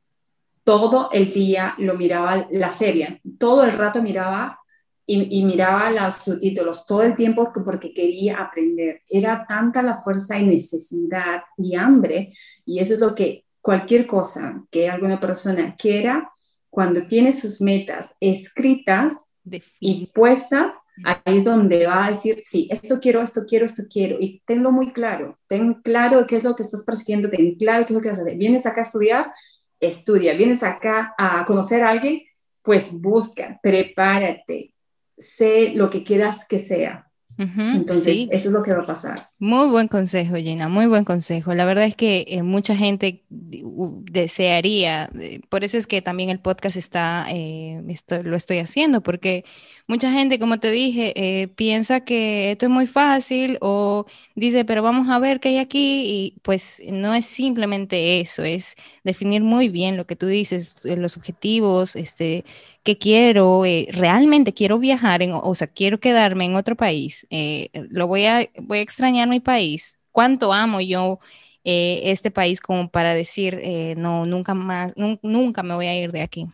todo 0.66 1.10
el 1.12 1.32
día 1.32 1.76
lo 1.78 1.94
miraba 1.94 2.48
la 2.50 2.70
serie, 2.70 3.22
todo 3.38 3.62
el 3.62 3.70
rato 3.70 4.02
miraba 4.02 4.58
y, 5.06 5.44
miraba 5.44 5.92
los 5.92 6.16
subtítulos, 6.16 6.84
todo 6.84 7.04
el 7.04 7.14
tiempo 7.14 7.52
porque 7.64 7.94
quería 7.94 8.38
aprender. 8.38 9.02
Era 9.08 9.46
tanta 9.48 9.80
la 9.80 10.02
fuerza 10.02 10.36
y 10.36 10.44
necesidad 10.44 11.44
y 11.56 11.76
hambre, 11.76 12.34
y 12.64 12.80
eso 12.80 12.94
es 12.94 13.00
lo 13.00 13.14
que 13.14 13.44
cualquier 13.60 14.08
cosa 14.08 14.64
que 14.72 14.88
alguna 14.88 15.20
persona 15.20 15.76
quiera, 15.76 16.32
cuando 16.68 17.06
tiene 17.06 17.32
sus 17.32 17.60
metas 17.60 18.16
escritas 18.18 19.30
y 19.78 20.06
puestas, 20.06 20.74
ahí 21.04 21.38
es 21.38 21.44
donde 21.44 21.86
va 21.86 22.06
a 22.06 22.10
decir, 22.10 22.40
sí, 22.42 22.66
esto 22.72 22.98
quiero, 22.98 23.22
esto 23.22 23.44
quiero, 23.48 23.66
esto 23.66 23.84
quiero, 23.88 24.16
y 24.18 24.42
tenlo 24.44 24.72
muy 24.72 24.92
claro, 24.92 25.38
ten 25.46 25.74
claro 25.74 26.26
qué 26.26 26.34
es 26.34 26.42
lo 26.42 26.56
que 26.56 26.64
estás 26.64 26.82
persiguiendo, 26.82 27.30
ten 27.30 27.54
claro 27.54 27.86
qué 27.86 27.92
es 27.92 27.94
lo 27.94 28.00
que 28.00 28.08
vas 28.08 28.18
a 28.18 28.22
hacer. 28.22 28.36
Vienes 28.36 28.66
acá 28.66 28.80
a 28.80 28.84
estudiar, 28.84 29.32
estudia, 29.80 30.34
vienes 30.34 30.62
acá 30.62 31.14
a 31.18 31.44
conocer 31.44 31.82
a 31.82 31.90
alguien, 31.90 32.22
pues 32.62 32.92
busca, 32.92 33.58
prepárate, 33.62 34.72
sé 35.16 35.70
lo 35.74 35.90
que 35.90 36.02
quieras 36.02 36.46
que 36.46 36.58
sea. 36.58 37.06
Entonces, 37.38 38.28
eso 38.30 38.48
es 38.48 38.52
lo 38.52 38.62
que 38.62 38.72
va 38.72 38.82
a 38.82 38.86
pasar. 38.86 39.28
Muy 39.38 39.68
buen 39.68 39.88
consejo, 39.88 40.36
Gina, 40.36 40.68
muy 40.68 40.86
buen 40.86 41.04
consejo. 41.04 41.52
La 41.52 41.66
verdad 41.66 41.84
es 41.84 41.94
que 41.94 42.24
eh, 42.28 42.42
mucha 42.42 42.74
gente 42.74 43.24
desearía, 43.28 45.10
eh, 45.20 45.40
por 45.50 45.62
eso 45.62 45.76
es 45.76 45.86
que 45.86 46.00
también 46.00 46.30
el 46.30 46.40
podcast 46.40 46.78
está, 46.78 47.26
eh, 47.28 47.82
lo 48.24 48.36
estoy 48.36 48.58
haciendo, 48.58 49.02
porque 49.02 49.44
mucha 49.86 50.10
gente, 50.12 50.38
como 50.38 50.58
te 50.58 50.70
dije, 50.70 51.52
piensa 51.56 52.00
que 52.00 52.52
esto 52.52 52.66
es 52.66 52.70
muy 52.72 52.86
fácil 52.86 53.58
o 53.60 54.06
dice, 54.34 54.64
pero 54.64 54.82
vamos 54.82 55.08
a 55.08 55.18
ver 55.18 55.40
qué 55.40 55.50
hay 55.50 55.58
aquí 55.58 56.02
y 56.06 56.40
pues 56.42 56.80
no 56.90 57.14
es 57.14 57.26
simplemente 57.26 58.20
eso, 58.20 58.42
es 58.42 58.74
definir 59.04 59.42
muy 59.42 59.68
bien 59.68 59.96
lo 59.96 60.06
que 60.06 60.16
tú 60.16 60.26
dices, 60.26 60.78
los 60.84 61.16
objetivos, 61.16 61.96
este, 61.96 62.44
que 62.82 62.98
quiero, 62.98 63.62
realmente 63.90 64.52
quiero 64.54 64.78
viajar, 64.78 65.22
en, 65.22 65.32
o 65.34 65.54
sea, 65.54 65.66
quiero 65.68 66.00
quedarme 66.00 66.44
en 66.46 66.56
otro 66.56 66.76
país, 66.76 67.26
lo 67.72 68.06
voy 68.06 68.26
a, 68.26 68.48
voy 68.58 68.78
a 68.78 68.80
extrañar 68.82 69.28
mi 69.28 69.40
país, 69.40 69.98
cuánto 70.12 70.52
amo 70.52 70.80
yo 70.80 71.20
eh, 71.64 72.02
este 72.12 72.30
país 72.30 72.60
como 72.60 72.88
para 72.90 73.14
decir, 73.14 73.58
eh, 73.62 73.94
no, 73.96 74.24
nunca 74.24 74.54
más, 74.54 74.92
nunca 75.22 75.62
me 75.62 75.74
voy 75.74 75.86
a 75.86 75.98
ir 76.00 76.12
de 76.12 76.22
aquí. 76.22 76.46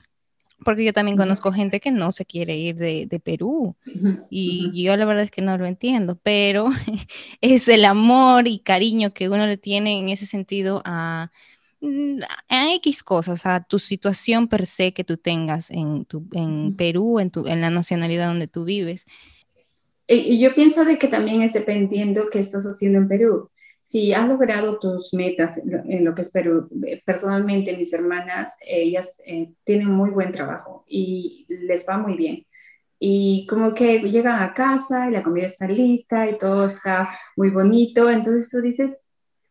Porque 0.64 0.84
yo 0.84 0.92
también 0.92 1.16
conozco 1.16 1.52
gente 1.52 1.80
que 1.80 1.90
no 1.90 2.12
se 2.12 2.24
quiere 2.24 2.56
ir 2.56 2.76
de, 2.76 3.20
Perú 3.22 3.76
y 4.30 4.82
yo 4.82 4.96
la 4.96 5.04
verdad 5.04 5.24
es 5.24 5.30
que 5.30 5.42
no 5.42 5.56
lo 5.58 5.66
entiendo, 5.66 6.18
pero 6.22 6.70
es 7.40 7.68
el 7.68 7.84
amor 7.84 8.46
y 8.48 8.58
cariño 8.58 9.12
que 9.12 9.28
uno 9.28 9.46
le 9.46 9.56
tiene 9.56 9.98
en 9.98 10.08
ese 10.08 10.26
sentido 10.26 10.82
a, 10.84 11.30
mm, 11.80 12.20
a 12.48 12.74
X 12.74 13.02
cosas, 13.02 13.46
a 13.46 13.62
tu 13.64 13.78
situación 13.78 14.48
per 14.48 14.66
se 14.66 14.92
que 14.92 15.04
tú 15.04 15.16
tengas 15.16 15.70
en, 15.70 16.04
tu, 16.04 16.26
en 16.32 16.74
Perú, 16.76 17.20
en, 17.20 17.30
tu, 17.30 17.46
en 17.46 17.60
la 17.60 17.70
nacionalidad 17.70 18.28
donde 18.28 18.48
tú 18.48 18.64
vives. 18.64 19.06
Y 20.08 20.38
yo 20.40 20.54
pienso 20.54 20.84
de 20.84 20.98
que 20.98 21.08
también 21.08 21.42
es 21.42 21.52
dependiendo 21.52 22.28
qué 22.30 22.38
estás 22.38 22.64
haciendo 22.64 22.98
en 22.98 23.08
Perú. 23.08 23.50
Si 23.82 24.12
has 24.12 24.28
logrado 24.28 24.78
tus 24.78 25.12
metas 25.12 25.58
en 25.58 26.04
lo 26.04 26.14
que 26.14 26.22
es 26.22 26.30
Perú, 26.30 26.68
eh, 26.86 27.02
personalmente 27.04 27.76
mis 27.76 27.92
hermanas, 27.92 28.56
ellas 28.66 29.20
eh, 29.26 29.52
tienen 29.64 29.88
muy 29.90 30.10
buen 30.10 30.32
trabajo 30.32 30.84
y 30.86 31.46
les 31.48 31.86
va 31.88 31.98
muy 31.98 32.16
bien. 32.16 32.46
Y 32.98 33.46
como 33.48 33.74
que 33.74 33.98
llegan 33.98 34.40
a 34.42 34.54
casa 34.54 35.08
y 35.08 35.12
la 35.12 35.24
comida 35.24 35.46
está 35.46 35.66
lista 35.66 36.30
y 36.30 36.38
todo 36.38 36.66
está 36.66 37.10
muy 37.36 37.50
bonito, 37.50 38.08
entonces 38.08 38.48
tú 38.48 38.60
dices, 38.60 38.96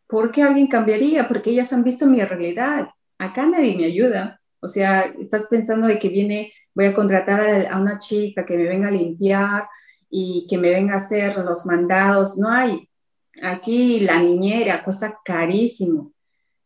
¿por 0.07 0.31
qué 0.31 0.43
alguien 0.43 0.67
cambiaría? 0.67 1.27
Porque 1.27 1.51
ellas 1.51 1.73
han 1.73 1.83
visto 1.83 2.05
mi 2.05 2.21
realidad. 2.23 2.89
Acá 3.17 3.45
nadie 3.45 3.77
me 3.77 3.85
ayuda. 3.85 4.41
O 4.61 4.67
sea, 4.67 5.01
estás 5.19 5.47
pensando 5.47 5.87
de 5.87 5.99
que 5.99 6.09
viene, 6.09 6.53
voy 6.73 6.85
a 6.85 6.93
contratar 6.93 7.67
a 7.67 7.77
una 7.79 7.97
chica 7.97 8.45
que 8.45 8.57
me 8.57 8.63
venga 8.63 8.89
a 8.89 8.91
limpiar 8.91 9.67
y 10.09 10.45
que 10.49 10.57
me 10.57 10.69
venga 10.69 10.93
a 10.93 10.97
hacer 10.97 11.37
los 11.37 11.65
mandados, 11.65 12.37
no 12.37 12.49
hay. 12.49 12.89
Aquí 13.41 13.99
la 13.99 14.21
niñera 14.21 14.83
cuesta 14.83 15.19
carísimo. 15.23 16.11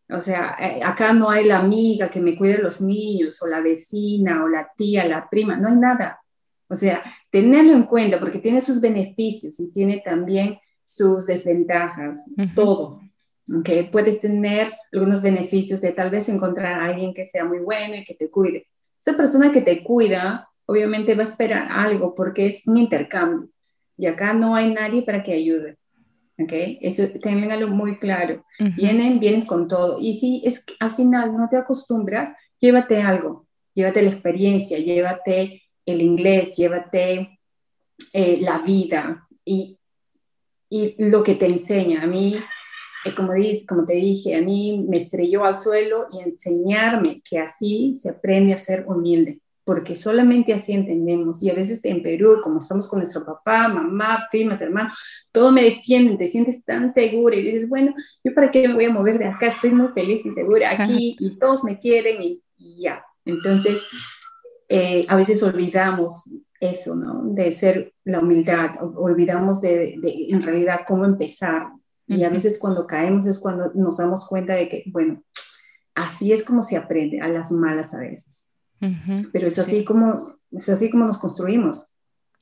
O 0.10 0.22
sea, 0.22 0.56
eh, 0.60 0.82
acá 0.84 1.14
no 1.14 1.30
hay 1.30 1.46
la 1.46 1.60
amiga 1.60 2.10
que 2.10 2.20
me 2.20 2.36
cuide 2.36 2.60
los 2.60 2.82
niños, 2.82 3.42
o 3.42 3.48
la 3.48 3.60
vecina, 3.60 4.44
o 4.44 4.48
la 4.48 4.70
tía, 4.76 5.06
la 5.06 5.28
prima, 5.30 5.58
no 5.58 5.70
hay 5.70 5.76
nada. 5.76 6.20
O 6.68 6.76
sea, 6.76 7.04
tenerlo 7.30 7.74
en 7.74 7.84
cuenta 7.84 8.20
porque 8.20 8.40
tiene 8.40 8.62
sus 8.62 8.82
beneficios 8.82 9.60
y 9.60 9.72
tiene 9.72 10.02
también 10.04 10.60
sus 10.84 11.26
desventajas, 11.26 12.26
todo. 12.56 13.00
Aunque 13.52 13.84
puedes 13.84 14.22
tener 14.22 14.74
algunos 14.92 15.22
beneficios 15.22 15.82
de 15.82 15.92
tal 15.92 16.10
vez 16.10 16.30
encontrar 16.30 16.82
a 16.82 16.86
alguien 16.86 17.14
que 17.14 17.26
sea 17.26 17.46
muy 17.46 17.60
bueno 17.60 17.96
y 17.96 18.04
que 18.04 18.16
te 18.16 18.30
cuide. 18.30 18.68
Esa 19.00 19.16
persona 19.16 19.52
que 19.52 19.62
te 19.62 19.84
cuida 19.84 20.50
obviamente 20.66 21.16
va 21.16 21.22
a 21.22 21.28
esperar 21.28 21.68
algo 21.72 22.16
porque 22.16 22.48
es 22.48 22.68
un 22.68 22.78
intercambio 22.78 23.50
y 23.98 24.08
acá 24.08 24.34
no 24.34 24.56
hay 24.56 24.74
nadie 24.74 25.04
para 25.04 25.24
que 25.24 25.34
ayude. 25.34 25.78
¿Ok? 26.38 26.52
Eso 26.82 27.08
tenganlo 27.22 27.68
muy 27.68 27.98
claro. 27.98 28.46
Vienen, 28.60 29.20
vienen 29.20 29.46
con 29.46 29.68
todo. 29.68 30.00
Y 30.00 30.16
si 30.16 30.42
es 30.46 30.64
que 30.64 30.74
al 30.80 30.96
final 30.96 31.36
no 31.36 31.48
te 31.50 31.58
acostumbras, 31.58 32.36
llévate 32.60 33.02
algo, 33.02 33.48
llévate 33.74 34.02
la 34.02 34.10
experiencia, 34.10 34.78
llévate 34.80 35.64
el 35.86 36.02
inglés, 36.02 36.56
llévate 36.58 37.40
eh, 38.14 38.38
la 38.42 38.60
vida 38.60 39.28
y, 39.44 39.78
y, 40.70 40.96
lo 40.98 41.24
que 41.24 41.36
te 41.36 41.46
enseña. 41.46 42.04
A 42.04 42.08
mí, 42.08 42.36
eh, 43.06 43.16
como, 43.16 43.34
como 43.68 43.86
te 43.86 43.94
dije, 43.94 44.36
a 44.36 44.42
mí 44.42 44.86
me 44.88 44.98
estrelló 44.98 45.46
al 45.46 45.60
suelo 45.60 46.08
y 46.12 46.20
enseñarme 46.20 47.22
que 47.28 47.40
así 47.40 47.96
se 47.96 48.10
aprende 48.10 48.54
a 48.54 48.58
ser 48.58 48.86
humilde 48.88 49.40
porque 49.66 49.96
solamente 49.96 50.54
así 50.54 50.72
entendemos. 50.74 51.42
Y 51.42 51.50
a 51.50 51.56
veces 51.56 51.84
en 51.86 52.04
Perú, 52.04 52.40
como 52.42 52.60
estamos 52.60 52.88
con 52.88 53.00
nuestro 53.00 53.26
papá, 53.26 53.68
mamá, 53.68 54.28
primas, 54.32 54.62
hermanos, 54.62 54.96
todo 55.32 55.52
me 55.52 55.64
defienden, 55.64 56.18
te 56.18 56.28
sientes 56.28 56.64
tan 56.64 56.94
segura 56.94 57.36
y 57.36 57.42
dices, 57.42 57.68
bueno, 57.68 57.94
¿yo 58.24 58.34
para 58.34 58.52
qué 58.52 58.68
me 58.68 58.76
voy 58.76 58.86
a 58.86 58.94
mover 58.94 59.18
de 59.18 59.26
acá? 59.26 59.48
Estoy 59.48 59.72
muy 59.72 59.88
feliz 59.90 60.24
y 60.26 60.32
segura 60.32 60.72
aquí 60.72 61.18
y 61.20 61.38
todos 61.40 61.64
me 61.64 61.80
quieren 61.80 62.22
y, 62.22 62.44
ya. 62.80 63.04
Entonces, 63.26 63.82
eh, 64.70 65.06
a 65.10 65.16
veces 65.16 65.42
olvidamos 65.42 66.30
eso, 66.60 66.96
¿no? 66.96 67.24
De 67.34 67.52
ser 67.52 67.94
la 68.04 68.20
humildad, 68.20 68.72
olvidamos 68.96 69.62
de, 69.62 69.96
de 70.00 70.28
en 70.30 70.44
realidad 70.44 70.82
cómo 70.88 71.06
empezar. 71.06 71.70
Y 72.08 72.24
a 72.24 72.30
veces 72.30 72.60
cuando 72.60 72.86
caemos 72.86 73.26
es 73.26 73.40
cuando 73.40 73.72
nos 73.74 73.98
damos 73.98 74.28
cuenta 74.28 74.54
de 74.54 74.70
que, 74.70 74.84
bueno, 74.92 75.24
así 75.96 76.34
es 76.34 76.44
como 76.44 76.62
se 76.62 76.78
aprende, 76.78 77.20
a 77.20 77.28
las 77.28 77.52
malas 77.52 77.96
a 77.96 78.00
veces. 78.00 78.55
Pero 79.32 79.48
es 79.48 79.58
así, 79.60 79.84
como, 79.84 80.16
es 80.52 80.70
así 80.70 80.90
como 80.90 81.06
nos 81.06 81.18
construimos. 81.18 81.88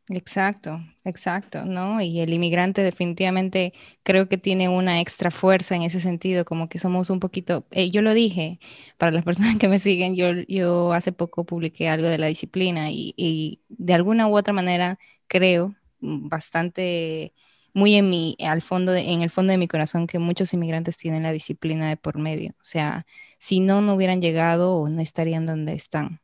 Exacto, 0.09 0.81
exacto, 1.05 1.63
¿no? 1.63 2.01
Y 2.01 2.19
el 2.19 2.33
inmigrante 2.33 2.83
definitivamente 2.83 3.73
creo 4.03 4.27
que 4.27 4.37
tiene 4.37 4.67
una 4.67 4.99
extra 4.99 5.31
fuerza 5.31 5.75
en 5.75 5.83
ese 5.83 6.01
sentido, 6.01 6.43
como 6.43 6.67
que 6.67 6.77
somos 6.77 7.09
un 7.09 7.21
poquito, 7.21 7.65
eh, 7.71 7.89
yo 7.89 8.01
lo 8.01 8.13
dije, 8.13 8.59
para 8.97 9.11
las 9.13 9.23
personas 9.25 9.57
que 9.57 9.69
me 9.69 9.79
siguen, 9.79 10.15
yo, 10.15 10.33
yo 10.49 10.91
hace 10.91 11.13
poco 11.13 11.45
publiqué 11.45 11.87
algo 11.87 12.07
de 12.07 12.17
la 12.17 12.27
disciplina 12.27 12.91
y, 12.91 13.13
y 13.15 13.61
de 13.69 13.93
alguna 13.93 14.27
u 14.27 14.37
otra 14.37 14.51
manera 14.53 14.99
creo 15.27 15.73
bastante 16.01 17.33
muy 17.73 17.95
en 17.95 18.09
mi 18.09 18.35
al 18.39 18.61
fondo 18.61 18.93
en 18.95 19.21
el 19.21 19.29
fondo 19.29 19.51
de 19.51 19.57
mi 19.57 19.67
corazón 19.67 20.05
que 20.07 20.19
muchos 20.19 20.53
inmigrantes 20.53 20.97
tienen 20.97 21.23
la 21.23 21.31
disciplina 21.31 21.87
de 21.89 21.97
por 21.97 22.19
medio, 22.19 22.51
o 22.53 22.63
sea, 22.63 23.05
si 23.39 23.59
no 23.61 23.81
no 23.81 23.95
hubieran 23.95 24.21
llegado 24.21 24.75
o 24.75 24.89
no 24.89 25.01
estarían 25.01 25.45
donde 25.45 25.73
están 25.73 26.19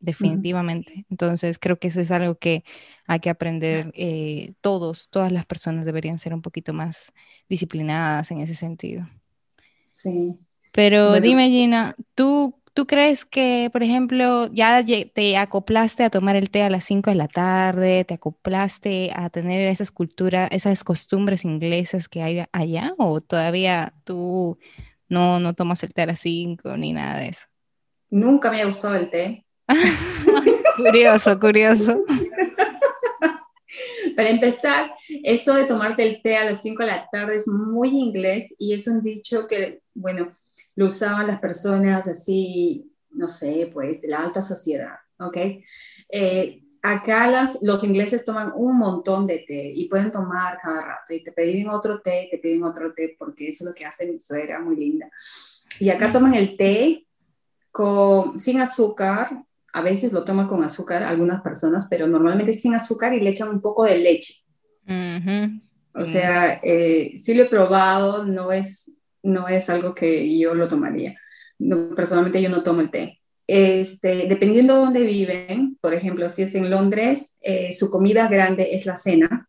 definitivamente. 0.00 1.06
Entonces, 1.10 1.58
creo 1.58 1.78
que 1.78 1.88
eso 1.88 2.00
es 2.00 2.10
algo 2.10 2.36
que 2.36 2.64
hay 3.06 3.20
que 3.20 3.30
aprender 3.30 3.92
eh, 3.94 4.54
todos, 4.60 5.08
todas 5.10 5.30
las 5.30 5.46
personas 5.46 5.84
deberían 5.84 6.18
ser 6.18 6.34
un 6.34 6.42
poquito 6.42 6.72
más 6.72 7.12
disciplinadas 7.48 8.30
en 8.30 8.40
ese 8.40 8.54
sentido. 8.54 9.08
Sí. 9.90 10.34
Pero 10.72 11.20
dime, 11.20 11.50
Gina, 11.50 11.96
¿tú, 12.14 12.54
¿tú 12.72 12.86
crees 12.86 13.24
que, 13.24 13.68
por 13.72 13.82
ejemplo, 13.82 14.46
ya 14.52 14.84
te 14.84 15.36
acoplaste 15.36 16.04
a 16.04 16.10
tomar 16.10 16.36
el 16.36 16.50
té 16.50 16.62
a 16.62 16.70
las 16.70 16.84
5 16.84 17.10
de 17.10 17.16
la 17.16 17.28
tarde, 17.28 18.04
te 18.04 18.14
acoplaste 18.14 19.10
a 19.14 19.28
tener 19.30 19.68
esas 19.68 19.90
culturas, 19.90 20.48
esas 20.52 20.84
costumbres 20.84 21.44
inglesas 21.44 22.08
que 22.08 22.22
hay 22.22 22.44
allá, 22.52 22.94
o 22.98 23.20
todavía 23.20 23.92
tú 24.04 24.58
no, 25.08 25.40
no 25.40 25.54
tomas 25.54 25.82
el 25.82 25.92
té 25.92 26.02
a 26.02 26.06
las 26.06 26.20
5 26.20 26.76
ni 26.76 26.92
nada 26.92 27.18
de 27.18 27.28
eso? 27.28 27.46
Nunca 28.08 28.50
me 28.50 28.62
ha 28.62 28.66
gustado 28.66 28.94
el 28.94 29.10
té. 29.10 29.44
curioso, 30.76 31.38
curioso. 31.38 32.04
Para 34.16 34.28
empezar, 34.28 34.92
eso 35.22 35.54
de 35.54 35.64
tomarte 35.64 36.02
el 36.02 36.20
té 36.22 36.36
a 36.36 36.44
las 36.44 36.62
5 36.62 36.82
de 36.82 36.88
la 36.88 37.08
tarde 37.10 37.36
es 37.36 37.48
muy 37.48 37.88
inglés 37.88 38.54
y 38.58 38.74
es 38.74 38.86
un 38.86 39.02
dicho 39.02 39.46
que, 39.46 39.82
bueno, 39.94 40.32
lo 40.74 40.86
usaban 40.86 41.26
las 41.26 41.40
personas 41.40 42.06
así, 42.08 42.92
no 43.10 43.28
sé, 43.28 43.70
pues 43.72 44.02
de 44.02 44.08
la 44.08 44.18
alta 44.18 44.40
sociedad, 44.40 44.96
¿ok? 45.18 45.36
Eh, 46.08 46.62
acá 46.82 47.30
las, 47.30 47.58
los 47.62 47.84
ingleses 47.84 48.24
toman 48.24 48.52
un 48.54 48.78
montón 48.78 49.26
de 49.26 49.44
té 49.46 49.72
y 49.74 49.88
pueden 49.88 50.10
tomar 50.10 50.58
cada 50.62 50.80
rato 50.80 51.12
y 51.12 51.22
te 51.22 51.32
piden 51.32 51.68
otro 51.68 52.00
té, 52.00 52.28
te 52.30 52.38
piden 52.38 52.64
otro 52.64 52.94
té 52.94 53.16
porque 53.18 53.48
eso 53.48 53.64
es 53.64 53.68
lo 53.68 53.74
que 53.74 53.84
hace 53.84 54.10
mi 54.10 54.18
suegra, 54.18 54.60
muy 54.60 54.76
linda. 54.76 55.10
Y 55.78 55.90
acá 55.90 56.12
toman 56.12 56.34
el 56.34 56.56
té 56.56 57.06
con, 57.70 58.38
sin 58.38 58.60
azúcar, 58.60 59.44
a 59.72 59.82
veces 59.82 60.12
lo 60.12 60.24
toman 60.24 60.48
con 60.48 60.64
azúcar 60.64 61.02
algunas 61.02 61.42
personas, 61.42 61.86
pero 61.88 62.06
normalmente 62.06 62.52
sin 62.52 62.74
azúcar 62.74 63.14
y 63.14 63.20
le 63.20 63.30
echan 63.30 63.48
un 63.48 63.60
poco 63.60 63.84
de 63.84 63.98
leche. 63.98 64.34
O 65.94 66.06
sea, 66.06 66.60
eh, 66.62 67.14
sí 67.16 67.34
lo 67.34 67.44
he 67.44 67.48
probado, 67.48 68.24
no 68.24 68.52
es, 68.52 68.96
no 69.22 69.48
es 69.48 69.68
algo 69.70 69.94
que 69.94 70.38
yo 70.38 70.54
lo 70.54 70.68
tomaría. 70.68 71.16
personalmente 71.94 72.42
yo 72.42 72.48
no 72.48 72.62
tomo 72.62 72.80
el 72.80 72.90
té. 72.90 73.20
Este, 73.46 74.26
dependiendo 74.28 74.74
de 74.74 74.80
dónde 74.80 75.04
viven, 75.04 75.76
por 75.80 75.92
ejemplo, 75.92 76.28
si 76.28 76.42
es 76.42 76.54
en 76.54 76.70
Londres, 76.70 77.36
eh, 77.40 77.72
su 77.72 77.90
comida 77.90 78.28
grande 78.28 78.68
es 78.72 78.86
la 78.86 78.96
cena, 78.96 79.48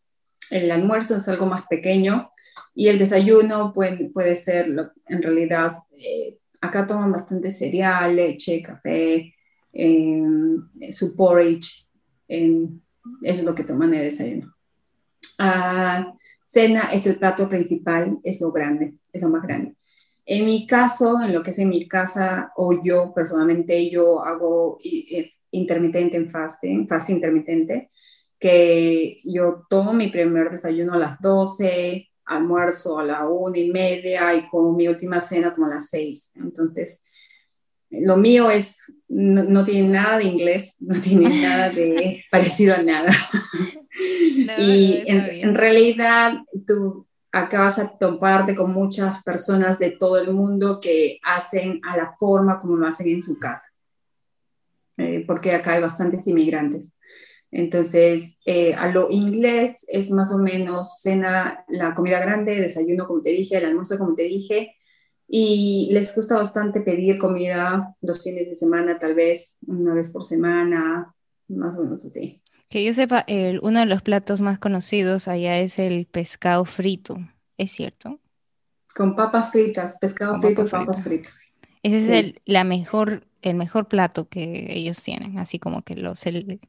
el 0.49 0.72
almuerzo 0.72 1.17
es 1.17 1.28
algo 1.28 1.45
más 1.45 1.65
pequeño 1.69 2.32
y 2.74 2.88
el 2.88 2.97
desayuno 2.97 3.74
puede, 3.74 4.09
puede 4.09 4.36
ser, 4.36 4.67
en 5.07 5.22
realidad, 5.22 5.72
eh, 5.95 6.38
acá 6.61 6.88
toman 6.88 7.11
bastante 7.11 7.51
cereal, 7.51 8.15
leche, 8.15 8.61
café, 8.61 9.36
su 9.74 11.15
porridge, 11.15 11.88
eso 12.28 12.80
es 13.22 13.43
lo 13.43 13.55
que 13.55 13.63
toman 13.63 13.91
de 13.91 13.99
desayuno. 13.99 14.53
Ah, 15.38 16.13
cena 16.43 16.89
es 16.91 17.05
el 17.07 17.17
plato 17.17 17.47
principal, 17.47 18.19
es 18.24 18.41
lo 18.41 18.51
grande, 18.51 18.95
es 19.11 19.22
lo 19.22 19.30
más 19.30 19.43
grande. 19.43 19.76
En 20.26 20.45
mi 20.45 20.67
caso, 20.67 21.22
en 21.22 21.34
lo 21.34 21.41
que 21.41 21.51
es 21.51 21.59
en 21.59 21.69
mi 21.69 21.88
casa 21.88 22.51
o 22.55 22.82
yo 22.84 23.13
personalmente, 23.13 23.89
yo 23.89 24.24
hago 24.24 24.78
intermitente 25.51 26.17
en 26.17 26.30
fasting, 26.30 26.88
fasting 26.88 27.15
intermitente, 27.15 27.89
que 28.39 29.19
yo 29.24 29.65
tomo 29.69 29.93
mi 29.93 30.09
primer 30.09 30.51
desayuno 30.51 30.93
a 30.93 30.97
las 30.97 31.19
12, 31.19 32.07
almuerzo 32.26 32.99
a 32.99 33.03
la 33.03 33.28
una 33.28 33.57
y 33.57 33.69
media 33.72 34.34
y 34.36 34.47
como 34.49 34.74
mi 34.74 34.88
última 34.88 35.22
cena 35.22 35.53
como 35.53 35.67
a 35.67 35.76
las 35.76 35.89
6. 35.89 36.34
Entonces, 36.36 37.03
lo 37.89 38.15
mío 38.17 38.49
es, 38.49 38.93
no, 39.22 39.63
tiene 39.63 39.88
nada 39.88 40.17
de 40.17 40.26
inglés, 40.26 40.78
no 40.82 40.99
tiene 40.99 41.30
nada 41.41 41.69
de 41.69 42.24
parecido 42.32 42.76
a 42.76 42.82
nada. 42.82 43.11
y 44.57 45.03
en, 45.05 45.55
realidad 45.55 46.39
tú 46.65 47.07
acabas 47.32 47.80
a 47.80 47.97
toparte 47.97 48.55
con 48.55 48.72
muchas 48.74 49.24
personas 49.24 49.80
de 49.80 49.91
todo 49.91 50.17
el 50.17 50.34
mundo 50.34 50.80
que 50.82 51.19
hacen 51.24 51.80
a 51.84 51.95
la 51.95 52.15
forma 52.19 52.59
como 52.59 52.76
lo 52.76 52.88
hacen 52.88 53.07
en 53.07 53.24
su 53.24 53.39
casa, 53.39 53.69
eh, 54.97 55.24
porque 55.26 55.53
acá 55.53 55.74
hay 55.74 55.82
bastantes 55.82 56.28
inmigrantes. 56.28 56.97
Entonces, 57.51 58.39
eh, 58.45 58.74
a 58.74 58.88
lo 58.88 59.09
inglés 59.09 59.86
es 59.89 60.09
más 60.09 60.32
o 60.32 60.38
menos 60.38 61.01
cena, 61.01 61.65
la 61.67 61.93
comida 61.93 62.19
grande, 62.19 62.55
desayuno, 62.55 63.05
como 63.07 63.22
te 63.22 63.32
dije, 63.32 63.57
el 63.57 63.65
almuerzo, 63.65 63.97
como 63.97 64.15
te 64.15 64.24
dije, 64.24 64.76
y 65.34 65.88
les 65.92 66.14
gusta 66.14 66.38
bastante 66.38 66.82
pedir 66.82 67.18
comida 67.18 67.96
los 68.02 68.22
fines 68.22 68.50
de 68.50 68.56
semana, 68.56 69.00
tal 69.00 69.16
vez 69.16 69.58
una 69.66 69.94
vez 69.94 70.12
por 70.12 70.26
semana, 70.26 71.16
más 71.48 71.78
o 71.78 71.84
menos 71.84 72.04
así. 72.04 72.42
Que 72.68 72.84
yo 72.84 72.94
sepa, 72.94 73.24
el, 73.28 73.62
uno 73.64 73.80
de 73.80 73.86
los 73.86 74.02
platos 74.02 74.42
más 74.42 74.60
conocidos 74.60 75.30
allá 75.30 75.58
es 75.60 75.80
el 75.80 76.06
pescado 76.06 76.66
frito, 76.66 77.18
¿es 77.56 77.72
cierto? 77.72 78.20
Con 78.94 79.16
papas 79.16 79.52
fritas, 79.52 79.98
pescado 80.02 80.38
frito 80.42 80.66
y 80.66 80.68
papas 80.68 81.02
fritas. 81.02 81.38
Ese 81.82 81.98
es 82.00 82.10
el, 82.10 82.42
la 82.44 82.66
mejor, 82.66 83.26
el 83.42 83.56
mejor 83.56 83.88
plato 83.88 84.28
que 84.28 84.68
ellos 84.76 85.02
tienen, 85.02 85.40
así 85.40 85.60
como 85.60 85.82
que 85.84 85.96
los... 85.96 86.22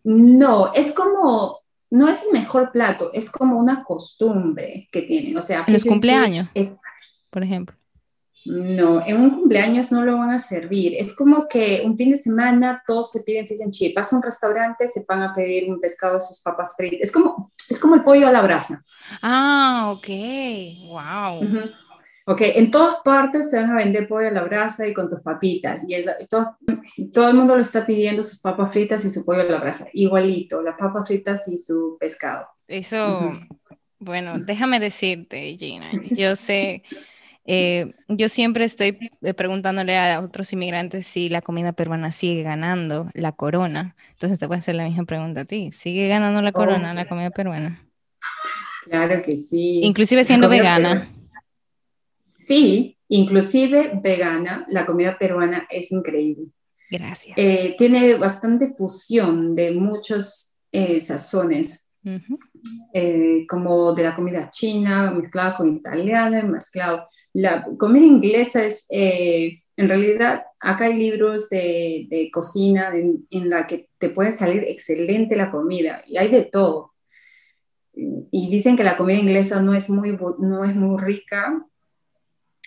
No, 0.04 0.72
es 0.72 0.92
como, 0.92 1.58
no 1.90 2.08
es 2.08 2.22
el 2.22 2.32
mejor 2.32 2.70
plato, 2.70 3.10
es 3.12 3.28
como 3.28 3.58
una 3.58 3.82
costumbre 3.82 4.88
que 4.92 5.02
tienen, 5.02 5.36
o 5.36 5.42
sea... 5.42 5.64
En 5.66 5.72
los 5.72 5.84
cumpleaños, 5.84 6.48
por 7.28 7.42
ejemplo. 7.42 7.81
No, 8.44 9.06
en 9.06 9.20
un 9.20 9.30
cumpleaños 9.30 9.92
no 9.92 10.04
lo 10.04 10.18
van 10.18 10.30
a 10.30 10.38
servir. 10.38 10.94
Es 10.98 11.14
como 11.14 11.46
que 11.48 11.82
un 11.84 11.96
fin 11.96 12.10
de 12.10 12.16
semana 12.16 12.82
todos 12.86 13.12
se 13.12 13.22
piden 13.22 13.46
fish 13.46 13.62
and 13.62 13.72
chip. 13.72 13.94
Vas 13.94 14.12
a 14.12 14.16
un 14.16 14.22
restaurante, 14.22 14.88
se 14.88 15.04
van 15.06 15.22
a 15.22 15.34
pedir 15.34 15.70
un 15.70 15.80
pescado 15.80 16.20
sus 16.20 16.40
papas 16.40 16.74
fritas. 16.76 17.00
Es 17.02 17.12
como, 17.12 17.52
es 17.68 17.78
como 17.78 17.94
el 17.94 18.02
pollo 18.02 18.26
a 18.26 18.32
la 18.32 18.42
brasa. 18.42 18.84
Ah, 19.22 19.92
ok. 19.94 20.08
Wow. 20.88 21.70
Ok, 22.24 22.40
en 22.42 22.70
todas 22.70 22.96
partes 23.04 23.50
te 23.50 23.56
van 23.56 23.70
a 23.70 23.76
vender 23.76 24.08
pollo 24.08 24.28
a 24.28 24.32
la 24.32 24.44
brasa 24.44 24.86
y 24.86 24.94
con 24.94 25.08
tus 25.08 25.20
papitas. 25.20 25.82
Y 25.86 25.96
todo, 26.28 26.56
todo, 27.12 27.28
el 27.28 27.34
mundo 27.34 27.54
lo 27.54 27.62
está 27.62 27.86
pidiendo 27.86 28.22
sus 28.22 28.40
papas 28.40 28.72
fritas 28.72 29.04
y 29.04 29.10
su 29.10 29.24
pollo 29.24 29.42
a 29.42 29.44
la 29.44 29.60
brasa. 29.60 29.86
Igualito, 29.92 30.62
las 30.62 30.76
papas 30.76 31.06
fritas 31.06 31.46
y 31.48 31.56
su 31.56 31.96
pescado. 31.98 32.46
Eso, 32.66 33.38
bueno, 33.98 34.38
déjame 34.38 34.80
decirte, 34.80 35.56
Gina. 35.56 35.90
Yo 36.10 36.34
sé 36.34 36.82
eh, 37.44 37.92
yo 38.08 38.28
siempre 38.28 38.64
estoy 38.64 39.10
eh, 39.22 39.34
preguntándole 39.34 39.98
a 39.98 40.20
otros 40.20 40.52
inmigrantes 40.52 41.06
si 41.06 41.28
la 41.28 41.42
comida 41.42 41.72
peruana 41.72 42.12
sigue 42.12 42.42
ganando 42.42 43.10
la 43.14 43.32
corona. 43.32 43.96
Entonces 44.10 44.38
te 44.38 44.46
voy 44.46 44.56
a 44.56 44.60
hacer 44.60 44.74
la 44.74 44.84
misma 44.84 45.04
pregunta 45.04 45.42
a 45.42 45.44
ti. 45.44 45.72
¿Sigue 45.72 46.08
ganando 46.08 46.40
la 46.42 46.50
oh, 46.50 46.52
corona 46.52 46.94
la 46.94 47.08
comida 47.08 47.30
peruana? 47.30 47.86
Claro 48.84 49.22
que 49.22 49.36
sí. 49.36 49.80
Inclusive 49.82 50.24
siendo 50.24 50.48
vegana. 50.48 51.08
Sí, 52.20 52.98
inclusive 53.08 53.92
vegana, 54.02 54.64
la 54.68 54.84
comida 54.84 55.16
peruana 55.18 55.66
es 55.70 55.92
increíble. 55.92 56.48
Gracias. 56.90 57.38
Eh, 57.38 57.74
tiene 57.78 58.14
bastante 58.14 58.72
fusión 58.74 59.54
de 59.54 59.70
muchos 59.70 60.52
eh, 60.70 61.00
sazones, 61.00 61.88
eh, 62.92 63.46
como 63.48 63.94
de 63.94 64.02
la 64.02 64.14
comida 64.14 64.50
china, 64.50 65.10
mezclada 65.10 65.54
con 65.54 65.74
italiana, 65.74 66.42
mezclado. 66.42 67.08
La 67.32 67.64
comida 67.78 68.04
inglesa 68.04 68.64
es, 68.64 68.86
en 68.90 69.88
realidad, 69.88 70.44
acá 70.60 70.84
hay 70.84 70.94
libros 70.94 71.48
de, 71.48 72.30
cocina 72.32 72.92
en, 72.94 73.50
la 73.50 73.66
que 73.66 73.88
te 73.98 74.10
puede 74.10 74.32
salir 74.32 74.64
excelente 74.64 75.34
la 75.34 75.50
comida 75.50 76.02
y 76.06 76.18
hay 76.18 76.28
de 76.28 76.42
todo. 76.42 76.92
Y 77.94 78.50
dicen 78.50 78.76
que 78.76 78.84
la 78.84 78.96
comida 78.96 79.18
inglesa 79.18 79.60
no 79.60 79.74
es 79.74 79.88
muy, 79.90 80.16
no 80.38 80.64
es 80.64 80.74
muy 80.74 81.00
rica, 81.00 81.66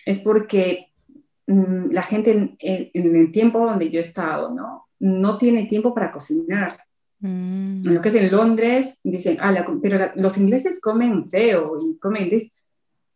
es 0.04 0.20
porque 0.20 0.86
mm, 1.46 1.90
la 1.90 2.02
gente 2.02 2.56
en, 2.58 2.90
el 2.92 3.32
tiempo 3.32 3.60
donde 3.60 3.90
yo 3.90 3.98
he 3.98 4.02
estado, 4.02 4.52
¿no? 4.52 4.86
No 4.98 5.36
tiene 5.36 5.66
tiempo 5.66 5.94
para 5.94 6.12
cocinar. 6.12 6.80
En 7.22 7.82
lo 7.82 8.00
que 8.00 8.10
es 8.10 8.14
en 8.14 8.30
Londres, 8.30 9.00
dicen, 9.02 9.38
ah, 9.40 9.64
pero 9.82 10.12
los 10.16 10.38
ingleses 10.38 10.80
comen 10.80 11.28
feo 11.30 11.80
y 11.80 11.98
comen 11.98 12.28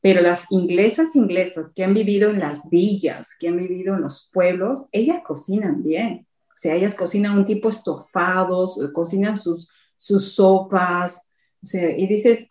pero 0.00 0.22
las 0.22 0.46
inglesas 0.50 1.14
inglesas 1.14 1.72
que 1.74 1.84
han 1.84 1.94
vivido 1.94 2.30
en 2.30 2.40
las 2.40 2.68
villas, 2.70 3.36
que 3.38 3.48
han 3.48 3.56
vivido 3.56 3.94
en 3.94 4.02
los 4.02 4.30
pueblos, 4.32 4.86
ellas 4.92 5.22
cocinan 5.26 5.82
bien. 5.82 6.26
O 6.48 6.56
sea, 6.56 6.74
ellas 6.74 6.94
cocinan 6.94 7.36
un 7.36 7.44
tipo 7.44 7.68
estofados, 7.68 8.78
cocinan 8.92 9.36
sus, 9.36 9.68
sus 9.96 10.32
sopas, 10.32 11.26
o 11.62 11.66
sea, 11.66 11.96
y 11.96 12.06
dices, 12.06 12.50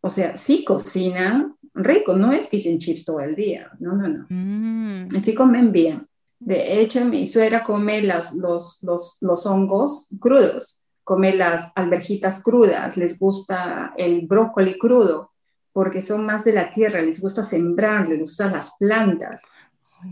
o 0.00 0.08
sea, 0.08 0.36
sí 0.36 0.64
cocinan, 0.64 1.56
rico, 1.74 2.14
no 2.14 2.32
es 2.32 2.48
fish 2.48 2.68
and 2.68 2.78
chips 2.78 3.04
todo 3.04 3.20
el 3.20 3.34
día, 3.34 3.70
no, 3.78 3.94
no, 3.94 4.08
no. 4.08 4.26
Mm. 4.28 5.16
Así 5.16 5.34
comen 5.34 5.72
bien. 5.72 6.06
De 6.38 6.80
hecho, 6.80 7.04
mi 7.04 7.26
suegra 7.26 7.64
come 7.64 8.02
las, 8.02 8.34
los, 8.34 8.82
los, 8.82 9.18
los 9.20 9.46
hongos 9.46 10.08
crudos, 10.20 10.80
come 11.04 11.34
las 11.34 11.72
alberjitas 11.74 12.42
crudas, 12.42 12.96
les 12.96 13.18
gusta 13.18 13.92
el 13.96 14.26
brócoli 14.26 14.78
crudo, 14.78 15.32
porque 15.78 16.00
son 16.00 16.26
más 16.26 16.42
de 16.44 16.52
la 16.52 16.72
tierra, 16.72 17.00
les 17.00 17.20
gusta 17.20 17.40
sembrar, 17.40 18.08
les 18.08 18.18
gustan 18.18 18.52
las 18.52 18.74
plantas, 18.80 19.42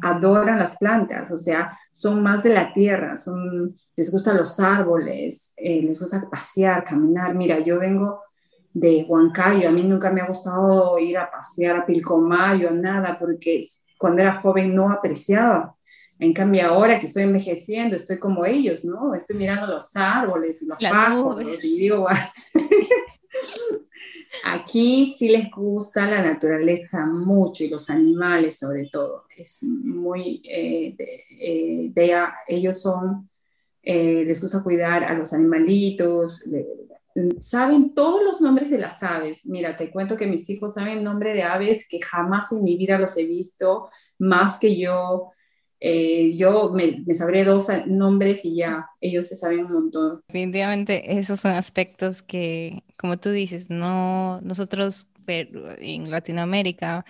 adoran 0.01 0.61
las 0.61 0.77
plantas, 0.77 1.33
o 1.33 1.37
sea, 1.37 1.77
son 1.91 2.23
más 2.23 2.45
de 2.45 2.51
la 2.51 2.73
tierra, 2.73 3.17
son, 3.17 3.77
les 3.97 4.13
gustan 4.13 4.37
los 4.37 4.61
árboles, 4.61 5.55
eh, 5.57 5.83
les 5.83 5.99
gusta 5.99 6.31
pasear, 6.31 6.85
caminar. 6.85 7.35
Mira, 7.35 7.59
yo 7.59 7.81
vengo 7.81 8.23
de 8.73 9.07
Huancayo. 9.09 9.69
A 9.69 9.73
mí 9.73 9.83
nunca 9.83 10.13
me 10.13 10.21
ha 10.21 10.29
gustado 10.29 11.01
ir 11.01 11.19
a 11.19 11.29
pasear 11.29 11.79
a 11.79 11.85
Pilcomayo, 11.85 12.71
nada, 12.71 13.19
porque 13.19 13.63
cuando 13.99 14.23
era 14.23 14.35
joven 14.35 14.73
no 14.73 14.93
apreciaba. 14.93 15.75
En 16.21 16.33
cambio, 16.33 16.69
ahora 16.69 17.01
que 17.01 17.07
estoy 17.07 17.25
envejeciendo, 17.25 17.97
estoy 17.97 18.21
como 18.21 18.47
ellos, 18.47 18.85
¿no? 18.85 19.17
Estoy 19.17 19.35
mirando 19.35 19.67
los 19.67 19.97
árboles 19.97 20.65
los 20.65 20.79
pájaros 20.79 21.65
y 21.65 21.77
digo, 21.77 22.07
aquí 24.45 25.15
sí 25.17 25.29
les 25.29 25.51
gusta 25.51 26.09
la 26.09 26.23
naturaleza 26.23 27.07
mucho 27.07 27.65
y 27.65 27.69
los 27.69 27.91
animales 27.91 28.59
sobre 28.59 28.89
todo. 28.91 29.25
Es 29.37 29.63
muy, 29.63 30.43
eh, 30.45 30.95
de, 30.97 31.95
eh, 32.07 32.27
ellos 32.47 32.81
son, 32.81 33.29
eh, 33.83 34.25
les 34.27 34.41
gusta 34.41 34.63
cuidar 34.63 35.05
a 35.05 35.15
los 35.15 35.33
animalitos, 35.33 36.45
saben 37.39 37.95
todos 37.95 38.23
los 38.23 38.41
nombres 38.41 38.71
de 38.71 38.79
las 38.79 39.03
aves. 39.03 39.47
Mira, 39.47 39.77
te 39.77 39.91
cuento 39.91 40.17
que 40.17 40.27
mis 40.27 40.49
hijos 40.51 40.75
saben 40.75 40.99
el 40.99 41.05
nombre 41.05 41.35
de 41.35 41.43
aves 41.43 41.89
que 41.89 42.01
jamás 42.01 42.53
en 42.53 42.63
mi 42.63 42.77
vida 42.77 42.99
los 42.99 43.17
he 43.17 43.25
visto, 43.25 43.89
más 44.19 44.59
que 44.59 44.77
yo. 44.77 45.33
Eh, 45.79 46.37
yo 46.37 46.71
me, 46.71 47.05
sabré 47.15 47.45
dos 47.45 47.69
nombres 47.87 48.45
y 48.45 48.57
ya, 48.57 48.89
ellos 49.01 49.27
se 49.27 49.37
saben 49.37 49.67
un 49.67 49.73
montón. 49.73 50.21
Definitivamente, 50.29 51.19
esos 51.19 51.41
son 51.41 51.53
aspectos 51.53 52.23
que, 52.23 52.83
como 52.97 53.19
tú 53.19 53.31
dices, 53.31 53.71
no, 53.71 54.41
nosotros 54.43 55.11
en 55.27 56.11
Latinoamérica 56.11 57.05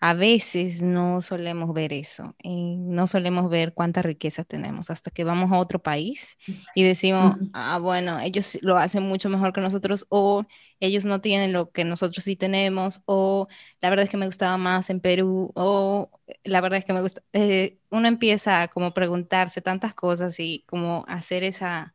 a 0.00 0.14
veces 0.14 0.82
no 0.82 1.22
solemos 1.22 1.72
ver 1.74 1.92
eso, 1.92 2.36
y 2.42 2.76
no 2.76 3.06
solemos 3.06 3.48
ver 3.50 3.72
cuánta 3.74 4.02
riqueza 4.02 4.44
tenemos 4.44 4.90
hasta 4.90 5.10
que 5.10 5.24
vamos 5.24 5.50
a 5.52 5.58
otro 5.58 5.82
país 5.82 6.36
y 6.74 6.84
decimos, 6.84 7.36
ah, 7.54 7.78
bueno, 7.80 8.20
ellos 8.20 8.58
lo 8.62 8.76
hacen 8.78 9.04
mucho 9.04 9.30
mejor 9.30 9.52
que 9.54 9.60
nosotros 9.62 10.06
o 10.10 10.44
ellos 10.80 11.06
no 11.06 11.20
tienen 11.22 11.52
lo 11.52 11.70
que 11.72 11.84
nosotros 11.84 12.24
sí 12.24 12.36
tenemos 12.36 13.00
o 13.06 13.48
la 13.80 13.88
verdad 13.90 14.04
es 14.04 14.10
que 14.10 14.18
me 14.18 14.26
gustaba 14.26 14.56
más 14.58 14.90
en 14.90 15.00
Perú 15.00 15.50
o 15.54 16.10
la 16.44 16.60
verdad 16.60 16.78
es 16.78 16.84
que 16.84 16.92
me 16.92 17.00
gusta, 17.00 17.22
eh, 17.32 17.78
uno 17.90 18.06
empieza 18.08 18.62
a 18.62 18.68
como 18.68 18.92
preguntarse 18.94 19.62
tantas 19.62 19.94
cosas 19.94 20.38
y 20.40 20.64
como 20.68 21.04
hacer 21.08 21.42
esa, 21.44 21.94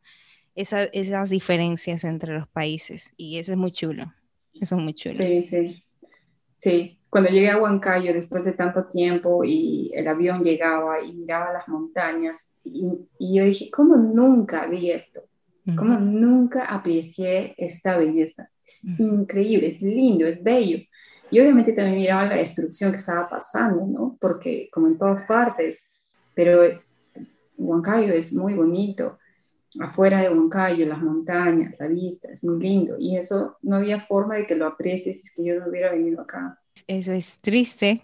esa, 0.54 0.84
esas 0.84 1.30
diferencias 1.30 2.04
entre 2.04 2.34
los 2.34 2.48
países 2.48 3.12
y 3.16 3.38
eso 3.38 3.52
es 3.52 3.58
muy 3.58 3.72
chulo, 3.72 4.12
eso 4.60 4.76
es 4.76 4.82
muy 4.82 4.94
chulo. 4.94 5.16
Sí, 5.16 5.42
sí, 5.44 5.84
sí 6.58 6.98
cuando 7.12 7.28
llegué 7.28 7.50
a 7.50 7.58
Huancayo 7.58 8.14
después 8.14 8.42
de 8.46 8.54
tanto 8.54 8.86
tiempo 8.86 9.44
y 9.44 9.90
el 9.92 10.08
avión 10.08 10.42
llegaba 10.42 11.02
y 11.02 11.12
miraba 11.12 11.52
las 11.52 11.68
montañas 11.68 12.50
y, 12.64 13.06
yo 13.20 13.44
dije, 13.44 13.70
¿cómo 13.70 13.96
nunca 13.96 14.66
vi 14.66 14.90
esto? 14.90 15.20
¿Cómo 15.76 16.00
nunca 16.00 16.64
aprecié 16.64 17.54
esta 17.58 17.98
belleza? 17.98 18.48
Es 18.64 18.82
increíble, 18.98 19.66
es 19.66 19.82
lindo, 19.82 20.26
es 20.26 20.42
bello. 20.42 20.78
Y 21.30 21.38
obviamente 21.38 21.74
también 21.74 21.98
miraba 21.98 22.24
la 22.24 22.36
destrucción 22.36 22.92
que 22.92 22.96
estaba 22.96 23.28
pasando, 23.28 23.86
¿no? 23.86 24.16
Porque 24.18 24.70
como 24.72 24.86
en 24.86 24.96
todas 24.96 25.20
partes, 25.26 25.92
pero 26.34 26.62
Huancayo 27.58 28.14
es 28.14 28.32
muy 28.32 28.54
bonito. 28.54 29.18
Afuera 29.80 30.20
de 30.20 30.28
Huancayo, 30.28 30.86
las 30.86 31.00
montañas, 31.00 31.74
la 31.78 31.86
vista, 31.86 32.30
es 32.30 32.44
muy 32.44 32.62
lindo. 32.62 32.96
Y 32.98 33.16
eso 33.16 33.56
no 33.62 33.76
había 33.76 34.00
forma 34.00 34.36
de 34.36 34.46
que 34.46 34.54
lo 34.54 34.66
aprecies 34.66 35.20
si 35.20 35.26
es 35.28 35.34
que 35.34 35.44
yo 35.44 35.60
no 35.60 35.68
hubiera 35.68 35.92
venido 35.92 36.20
acá 36.20 36.58
eso 36.86 37.12
es 37.12 37.38
triste 37.40 38.02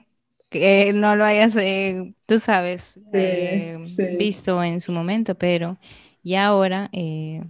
que 0.51 0.93
no 0.95 1.15
lo 1.15 1.25
hayas, 1.25 1.55
eh, 1.57 2.15
tú 2.27 2.39
sabes, 2.39 2.99
eh, 3.13 3.77
visto 4.19 4.63
en 4.63 4.81
su 4.81 4.93
momento, 4.93 5.35
pero 5.35 5.77
ya 6.23 6.47
ahora 6.47 6.89
eh, 6.93 7.45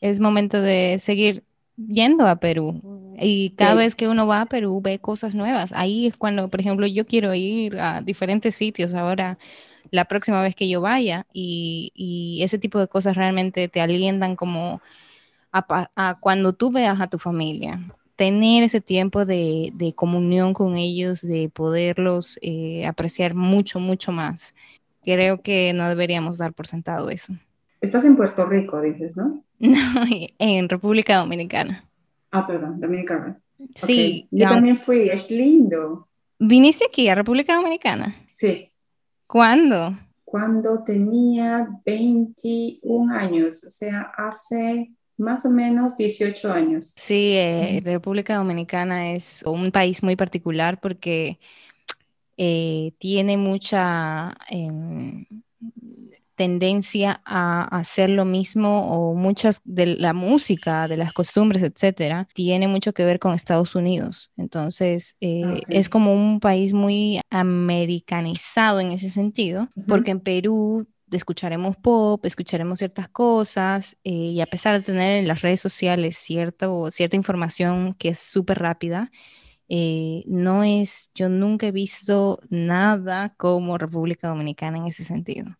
es 0.00 0.18
momento 0.18 0.62
de 0.62 0.96
seguir 0.98 1.44
yendo 1.76 2.26
a 2.26 2.36
Perú. 2.36 2.80
Y 3.18 3.50
cada 3.50 3.74
vez 3.74 3.94
que 3.94 4.08
uno 4.08 4.26
va 4.26 4.40
a 4.40 4.46
Perú 4.46 4.80
ve 4.80 4.98
cosas 4.98 5.34
nuevas. 5.34 5.72
Ahí 5.74 6.06
es 6.06 6.16
cuando, 6.16 6.48
por 6.48 6.60
ejemplo, 6.60 6.86
yo 6.86 7.06
quiero 7.06 7.34
ir 7.34 7.78
a 7.78 8.00
diferentes 8.00 8.54
sitios 8.54 8.94
ahora 8.94 9.38
la 9.90 10.04
próxima 10.06 10.42
vez 10.42 10.54
que 10.54 10.68
yo 10.68 10.80
vaya 10.80 11.26
y, 11.32 11.92
y 11.94 12.42
ese 12.42 12.58
tipo 12.58 12.78
de 12.78 12.88
cosas 12.88 13.16
realmente 13.16 13.68
te 13.68 13.80
alientan 13.80 14.36
como 14.36 14.80
a, 15.52 15.90
a, 15.96 16.18
cuando 16.20 16.52
tú 16.52 16.70
veas 16.70 17.00
a 17.00 17.08
tu 17.08 17.18
familia 17.18 17.80
tener 18.20 18.64
ese 18.64 18.82
tiempo 18.82 19.24
de, 19.24 19.94
comunión 19.96 20.52
con 20.52 20.76
ellos, 20.76 21.22
de 21.22 21.48
poderlos 21.48 22.38
eh, 22.42 22.84
apreciar 22.86 23.32
mucho, 23.32 23.80
mucho 23.80 24.12
más. 24.12 24.54
Creo 25.02 25.40
que 25.40 25.72
no 25.72 25.88
deberíamos 25.88 26.36
dar 26.36 26.52
por 26.52 26.66
sentado 26.66 27.08
eso. 27.08 27.32
Estás 27.80 28.04
en 28.04 28.16
Puerto 28.16 28.44
Rico, 28.44 28.78
dices, 28.82 29.16
¿no? 29.16 29.42
No, 29.58 29.78
en 30.38 30.68
República 30.68 31.16
Dominicana. 31.16 31.88
Ah, 32.30 32.46
perdón, 32.46 32.78
Dominicana. 32.78 33.40
Sí. 33.74 34.28
Yo 34.30 34.48
también 34.48 34.78
fui, 34.78 35.08
es 35.08 35.30
lindo. 35.30 36.06
¿Viniste 36.38 36.84
aquí 36.86 37.08
a 37.08 37.14
República 37.14 37.56
Dominicana? 37.56 38.14
Sí. 38.34 38.69
¿Cuándo? 39.30 39.96
Cuando 40.24 40.82
tenía 40.82 41.68
21 41.84 43.14
años, 43.14 43.62
o 43.64 43.70
sea, 43.70 44.12
hace 44.16 44.90
más 45.16 45.44
o 45.44 45.50
menos 45.50 45.96
18 45.96 46.52
años. 46.52 46.94
Sí, 46.96 47.34
eh, 47.36 47.80
República 47.84 48.34
Dominicana 48.36 49.12
es 49.12 49.44
un 49.44 49.70
país 49.70 50.02
muy 50.02 50.16
particular 50.16 50.80
porque 50.80 51.38
eh, 52.36 52.92
tiene 52.98 53.36
mucha 53.36 54.34
em, 54.48 55.26
tendencia 56.40 57.20
a 57.26 57.64
hacer 57.64 58.08
lo 58.08 58.24
mismo 58.24 58.90
o 58.94 59.14
muchas 59.14 59.60
de 59.66 59.84
la 59.84 60.14
música, 60.14 60.88
de 60.88 60.96
las 60.96 61.12
costumbres, 61.12 61.62
etcétera, 61.62 62.28
tiene 62.32 62.66
mucho 62.66 62.94
que 62.94 63.04
ver 63.04 63.18
con 63.18 63.34
Estados 63.34 63.74
Unidos. 63.74 64.32
Entonces, 64.38 65.16
eh, 65.20 65.42
ah, 65.44 65.58
es 65.68 65.90
como 65.90 66.14
un 66.14 66.40
país 66.40 66.72
muy 66.72 67.20
americanizado 67.28 68.80
en 68.80 68.92
ese 68.92 69.10
sentido, 69.10 69.68
porque 69.86 70.12
en 70.12 70.20
Perú 70.20 70.88
escucharemos 71.10 71.76
pop, 71.76 72.24
escucharemos 72.24 72.78
ciertas 72.78 73.10
cosas 73.10 73.98
eh, 74.02 74.10
y 74.10 74.40
a 74.40 74.46
pesar 74.46 74.72
de 74.72 74.80
tener 74.80 75.18
en 75.18 75.28
las 75.28 75.42
redes 75.42 75.60
sociales 75.60 76.16
cierta, 76.16 76.68
cierta 76.90 77.16
información 77.16 77.92
que 77.98 78.08
es 78.08 78.18
súper 78.18 78.60
rápida, 78.60 79.10
eh, 79.68 80.24
no 80.26 80.64
es, 80.64 81.10
yo 81.14 81.28
nunca 81.28 81.66
he 81.66 81.70
visto 81.70 82.40
nada 82.48 83.34
como 83.36 83.76
República 83.76 84.28
Dominicana 84.28 84.78
en 84.78 84.86
ese 84.86 85.04
sentido. 85.04 85.59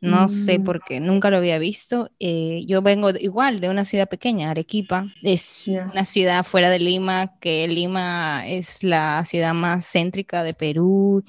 No 0.00 0.28
sé 0.28 0.58
Mm, 0.58 0.64
por 0.64 0.82
qué, 0.82 1.00
nunca 1.00 1.30
lo 1.30 1.36
había 1.38 1.58
visto. 1.58 2.10
Eh, 2.18 2.64
yo 2.66 2.82
vengo 2.82 3.12
de- 3.12 3.22
igual 3.22 3.60
de 3.60 3.68
una 3.68 3.84
ciudad 3.84 4.08
pequeña, 4.08 4.50
Arequipa. 4.50 5.12
Es 5.22 5.72
una 5.92 6.04
ciudad 6.06 6.44
fuera 6.44 6.70
de 6.70 6.78
Lima, 6.78 7.38
que 7.40 7.68
Lima 7.68 8.46
es 8.48 8.82
la 8.84 9.24
ciudad 9.26 9.52
más 9.54 9.86
céntrica 9.92 10.42
de 10.42 10.54
Perú. 10.54 11.24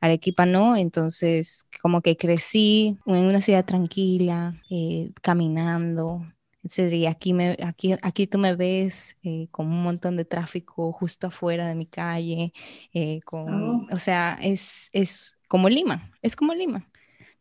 Arequipa 0.00 0.46
no, 0.46 0.76
entonces 0.76 1.66
como 1.82 2.00
que 2.02 2.16
crecí 2.16 2.98
en 3.06 3.26
una 3.26 3.42
ciudad 3.42 3.64
tranquila, 3.66 4.54
eh, 4.70 5.12
caminando, 5.22 6.22
etcétera. 6.62 6.96
Y 6.96 7.06
aquí, 7.06 7.32
me, 7.34 7.56
aquí, 7.64 7.94
aquí 8.02 8.26
tú 8.26 8.38
me 8.38 8.54
ves 8.56 9.16
eh, 9.22 9.48
con 9.50 9.66
un 9.66 9.82
montón 9.82 10.16
de 10.16 10.24
tráfico 10.24 10.90
justo 10.92 11.26
afuera 11.28 11.68
de 11.68 11.74
mi 11.74 11.86
calle, 11.86 12.52
eh, 12.94 13.20
con, 13.22 13.86
Oh, 13.86 13.86
o 13.92 13.98
sea, 13.98 14.38
es, 14.42 14.88
es 14.92 15.36
como 15.48 15.68
Lima, 15.68 16.10
es 16.22 16.34
como 16.36 16.54
Lima. 16.54 16.88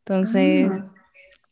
Entonces, 0.09 0.71
ah, 0.71 0.83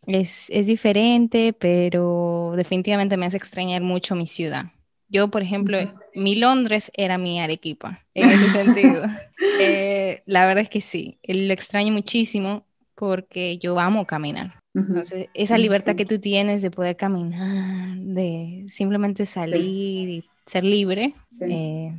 es, 0.08 0.48
es 0.50 0.68
diferente, 0.68 1.54
pero 1.54 2.54
definitivamente 2.56 3.18
me 3.18 3.26
hace 3.26 3.38
extrañar 3.38 3.82
mucho 3.82 4.16
mi 4.16 4.28
ciudad. 4.28 4.68
Yo, 5.10 5.30
por 5.32 5.42
ejemplo, 5.42 5.78
mi 6.14 6.36
Londres 6.36 6.92
era 6.96 7.18
mi 7.18 7.40
Arequipa, 7.42 8.06
en 8.14 8.30
ese 8.32 8.50
sentido. 8.50 9.10
Eh, 9.58 10.24
la 10.26 10.46
verdad 10.48 10.64
es 10.64 10.70
que 10.70 10.82
sí, 10.82 11.20
lo 11.24 11.54
extraño 11.54 11.94
muchísimo 11.94 12.66
porque 12.96 13.58
yo 13.60 13.80
amo 13.80 14.06
caminar. 14.08 14.60
Entonces, 14.90 15.30
esa 15.34 15.58
libertad 15.58 15.96
que 15.96 16.06
Sí, 16.06 16.08
tú 16.08 16.20
tienes 16.20 16.62
de 16.62 16.72
poder 16.72 16.98
caminar, 16.98 17.98
de 18.00 18.68
simplemente 18.72 19.26
sí, 19.50 19.58
salir 19.66 20.10
y 20.10 20.32
ser 20.46 20.64
libre, 20.64 21.16
sí. 21.32 21.46
eh, 21.46 21.92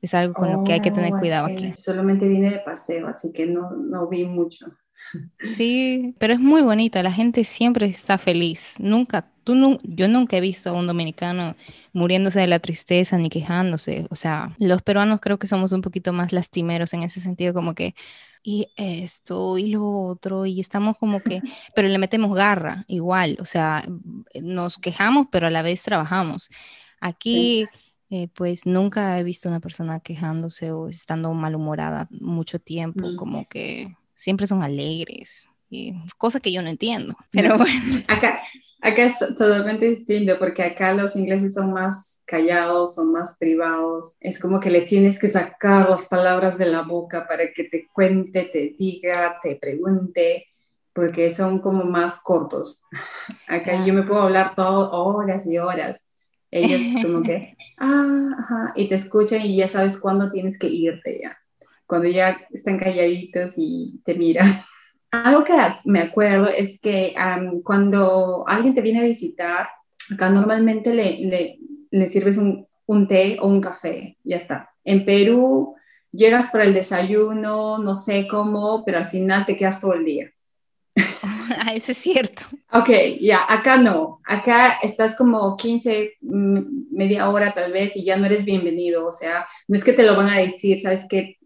es 0.00 0.14
algo 0.14 0.34
con 0.36 0.52
lo 0.52 0.62
que 0.62 0.72
hay 0.74 0.80
que 0.80 0.92
tener 0.92 1.12
Oh, 1.12 1.16
I 1.16 1.16
cuidado 1.16 1.46
aquí. 1.46 1.74
Solamente 1.76 2.28
vine 2.28 2.50
de 2.50 2.58
paseo, 2.60 3.06
así 3.08 3.32
que 3.32 3.46
no, 3.46 3.70
no 3.70 4.08
vi 4.08 4.26
mucho. 4.26 4.66
Sí, 5.40 6.14
pero 6.18 6.32
es 6.34 6.40
muy 6.40 6.62
bonita, 6.62 7.02
la 7.02 7.12
gente 7.12 7.44
siempre 7.44 7.86
está 7.86 8.18
feliz. 8.18 8.76
Nunca, 8.80 9.30
tú 9.44 9.54
nu- 9.54 9.78
yo 9.82 10.08
nunca 10.08 10.36
he 10.36 10.40
visto 10.40 10.70
a 10.70 10.72
un 10.72 10.86
dominicano 10.86 11.54
muriéndose 11.92 12.40
de 12.40 12.46
la 12.46 12.58
tristeza 12.58 13.16
ni 13.18 13.28
quejándose. 13.28 14.06
O 14.10 14.16
sea, 14.16 14.54
los 14.58 14.82
peruanos 14.82 15.20
creo 15.20 15.38
que 15.38 15.46
somos 15.46 15.72
un 15.72 15.82
poquito 15.82 16.12
más 16.12 16.32
lastimeros 16.32 16.94
en 16.94 17.02
ese 17.02 17.20
sentido, 17.20 17.52
como 17.54 17.74
que, 17.74 17.94
y 18.42 18.68
esto, 18.76 19.56
y 19.58 19.68
lo 19.70 19.88
otro, 20.02 20.46
y 20.46 20.60
estamos 20.60 20.96
como 20.98 21.20
que, 21.20 21.40
pero 21.76 21.88
le 21.88 21.98
metemos 21.98 22.34
garra, 22.34 22.84
igual. 22.88 23.36
O 23.40 23.44
sea, 23.44 23.86
nos 24.40 24.78
quejamos, 24.78 25.28
pero 25.30 25.46
a 25.46 25.50
la 25.50 25.62
vez 25.62 25.82
trabajamos. 25.82 26.44
Sí. 26.44 26.54
Aquí, 27.00 27.66
eh, 28.10 28.28
pues 28.34 28.66
nunca 28.66 29.18
he 29.18 29.24
visto 29.24 29.48
una 29.48 29.60
persona 29.60 30.00
quejándose 30.00 30.72
o 30.72 30.88
estando 30.88 31.32
malhumorada 31.34 32.08
mucho 32.10 32.58
tiempo, 32.58 33.08
Mm. 33.10 33.16
como 33.16 33.48
que 33.48 33.94
siempre 34.24 34.46
son 34.46 34.62
alegres, 34.62 35.46
y 35.70 35.94
cosa 36.18 36.40
que 36.40 36.52
yo 36.52 36.62
no 36.62 36.68
entiendo, 36.70 37.16
pero 37.32 37.56
No. 37.56 37.58
bueno, 37.58 38.02
Acá, 38.08 38.42
acá 38.80 39.04
es 39.04 39.18
totalmente 39.18 39.86
distinto 39.86 40.38
porque 40.38 40.62
acá 40.62 40.92
los 40.94 41.16
ingleses 41.16 41.54
son 41.54 41.72
más 41.72 42.22
callados, 42.26 42.94
son 42.94 43.12
más 43.12 43.36
privados. 43.38 44.16
Es 44.20 44.38
como 44.40 44.60
que 44.60 44.70
le 44.70 44.82
tienes 44.82 45.18
que 45.18 45.28
sacar 45.28 45.88
las 45.90 46.06
palabras 46.08 46.58
de 46.58 46.66
la 46.66 46.82
boca 46.82 47.26
para 47.26 47.52
que 47.52 47.64
te 47.64 47.88
cuente, 47.92 48.44
te 48.44 48.74
diga, 48.78 49.38
te 49.42 49.56
pregunte, 49.56 50.46
porque 50.92 51.30
son 51.30 51.60
como 51.60 51.84
más 51.84 52.20
cortos. 52.22 52.82
Acá 53.46 53.72
ah, 53.72 53.84
yo 53.84 53.94
me 53.94 54.04
puedo 54.04 54.22
hablar 54.22 54.54
todo 54.54 54.90
horas 54.92 55.46
y 55.46 55.58
horas. 55.58 56.10
Ellos 56.50 56.98
como 57.00 57.22
que, 57.22 57.56
ah, 57.78 58.30
ajá, 58.38 58.72
y 58.76 58.88
te 58.88 58.94
escuchan 58.96 59.42
y 59.42 59.56
ya 59.56 59.68
sabes 59.68 59.98
cuándo 60.00 60.30
tienes 60.30 60.58
que 60.58 60.68
irte 60.68 61.20
ya. 61.22 61.38
Cuando 61.86 62.08
ya 62.08 62.38
están 62.52 62.78
calladitos 62.78 63.52
y 63.56 64.00
te 64.04 64.14
miran. 64.14 64.48
Algo 65.10 65.44
que 65.44 65.52
me 65.84 66.00
acuerdo 66.00 66.48
es 66.48 66.80
que 66.80 67.14
am, 67.16 67.62
cuando 67.62 68.44
alguien 68.48 68.74
te 68.74 68.80
viene 68.80 69.00
a 69.00 69.04
visitar, 69.04 69.68
acá 70.12 70.28
normalmente 70.28 70.92
le, 70.92 71.18
le- 71.20 71.58
le 71.90 72.10
sirves 72.10 72.36
un, 72.36 72.66
un 72.86 73.06
té 73.06 73.36
o 73.40 73.46
un 73.46 73.60
café, 73.60 74.18
ya 74.24 74.36
está. 74.38 74.70
En 74.82 75.04
Perú 75.04 75.76
llegas 76.10 76.50
para 76.50 76.64
el 76.64 76.74
desayuno, 76.74 77.78
no 77.78 77.94
sé 77.94 78.26
cómo, 78.28 78.84
pero 78.84 78.98
al 78.98 79.08
final 79.08 79.46
te 79.46 79.56
quedas 79.56 79.80
todo 79.80 79.94
el 79.94 80.04
día. 80.04 80.30
ah, 81.58 81.72
eso 81.74 81.92
es 81.92 81.98
cierto. 81.98 82.42
Ok, 82.72 82.90
ya, 83.20 83.40
acá 83.48 83.76
no. 83.76 84.20
Acá 84.26 84.78
estás 84.82 85.16
como 85.16 85.56
15, 85.56 86.14
mm, 86.22 86.58
media 86.90 87.28
hora 87.28 87.52
tal 87.52 87.72
vez 87.72 87.96
y 87.96 88.04
ya 88.04 88.16
no 88.16 88.26
eres 88.26 88.44
bienvenido. 88.44 89.06
O 89.06 89.12
sea, 89.12 89.46
no 89.68 89.76
es 89.76 89.84
que 89.84 89.92
te 89.92 90.02
lo 90.04 90.16
van 90.16 90.30
a 90.30 90.38
decir, 90.38 90.80
sabes 90.80 91.06
que 91.08 91.38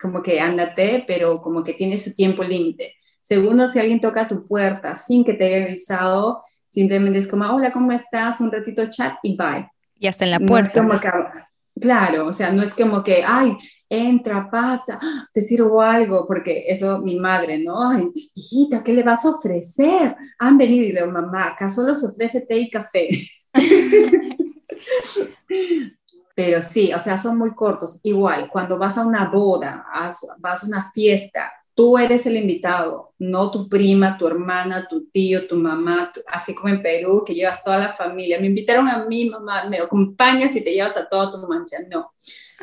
como 0.00 0.22
que 0.22 0.40
ándate, 0.40 1.04
pero 1.06 1.40
como 1.40 1.62
que 1.64 1.74
tiene 1.74 1.98
su 1.98 2.14
tiempo 2.14 2.42
límite. 2.42 2.94
Segundo, 3.20 3.66
si 3.68 3.78
alguien 3.78 4.00
toca 4.00 4.28
tu 4.28 4.46
puerta 4.46 4.94
sin 4.96 5.24
que 5.24 5.34
te 5.34 5.46
haya 5.54 5.64
avisado, 5.66 6.42
simplemente 6.66 7.18
es 7.18 7.28
como, 7.28 7.44
hola, 7.46 7.72
¿cómo 7.72 7.92
estás? 7.92 8.40
Un 8.40 8.52
ratito 8.52 8.86
chat 8.86 9.14
y 9.22 9.36
bye. 9.36 9.68
Y 9.98 10.06
hasta 10.06 10.24
en 10.24 10.30
la 10.32 10.38
No 10.38 10.44
es 10.58 10.70
puerta. 10.70 10.80
como 10.82 11.00
que, 11.00 11.08
claro, 11.80 12.26
o 12.28 12.32
sea, 12.32 12.52
no 12.52 12.62
es 12.62 12.74
como 12.74 13.02
que, 13.02 13.24
ay, 13.26 13.56
entra, 13.88 14.50
pasa, 14.50 14.98
te 15.32 15.40
sirvo 15.40 15.80
algo, 15.80 16.26
porque 16.26 16.64
eso 16.68 16.98
mi 16.98 17.18
madre, 17.18 17.58
¿no? 17.58 17.88
Ay, 17.90 18.08
hijita, 18.34 18.82
¿qué 18.84 18.92
le 18.92 19.02
vas 19.02 19.24
a 19.24 19.30
ofrecer? 19.30 20.16
Han 20.38 20.58
venido 20.58 20.84
y 20.86 20.92
le 20.92 21.00
digo, 21.00 21.12
mamá, 21.12 21.48
acá 21.48 21.68
solo 21.68 21.94
se 21.94 22.06
ofrece 22.06 22.40
té 22.42 22.56
y 22.58 22.70
café. 22.70 23.08
Pero 26.36 26.60
sí, 26.60 26.92
o 26.92 27.00
sea, 27.00 27.16
son 27.16 27.38
muy 27.38 27.54
cortos. 27.54 27.98
Igual, 28.02 28.50
cuando 28.50 28.76
vas 28.76 28.98
a 28.98 29.06
una 29.06 29.24
boda, 29.24 29.86
vas 30.38 30.62
a 30.62 30.66
una 30.66 30.92
fiesta, 30.92 31.50
tú 31.74 31.96
eres 31.96 32.26
el 32.26 32.36
invitado, 32.36 33.14
no 33.18 33.50
tu 33.50 33.70
prima, 33.70 34.18
tu 34.18 34.26
hermana, 34.26 34.86
tu 34.86 35.06
tío, 35.06 35.46
tu 35.46 35.56
mamá, 35.56 36.12
tu, 36.12 36.20
así 36.26 36.54
como 36.54 36.68
en 36.68 36.82
Perú, 36.82 37.24
que 37.24 37.34
llevas 37.34 37.64
toda 37.64 37.78
la 37.78 37.96
familia. 37.96 38.38
Me 38.38 38.48
invitaron 38.48 38.86
a 38.86 39.06
mi 39.06 39.30
mamá, 39.30 39.64
me 39.64 39.78
acompañas 39.78 40.54
y 40.54 40.60
te 40.60 40.74
llevas 40.74 40.98
a 40.98 41.08
toda 41.08 41.32
tu 41.32 41.46
mancha. 41.48 41.78
No, 41.90 42.12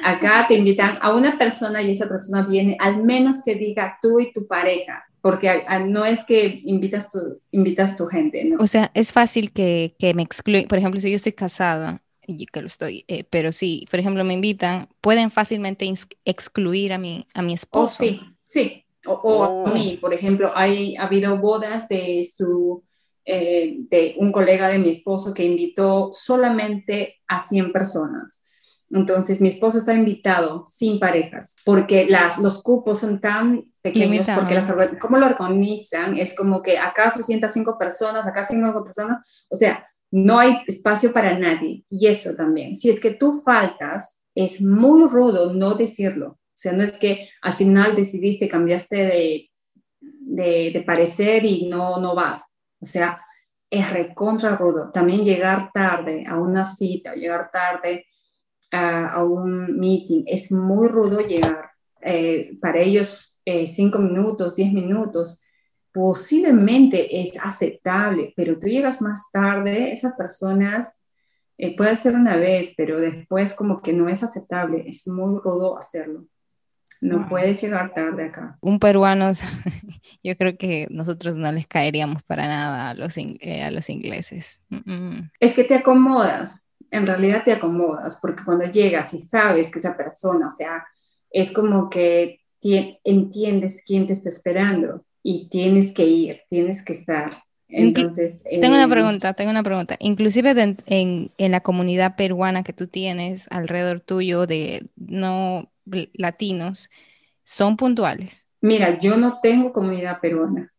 acá 0.04 0.46
te 0.48 0.54
invitan 0.54 1.00
a 1.02 1.12
una 1.12 1.36
persona 1.40 1.82
y 1.82 1.94
esa 1.94 2.08
persona 2.08 2.44
viene, 2.44 2.78
al 2.80 3.04
menos 3.04 3.44
que 3.44 3.56
diga 3.56 3.98
tú 4.04 4.20
y 4.20 4.32
tu 4.32 4.46
pareja, 4.46 5.04
porque 5.20 5.50
a, 5.50 5.64
a, 5.66 5.80
no 5.80 6.06
es 6.06 6.24
que 6.26 6.60
invitas 6.64 7.12
tu, 7.12 7.40
invitas 7.50 7.98
tu 7.98 8.06
gente, 8.06 8.46
¿no? 8.46 8.58
O 8.60 8.68
sea, 8.68 8.92
es 8.94 9.12
fácil 9.12 9.52
que, 9.52 9.96
que 9.98 10.14
me 10.14 10.22
excluyan. 10.22 10.68
Por 10.68 10.78
ejemplo, 10.78 11.02
si 11.02 11.10
yo 11.10 11.16
estoy 11.16 11.34
casada, 11.34 12.03
y 12.28 12.46
que 12.46 12.62
lo 12.62 12.68
estoy, 12.68 13.06
eh, 13.08 13.24
pero 13.30 13.52
si, 13.52 13.86
por 13.90 14.00
ejemplo, 14.00 14.24
me 14.24 14.34
invitan, 14.34 14.88
pueden 15.02 15.32
fácilmente 15.32 15.92
excluir 16.26 16.94
a 16.94 16.98
mi, 16.98 17.28
a 17.34 17.42
mi 17.42 17.54
esposo. 17.54 18.04
Oh, 18.04 18.08
sí, 18.08 18.22
sí. 18.46 18.86
O, 19.06 19.12
o 19.12 19.44
oh. 19.44 19.68
a 19.68 19.74
mí, 19.74 19.98
por 20.00 20.14
ejemplo, 20.14 20.52
hay, 20.56 20.96
ha 20.96 21.04
habido 21.04 21.38
bodas 21.38 21.88
de, 21.90 22.26
su, 22.26 22.84
eh, 23.26 23.78
de 23.90 24.16
un 24.18 24.32
colega 24.32 24.68
de 24.70 24.80
mi 24.80 24.90
esposo 24.90 25.34
que 25.34 25.44
invitó 25.44 26.12
solamente 26.14 27.22
a 27.28 27.40
100 27.40 27.72
personas. 27.72 28.44
Entonces, 28.90 29.42
mi 29.42 29.50
esposo 29.50 29.80
está 29.80 29.94
invitado 29.94 30.66
sin 30.68 31.00
parejas, 31.00 31.58
porque 31.66 32.06
las, 32.08 32.38
los 32.38 32.62
cupos 32.62 33.00
son 33.00 33.20
tan 33.20 33.66
pequeños, 33.82 34.28
Limitado. 34.28 34.40
porque 34.42 34.54
las, 34.54 34.72
¿cómo 35.00 35.18
lo 35.18 35.26
organizan? 35.26 36.16
Es 36.16 36.36
como 36.36 36.62
que 36.62 36.78
acá 36.78 37.10
se 37.10 37.24
sientan 37.24 37.52
cinco 37.52 37.78
personas, 37.78 38.26
acá 38.28 38.46
cinco 38.46 38.84
personas, 38.84 39.26
o 39.50 39.56
sea, 39.56 39.88
no 40.14 40.38
hay 40.38 40.62
espacio 40.68 41.12
para 41.12 41.38
nadie. 41.40 41.86
Y 41.90 42.06
eso 42.06 42.36
también, 42.36 42.76
si 42.76 42.90
es 42.90 43.00
que 43.00 43.12
tú 43.16 43.42
faltas, 43.44 44.22
es 44.36 44.62
muy 44.62 45.10
rudo 45.10 45.54
no 45.54 45.74
decirlo. 45.74 46.28
O 46.30 46.40
sea, 46.54 46.72
no 46.72 46.84
es 46.84 47.00
que 47.00 47.30
al 47.42 47.54
final 47.56 47.96
decidiste, 47.96 48.48
cambiaste 48.48 48.96
de, 48.96 49.52
de, 50.00 50.72
de 50.72 50.84
parecer 50.86 51.44
y 51.46 51.68
no, 51.68 52.00
no 52.00 52.14
vas. 52.14 52.54
O 52.80 52.86
sea, 52.86 53.20
es 53.72 53.92
recontra 53.92 54.56
rudo. 54.56 54.92
También 54.92 55.26
llegar 55.26 55.72
tarde 55.74 56.26
a 56.28 56.38
una 56.38 56.64
cita, 56.64 57.16
llegar 57.16 57.50
tarde 57.52 58.06
a, 58.72 59.14
a 59.14 59.24
un 59.24 59.80
meeting, 59.80 60.26
es 60.28 60.52
muy 60.52 60.90
rudo 60.90 61.22
llegar. 61.22 61.72
Eh, 62.02 62.56
para 62.62 62.82
ellos, 62.82 63.42
eh, 63.46 63.66
cinco 63.66 63.98
minutos, 63.98 64.56
diez 64.56 64.72
minutos, 64.72 65.42
posiblemente 65.94 67.22
es 67.22 67.38
aceptable, 67.42 68.34
pero 68.36 68.60
tú 68.60 68.68
llegas 68.68 69.02
más 69.02 69.32
tarde, 69.32 69.92
esas 69.92 70.14
personas 70.14 70.94
eh, 71.58 71.76
puede 71.78 71.96
ser 71.96 72.16
una 72.16 72.36
vez, 72.36 72.74
pero 72.76 73.00
después 73.00 73.54
como 73.54 73.82
que 73.82 73.94
no 73.94 74.10
es 74.10 74.24
aceptable, 74.24 74.84
es 74.88 75.08
muy 75.08 75.40
rudo 75.40 75.78
hacerlo. 75.78 76.26
No 77.00 77.20
wow. 77.20 77.30
puedes 77.30 77.62
llegar 77.62 77.94
tarde 77.94 78.26
acá. 78.26 78.58
Un 78.62 78.80
peruano, 78.80 79.32
yo 80.24 80.36
creo 80.36 80.58
que 80.58 80.88
nosotros 80.90 81.38
no 81.38 81.52
les 81.52 81.68
caeríamos 81.68 82.24
para 82.24 82.48
nada 82.48 82.90
a 82.90 82.94
los, 82.96 83.16
eh, 83.18 83.62
a 83.64 83.70
los 83.70 83.90
ingleses. 83.90 84.62
Mm 84.70 84.78
-mm. 84.78 85.32
Es 85.40 85.54
que 85.54 85.64
te 85.64 85.76
acomodas, 85.76 86.72
en 86.90 87.06
realidad 87.06 87.44
te 87.44 87.52
acomodas, 87.52 88.18
porque 88.20 88.44
cuando 88.44 88.66
llegas 88.66 89.14
y 89.14 89.20
sabes 89.20 89.70
que 89.70 89.80
esa 89.80 89.96
persona, 89.96 90.48
o 90.48 90.52
sea, 90.52 90.86
es 91.30 91.52
como 91.52 91.90
que 91.90 92.40
entiendes 93.04 93.84
quién 93.86 94.08
te 94.08 94.14
está 94.14 94.30
esperando 94.30 95.06
y 95.24 95.48
tienes 95.50 95.94
que 95.94 96.06
ir, 96.06 96.42
tienes 96.50 96.84
que 96.84 96.94
estar. 96.94 97.44
Entonces, 97.70 98.44
tengo 98.44 98.76
eh, 98.76 98.78
una 98.78 98.88
pregunta, 98.88 99.34
tengo 99.34 99.50
una 99.50 99.64
pregunta. 99.64 99.96
Inclusive 100.00 100.54
de, 100.54 100.76
en, 100.86 101.32
en, 101.38 101.52
la 101.52 101.62
comunidad 101.62 102.16
peruana 102.16 102.64
que 102.64 102.74
tú 102.74 102.88
tienes 102.88 103.48
alrededor 103.50 104.00
tuyo 104.02 104.46
de 104.46 104.86
no 104.96 105.72
latinos, 106.14 106.90
¿son 107.44 107.78
puntuales? 107.78 108.48
Mira, 108.62 109.00
yo 109.00 109.18
no 109.18 109.40
tengo 109.42 109.74
comunidad 109.74 110.20
peruana. 110.22 110.72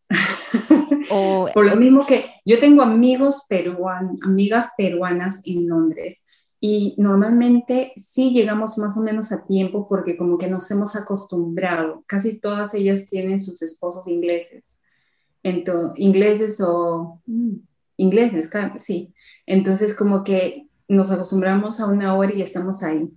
O, 1.11 1.49
Por 1.55 1.67
lo 1.67 1.77
mismo 1.77 2.07
que 2.07 2.27
yo 2.45 2.61
tengo 2.61 2.83
amigos 2.83 3.45
peruanos, 3.49 4.21
amigas 4.23 4.71
peruanas 4.77 5.41
en 5.45 5.69
Londres 5.69 6.25
y 6.67 6.95
normalmente 6.97 7.93
sí 7.95 8.31
llegamos 8.31 8.79
más 8.79 8.97
o 8.97 9.03
menos 9.03 9.33
a 9.33 9.45
tiempo 9.45 9.87
porque 9.87 10.17
como 10.17 10.39
que 10.39 10.49
nos 10.49 10.71
hemos 10.71 10.97
acostumbrado. 10.97 12.03
Casi 12.07 12.39
todas 12.39 12.73
ellas 12.73 13.05
tienen 13.05 13.43
sus 13.43 13.61
esposos 13.61 14.09
ingleses. 14.09 14.81
Entonces, 15.43 15.93
ingleses 15.99 16.63
o 16.63 17.21
mm, 17.27 17.57
ingleses, 17.99 18.49
sí. 18.79 19.13
Entonces 19.45 19.95
como 19.95 20.25
que 20.25 20.67
nos 20.89 21.11
acostumbramos 21.11 21.81
a 21.81 21.87
una 21.87 22.17
hora 22.17 22.33
y 22.33 22.41
estamos 22.41 22.83
ahí. 22.83 23.11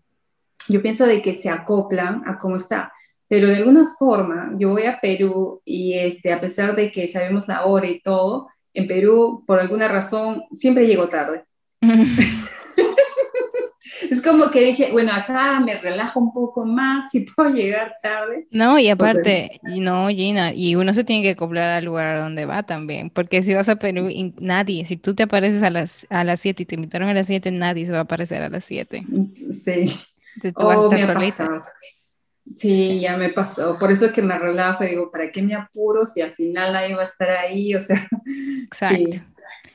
Yo 0.67 0.81
pienso 0.81 1.05
de 1.05 1.21
que 1.21 1.33
se 1.33 1.49
acoplan 1.49 2.23
a 2.27 2.39
cómo 2.39 2.57
está, 2.57 2.91
pero 3.29 3.47
de 3.47 3.55
alguna 3.55 3.95
forma 3.97 4.55
yo 4.59 4.71
voy 4.71 4.83
a 4.83 4.99
Perú 4.99 5.61
y 5.63 5.93
este, 5.93 6.33
a 6.33 6.41
pesar 6.41 6.75
de 6.75 6.91
que 6.91 7.07
sabemos 7.07 7.47
la 7.47 7.65
hora 7.65 7.87
y 7.87 8.01
todo, 8.01 8.49
en 8.73 8.89
Perú 8.89 9.45
por 9.47 9.61
alguna 9.61 9.87
razón 9.87 10.43
siempre 10.53 10.85
llego 10.85 11.07
tarde. 11.07 11.45
es 14.09 14.21
como 14.21 14.49
que 14.51 14.61
dije, 14.61 14.91
bueno, 14.91 15.11
acá 15.13 15.59
me 15.59 15.75
relajo 15.75 16.19
un 16.19 16.33
poco 16.33 16.65
más 16.65 17.13
y 17.13 17.21
puedo 17.35 17.49
llegar 17.49 17.95
tarde. 18.01 18.47
No, 18.51 18.79
y 18.79 18.89
aparte, 18.89 19.59
no, 19.63 20.07
Gina, 20.09 20.53
y 20.53 20.75
uno 20.75 20.93
se 20.93 21.03
tiene 21.03 21.23
que 21.23 21.31
acoplar 21.31 21.69
al 21.69 21.85
lugar 21.85 22.19
donde 22.19 22.45
va 22.45 22.63
también, 22.63 23.09
porque 23.09 23.43
si 23.43 23.53
vas 23.53 23.69
a 23.69 23.77
Perú, 23.77 24.09
nadie, 24.39 24.85
si 24.85 24.97
tú 24.97 25.15
te 25.15 25.23
apareces 25.23 25.63
a 25.63 25.69
las, 25.69 26.05
a 26.09 26.23
las 26.23 26.39
7 26.39 26.63
y 26.63 26.65
te 26.65 26.75
invitaron 26.75 27.09
a 27.09 27.13
las 27.13 27.27
7, 27.27 27.51
nadie 27.51 27.85
se 27.85 27.91
va 27.91 27.99
a 27.99 28.01
aparecer 28.01 28.41
a 28.41 28.49
las 28.49 28.65
7. 28.65 29.05
Sí. 29.63 29.99
Entonces 30.35 30.53
tú 30.55 30.65
vas 30.65 30.77
a 30.77 30.79
oh, 30.79 30.93
estar 30.93 31.13
solita. 31.13 31.63
Sí, 32.55 32.99
ya 32.99 33.17
me 33.17 33.29
pasó. 33.29 33.77
Por 33.77 33.91
eso 33.91 34.05
es 34.05 34.11
que 34.11 34.21
me 34.21 34.37
relajo 34.37 34.83
y 34.83 34.89
digo, 34.89 35.11
¿para 35.11 35.31
qué 35.31 35.41
me 35.41 35.55
apuro 35.55 36.05
si 36.05 36.21
al 36.21 36.33
final 36.33 36.73
nadie 36.73 36.95
va 36.95 37.01
a 37.01 37.05
estar 37.05 37.29
ahí? 37.31 37.75
O 37.75 37.81
sea, 37.81 38.07
Exacto. 38.63 39.17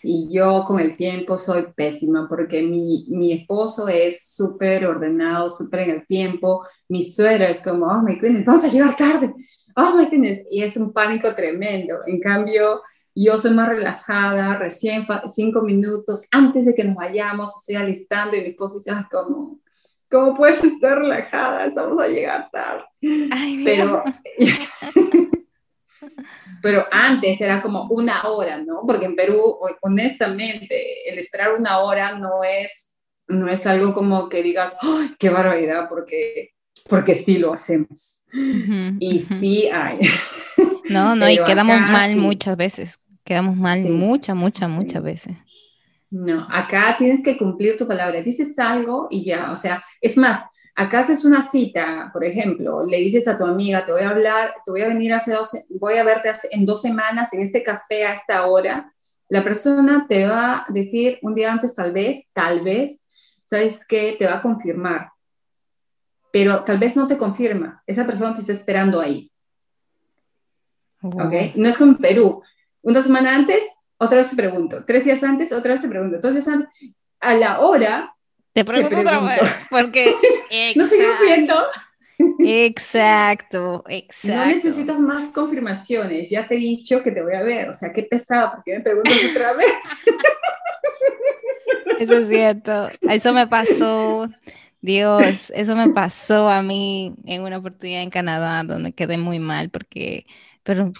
Y 0.02 0.28
yo 0.30 0.64
con 0.66 0.80
el 0.80 0.96
tiempo 0.96 1.38
soy 1.38 1.66
pésima 1.76 2.26
porque 2.28 2.62
mi, 2.62 3.06
mi 3.08 3.32
esposo 3.32 3.88
es 3.88 4.34
súper 4.34 4.86
ordenado, 4.86 5.48
súper 5.48 5.80
en 5.80 5.90
el 5.90 6.06
tiempo. 6.06 6.66
Mi 6.88 7.02
suegra 7.02 7.48
es 7.48 7.60
como, 7.60 7.86
oh 7.86 8.02
my 8.02 8.16
goodness, 8.16 8.44
vamos 8.44 8.64
a 8.64 8.68
llegar 8.68 8.96
tarde. 8.96 9.32
Oh 9.76 9.94
my 9.94 10.04
goodness. 10.06 10.40
Y 10.50 10.62
es 10.62 10.76
un 10.76 10.92
pánico 10.92 11.34
tremendo. 11.34 11.98
En 12.06 12.20
cambio, 12.20 12.82
yo 13.14 13.38
soy 13.38 13.52
más 13.52 13.68
relajada, 13.68 14.58
recién 14.58 15.06
cinco 15.26 15.62
minutos 15.62 16.26
antes 16.30 16.66
de 16.66 16.74
que 16.74 16.84
nos 16.84 16.96
vayamos, 16.96 17.56
estoy 17.56 17.76
alistando 17.76 18.36
y 18.36 18.40
mi 18.40 18.48
esposo 18.48 18.76
dice, 18.76 18.90
ah, 18.90 19.08
¿cómo, 19.10 19.60
¿cómo 20.10 20.34
puedes 20.34 20.62
estar 20.64 20.98
relajada? 20.98 21.66
Estamos 21.66 22.02
a 22.02 22.08
llegar 22.08 22.50
tarde. 22.50 22.84
Ay, 23.30 23.62
Pero... 23.64 24.02
pero 26.62 26.86
antes 26.90 27.40
era 27.40 27.60
como 27.62 27.84
una 27.88 28.22
hora, 28.28 28.58
¿no? 28.58 28.82
Porque 28.86 29.06
en 29.06 29.16
Perú, 29.16 29.58
honestamente, 29.80 31.08
el 31.08 31.18
esperar 31.18 31.54
una 31.54 31.78
hora 31.78 32.18
no 32.18 32.44
es, 32.44 32.94
no 33.28 33.50
es 33.50 33.66
algo 33.66 33.92
como 33.92 34.28
que 34.28 34.42
digas, 34.42 34.76
¡ay, 34.80 35.14
qué 35.18 35.30
barbaridad! 35.30 35.88
Porque, 35.88 36.50
porque 36.88 37.14
sí 37.14 37.38
lo 37.38 37.52
hacemos. 37.52 38.22
y 38.32 39.18
sí 39.18 39.68
hay. 39.68 40.00
No, 40.88 41.14
no, 41.14 41.28
y 41.28 41.42
quedamos 41.44 41.80
mal 41.80 42.16
muchas 42.16 42.56
veces. 42.56 42.98
Quedamos 43.24 43.56
mal 43.56 43.80
muchas, 43.84 44.34
muchas, 44.34 44.68
muchas 44.68 45.02
veces. 45.02 45.36
No, 46.10 46.46
acá 46.50 46.96
tienes 46.98 47.22
que 47.22 47.38
cumplir 47.38 47.76
tu 47.78 47.86
palabra. 47.86 48.20
Dices 48.20 48.58
algo 48.58 49.06
y 49.10 49.24
ya, 49.24 49.50
o 49.50 49.56
sea, 49.56 49.82
es 50.00 50.18
más, 50.18 50.44
Acá 50.74 51.00
haces 51.00 51.24
una 51.24 51.42
cita, 51.42 52.08
por 52.12 52.24
ejemplo, 52.24 52.82
le 52.82 52.96
dices 52.96 53.28
a 53.28 53.36
tu 53.36 53.44
amiga, 53.44 53.84
te 53.84 53.92
voy 53.92 54.02
a 54.02 54.08
hablar, 54.08 54.54
te 54.64 54.70
voy 54.70 54.80
a 54.80 54.88
venir 54.88 55.12
hace 55.12 55.32
dos, 55.32 55.50
voy 55.68 55.98
a 55.98 56.04
verte 56.04 56.30
en 56.50 56.64
dos 56.64 56.80
semanas 56.80 57.32
en 57.34 57.42
este 57.42 57.62
café 57.62 58.06
a 58.06 58.14
esta 58.14 58.46
hora. 58.46 58.90
La 59.28 59.44
persona 59.44 60.06
te 60.08 60.26
va 60.26 60.58
a 60.58 60.66
decir 60.68 61.18
un 61.20 61.34
día 61.34 61.52
antes, 61.52 61.74
tal 61.74 61.92
vez, 61.92 62.24
tal 62.32 62.62
vez, 62.62 63.04
¿sabes 63.44 63.86
qué? 63.86 64.16
Te 64.18 64.24
va 64.24 64.36
a 64.36 64.42
confirmar. 64.42 65.10
Pero 66.32 66.64
tal 66.64 66.78
vez 66.78 66.96
no 66.96 67.06
te 67.06 67.18
confirma. 67.18 67.82
Esa 67.86 68.06
persona 68.06 68.34
te 68.34 68.40
está 68.40 68.54
esperando 68.54 68.98
ahí. 68.98 69.30
¿Ok? 71.02 71.54
No 71.56 71.68
es 71.68 71.76
como 71.76 71.92
en 71.92 71.98
Perú. 71.98 72.42
Una 72.80 73.02
semana 73.02 73.34
antes, 73.34 73.62
otra 73.98 74.18
vez 74.18 74.30
te 74.30 74.36
pregunto. 74.36 74.84
Tres 74.86 75.04
días 75.04 75.22
antes, 75.22 75.52
otra 75.52 75.72
vez 75.72 75.82
te 75.82 75.88
pregunto. 75.88 76.16
Entonces, 76.16 76.46
a 77.20 77.34
la 77.34 77.60
hora 77.60 78.14
te 78.52 78.64
pregunto, 78.64 79.00
otra 79.00 79.20
vez, 79.20 79.40
porque... 79.70 80.14
¿No 80.76 80.86
seguimos 80.86 81.20
viendo? 81.20 81.54
Exacto, 82.38 83.84
exacto. 83.88 84.36
No 84.36 84.46
necesitas 84.46 84.98
más 84.98 85.32
confirmaciones, 85.32 86.30
ya 86.30 86.46
te 86.46 86.54
he 86.54 86.58
dicho 86.58 87.02
que 87.02 87.10
te 87.10 87.22
voy 87.22 87.34
a 87.34 87.42
ver, 87.42 87.70
o 87.70 87.74
sea, 87.74 87.92
qué 87.92 88.02
pesado, 88.02 88.52
porque 88.54 88.76
me 88.76 88.80
preguntas 88.80 89.14
otra 89.30 89.52
vez. 89.54 89.66
Eso 91.98 92.18
es 92.18 92.28
cierto, 92.28 92.88
eso 93.02 93.32
me 93.32 93.46
pasó, 93.46 94.28
Dios, 94.80 95.52
eso 95.54 95.76
me 95.76 95.90
pasó 95.90 96.48
a 96.48 96.60
mí 96.60 97.14
en 97.26 97.42
una 97.42 97.58
oportunidad 97.58 98.02
en 98.02 98.10
Canadá 98.10 98.64
donde 98.64 98.92
quedé 98.92 99.18
muy 99.18 99.38
mal 99.38 99.70
porque, 99.70 100.26
pero 100.64 100.92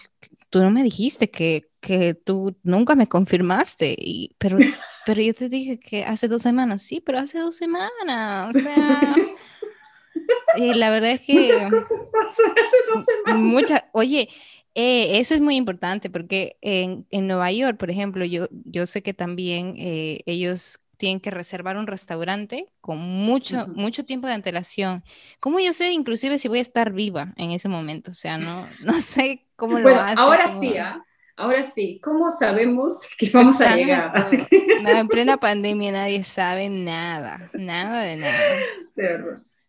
tú 0.53 0.61
no 0.61 0.71
me 0.71 0.83
dijiste 0.83 1.31
que, 1.31 1.71
que 1.81 2.13
tú 2.13 2.55
nunca 2.63 2.95
me 2.95 3.09
confirmaste, 3.09 3.97
y, 3.99 4.37
pero 4.37 4.59
pero 5.07 5.23
yo 5.23 5.35
te 5.35 5.49
dije 5.49 5.81
que 5.81 6.05
hace 6.05 6.29
dos 6.29 6.43
semanas, 6.43 6.83
sí, 6.83 7.01
pero 7.01 7.19
hace 7.19 7.39
dos 7.39 7.57
semanas, 7.57 8.55
o 8.55 8.59
sea... 8.59 9.15
y 10.57 10.75
la 10.75 10.91
verdad 10.91 11.13
es 11.13 11.23
que... 11.23 11.33
Muchas 11.33 11.71
cosas 11.71 12.07
pasan 12.13 12.53
hace 12.53 12.77
dos 12.95 13.05
semanas. 13.07 13.43
Muchas, 13.43 13.83
oye, 13.93 14.29
eh, 14.75 15.19
eso 15.21 15.35
es 15.35 15.41
muy 15.41 15.57
importante 15.57 16.11
porque 16.11 16.59
en, 16.61 17.07
en, 17.11 17.29
Nueva 17.29 17.51
York, 17.51 17.79
por 17.79 17.91
ejemplo, 17.91 18.27
yo, 18.27 18.49
yo 18.51 18.85
sé 18.85 19.03
que 19.03 19.15
también 19.15 19.75
eh, 19.79 20.21
ellos 20.27 20.81
tienen 21.03 21.19
que 21.19 21.33
reservar 21.33 21.77
un 21.79 21.89
restaurante 21.89 22.69
con 22.81 22.97
mucho, 22.97 23.67
mucho 23.67 24.05
tiempo 24.05 24.29
de 24.29 24.35
antelación. 24.35 25.03
¿Cómo 25.41 25.59
yo 25.59 25.73
sé 25.73 25.91
inclusive 25.91 26.39
si 26.39 26.47
voy 26.47 26.61
a 26.61 26.63
estar 26.63 26.93
viva 26.93 27.35
en 27.37 27.51
ese 27.51 27.69
momento? 27.69 28.13
O 28.13 28.15
sea, 28.15 28.39
no, 28.39 28.65
no 28.85 29.01
sé 29.01 29.45
cómo 29.57 29.79
lo 29.79 29.83
bueno, 29.83 30.01
Ahora 30.17 30.47
sí, 30.61 30.77
¿ah? 30.77 31.05
Ahora 31.37 31.65
sí, 31.65 31.99
¿cómo 32.05 32.31
sabemos 32.31 33.01
que 33.19 33.31
vamos 33.31 33.61
a 33.61 33.75
llegar? 33.75 34.13
en 34.87 35.09
plena 35.09 35.37
pandemia 35.41 35.91
nadie 35.91 36.23
sabe 36.23 36.69
nada, 36.69 37.51
nada 37.53 38.03
de 38.03 38.17
nada. 38.19 38.39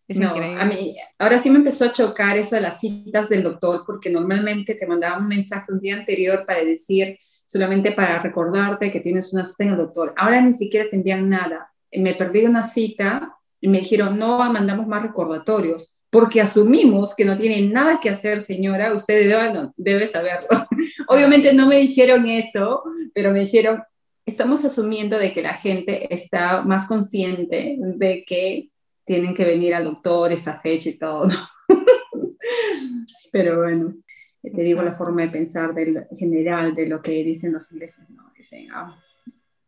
Es 0.07 0.17
increíble. 0.17 0.61
A 0.61 0.65
mí, 0.65 0.95
ahora 1.17 1.39
sí 1.39 1.49
me 1.49 1.57
empezó 1.57 1.85
a 1.85 1.91
chocar 1.91 2.37
eso 2.37 2.55
de 2.55 2.61
las 2.61 2.79
citas 2.79 3.27
del 3.27 3.41
doctor, 3.41 3.85
porque 3.87 4.11
normalmente 4.11 4.75
te 4.75 4.85
mandaba 4.85 5.17
un 5.17 5.27
mensaje 5.27 5.73
un 5.73 5.79
día 5.79 5.95
anterior 5.95 6.45
para 6.45 6.63
decir, 6.63 7.17
solamente 7.53 7.91
para 7.91 8.19
recordarte 8.19 8.89
que 8.89 8.99
tienes 8.99 9.31
una 9.31 9.45
cita 9.45 9.63
en 9.63 9.69
el 9.69 9.77
doctor. 9.77 10.11
Ahora 10.17 10.41
ni 10.41 10.53
siquiera 10.53 10.89
te 10.89 10.95
envían 10.95 11.29
nada. 11.29 11.71
Me 11.91 12.15
perdí 12.15 12.45
una 12.45 12.67
cita 12.67 13.37
y 13.61 13.67
me 13.67 13.79
dijeron, 13.79 14.17
no 14.17 14.39
mandamos 14.51 14.87
más 14.87 15.03
recordatorios 15.03 15.95
porque 16.09 16.41
asumimos 16.41 17.15
que 17.15 17.25
no 17.25 17.37
tiene 17.37 17.61
nada 17.69 17.99
que 17.99 18.09
hacer, 18.09 18.41
señora, 18.41 18.93
usted 18.93 19.29
debe, 19.29 19.69
debe 19.77 20.07
saberlo. 20.07 20.47
Obviamente 21.07 21.53
no 21.53 21.67
me 21.67 21.77
dijeron 21.77 22.27
eso, 22.27 22.83
pero 23.13 23.31
me 23.31 23.41
dijeron, 23.41 23.83
estamos 24.25 24.65
asumiendo 24.65 25.19
de 25.19 25.31
que 25.31 25.43
la 25.43 25.53
gente 25.53 26.11
está 26.13 26.63
más 26.63 26.87
consciente 26.87 27.77
de 27.79 28.23
que 28.25 28.69
tienen 29.05 29.35
que 29.35 29.45
venir 29.45 29.75
al 29.75 29.85
doctor 29.85 30.31
esa 30.31 30.59
fecha 30.59 30.89
y 30.89 30.97
todo, 30.97 31.27
pero 33.31 33.59
bueno, 33.59 33.93
te 34.51 34.61
digo 34.61 34.81
la 34.81 34.95
forma 34.95 35.21
de 35.21 35.29
pensar 35.29 35.73
del 35.73 36.05
general 36.17 36.75
de 36.75 36.87
lo 36.87 37.01
que 37.01 37.11
dicen 37.23 37.53
los 37.53 37.71
ingleses, 37.71 38.09
¿no? 38.09 38.31
Dicen, 38.35 38.67
ah, 38.73 39.01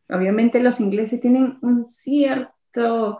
obviamente 0.09 0.61
los 0.61 0.79
ingleses 0.81 1.21
tienen 1.21 1.57
un 1.61 1.85
cierto 1.85 3.19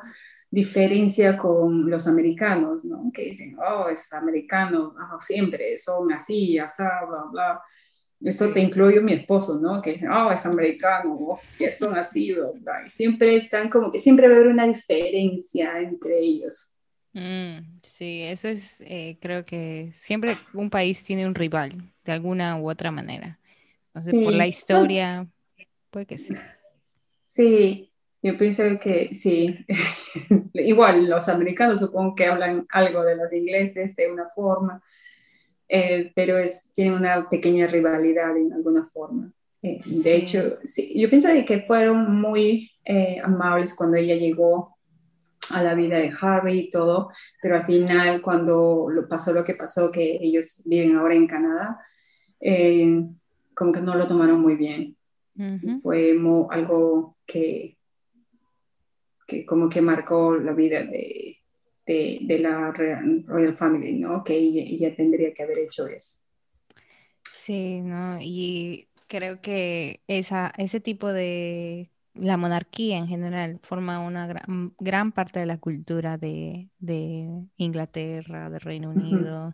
diferencia 0.52 1.38
con 1.38 1.90
los 1.90 2.08
americanos, 2.08 2.86
¿no? 2.86 3.12
Que 3.14 3.26
dicen, 3.26 3.58
oh, 3.58 3.90
es 3.90 4.12
americano, 4.14 4.96
siempre 5.22 5.78
son 5.78 6.12
así, 6.12 6.60
así, 6.60 6.84
bla, 6.84 7.26
bla. 7.32 7.62
Esto 8.22 8.52
te 8.52 8.60
incluye 8.60 9.02
mi 9.02 9.14
esposo, 9.14 9.60
¿no? 9.60 9.82
Que 9.82 9.94
dicen, 9.94 10.12
oh, 10.12 10.32
es 10.32 10.46
americano, 10.46 11.14
oh, 11.14 11.40
son 11.72 11.98
así, 11.98 12.34
bla, 12.34 12.52
bla. 12.54 12.86
Y 12.86 12.90
siempre 12.90 13.36
están 13.36 13.70
como 13.70 13.92
que 13.92 14.00
siempre 14.00 14.28
va 14.28 14.34
a 14.34 14.38
haber 14.38 14.50
una 14.50 14.68
diferencia 14.68 15.80
entre 15.80 16.20
ellos. 16.20 16.75
Mm, 17.16 17.80
sí, 17.82 18.24
eso 18.24 18.50
es, 18.50 18.82
eh, 18.82 19.18
creo 19.22 19.46
que 19.46 19.94
siempre 19.96 20.36
un 20.54 20.70
país 20.70 21.02
tiene 21.06 21.26
un 21.26 21.34
rival, 21.34 21.94
de 22.04 22.12
alguna 22.12 22.60
u 22.60 22.70
otra 22.70 22.92
manera. 22.92 23.40
Entonces, 23.88 24.14
por 24.14 24.34
la 24.34 24.48
historia, 24.48 25.26
puede 25.92 26.06
que 26.06 26.18
sí. 26.18 26.36
Sí, 27.24 27.90
yo 28.22 28.38
pienso 28.38 28.64
que 28.82 29.16
sí, 29.16 29.66
igual 30.56 31.10
los 31.10 31.30
americanos 31.30 31.80
supongo 31.80 32.16
que 32.16 32.26
hablan 32.26 32.66
algo 32.70 33.02
de 33.06 33.16
los 33.16 33.32
ingleses 33.32 33.96
de 33.96 34.12
una 34.12 34.28
forma, 34.36 34.84
eh, 35.70 36.12
pero 36.16 36.38
es, 36.38 36.70
tienen 36.74 36.96
una 36.96 37.30
pequeña 37.30 37.68
rivalidad 37.68 38.36
en 38.36 38.52
alguna 38.52 38.88
forma. 38.88 39.32
Eh, 39.62 39.80
de 39.86 40.16
hecho, 40.18 40.58
sí, 40.66 40.92
yo 41.00 41.10
pienso 41.10 41.30
que 41.48 41.62
fueron 41.62 42.14
muy 42.20 42.72
eh, 42.84 43.22
amables 43.24 43.74
cuando 43.74 43.96
ella 43.96 44.16
llegó 44.16 44.75
a 45.56 45.64
la 45.64 45.74
vida 45.74 45.98
de 45.98 46.14
Harvey 46.20 46.60
y 46.60 46.70
todo, 46.70 47.10
pero 47.42 47.56
al 47.56 47.66
final 47.66 48.22
cuando 48.22 48.88
pasó 49.10 49.34
lo 49.34 49.44
que 49.44 49.56
pasó, 49.56 49.92
que 49.92 50.18
ellos 50.22 50.62
viven 50.66 50.96
ahora 50.96 51.16
en 51.16 51.28
Canadá, 51.28 51.80
como 53.54 53.72
que 53.72 53.82
no 53.82 53.96
lo 53.96 54.08
tomaron 54.08 54.42
muy 54.42 54.56
bien. 54.56 54.98
Fue 55.82 56.16
algo 56.52 57.18
que, 57.26 57.78
que 59.28 59.46
como 59.46 59.70
que 59.70 59.82
marcó 59.82 60.36
la 60.38 60.54
vida 60.54 60.84
de, 60.84 61.40
de, 61.86 62.40
la 62.40 62.72
Royal 62.72 63.56
Family, 63.56 63.94
¿no? 64.00 64.24
Que 64.24 64.38
ella, 64.38 64.96
tendría 64.96 65.34
que 65.34 65.44
haber 65.44 65.60
hecho 65.60 65.88
eso. 65.88 66.22
Sí, 67.24 67.82
¿no? 67.82 68.18
Y 68.22 68.88
creo 69.08 69.42
que 69.42 70.02
esa, 70.08 70.54
ese 70.58 70.80
tipo 70.80 71.12
de 71.12 71.90
la 72.16 72.38
monarquía 72.38 72.98
en 72.98 73.08
general 73.08 73.60
forma 73.62 74.00
una 74.00 74.28
gran, 74.80 75.12
parte 75.12 75.40
de 75.40 75.46
la 75.46 75.58
cultura 75.58 76.18
de, 76.18 76.70
Inglaterra, 77.58 78.50
de 78.50 78.60
Reino 78.60 78.92
Unido 78.92 79.54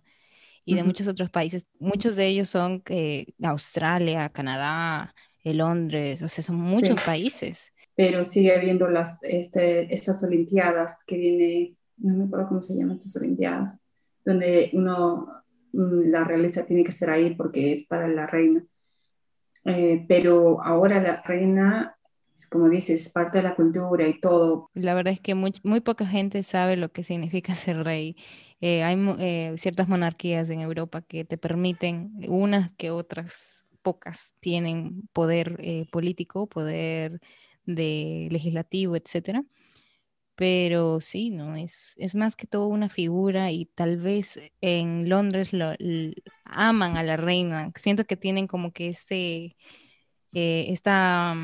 y 0.65 0.75
de 0.75 0.83
muchos 0.83 1.07
otros 1.07 1.29
países. 1.29 1.65
Muchos 1.79 2.15
de 2.15 2.27
ellos 2.27 2.49
son 2.49 2.83
eh, 2.87 3.33
Australia, 3.41 4.29
Canadá, 4.29 5.13
eh, 5.43 5.53
Londres, 5.53 6.21
o 6.21 6.27
sea, 6.27 6.43
son 6.43 6.57
muchos 6.57 7.01
países. 7.01 7.73
Pero 7.95 8.23
sigue 8.23 8.55
habiendo 8.55 8.87
las, 8.87 9.23
este, 9.23 9.91
estas 9.93 10.23
Olimpiadas 10.23 11.03
que 11.05 11.17
viene, 11.17 11.75
no 11.97 12.15
me 12.15 12.23
acuerdo 12.25 12.47
cómo 12.47 12.61
se 12.61 12.75
llaman 12.75 12.95
estas 12.95 13.15
Olimpiadas, 13.15 13.83
donde 14.23 14.69
uno, 14.73 15.27
mm, 15.73 16.11
la 16.11 16.23
realeza 16.23 16.65
tiene 16.65 16.83
que 16.83 16.91
estar 16.91 17.09
ahí 17.09 17.33
porque 17.35 17.71
es 17.71 17.87
para 17.87 18.07
la 18.07 18.27
reina. 18.27 18.63
Eh, 19.65 20.05
pero 20.07 20.63
ahora 20.63 21.01
la 21.01 21.21
reina 21.21 21.95
como 22.49 22.69
dices, 22.69 23.09
parte 23.09 23.37
de 23.37 23.43
la 23.43 23.55
cultura 23.55 24.07
y 24.07 24.19
todo. 24.19 24.69
La 24.73 24.93
verdad 24.93 25.13
es 25.13 25.19
que 25.19 25.35
muy, 25.35 25.53
muy 25.63 25.81
poca 25.81 26.05
gente 26.05 26.43
sabe 26.43 26.77
lo 26.77 26.91
que 26.91 27.03
significa 27.03 27.55
ser 27.55 27.83
rey. 27.83 28.15
Eh, 28.61 28.83
hay 28.83 28.95
eh, 29.19 29.53
ciertas 29.57 29.87
monarquías 29.87 30.49
en 30.49 30.61
Europa 30.61 31.01
que 31.01 31.25
te 31.25 31.37
permiten, 31.37 32.11
unas 32.27 32.71
que 32.77 32.91
otras 32.91 33.65
pocas 33.81 34.33
tienen 34.39 35.07
poder 35.13 35.57
eh, 35.63 35.87
político, 35.91 36.47
poder 36.47 37.19
de 37.65 38.27
legislativo, 38.31 38.95
etcétera. 38.95 39.43
Pero 40.35 41.01
sí, 41.01 41.29
no 41.29 41.55
es, 41.55 41.93
es 41.97 42.15
más 42.15 42.35
que 42.35 42.47
todo 42.47 42.67
una 42.67 42.89
figura 42.89 43.51
y 43.51 43.65
tal 43.67 43.97
vez 43.97 44.39
en 44.61 45.09
Londres 45.09 45.53
lo, 45.53 45.73
aman 46.45 46.97
a 46.97 47.03
la 47.03 47.17
reina. 47.17 47.71
Siento 47.75 48.05
que 48.05 48.17
tienen 48.17 48.47
como 48.47 48.71
que 48.71 48.89
este, 48.89 49.55
esta 50.31 51.35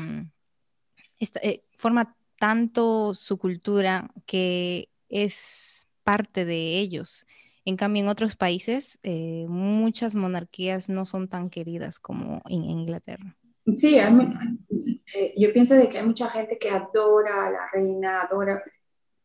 mm, 1.20 1.24
eh, 1.42 1.64
forma 1.76 2.16
tanto 2.38 3.14
su 3.14 3.38
cultura 3.38 4.10
que 4.26 4.88
es 5.08 5.88
parte 6.04 6.44
de 6.44 6.78
ellos. 6.78 7.26
En 7.64 7.76
cambio, 7.76 8.02
en 8.02 8.08
otros 8.08 8.36
países, 8.36 8.98
eh, 9.02 9.46
muchas 9.48 10.14
monarquías 10.14 10.88
no 10.88 11.04
son 11.04 11.28
tan 11.28 11.50
queridas 11.50 11.98
como 11.98 12.40
en 12.48 12.64
Inglaterra. 12.64 13.36
Sí, 13.66 13.98
eh, 13.98 15.34
yo 15.36 15.52
pienso 15.52 15.74
de 15.74 15.88
que 15.88 15.98
hay 15.98 16.06
mucha 16.06 16.28
gente 16.30 16.58
que 16.58 16.70
adora 16.70 17.46
a 17.46 17.50
la 17.50 17.70
reina, 17.72 18.22
adora. 18.22 18.62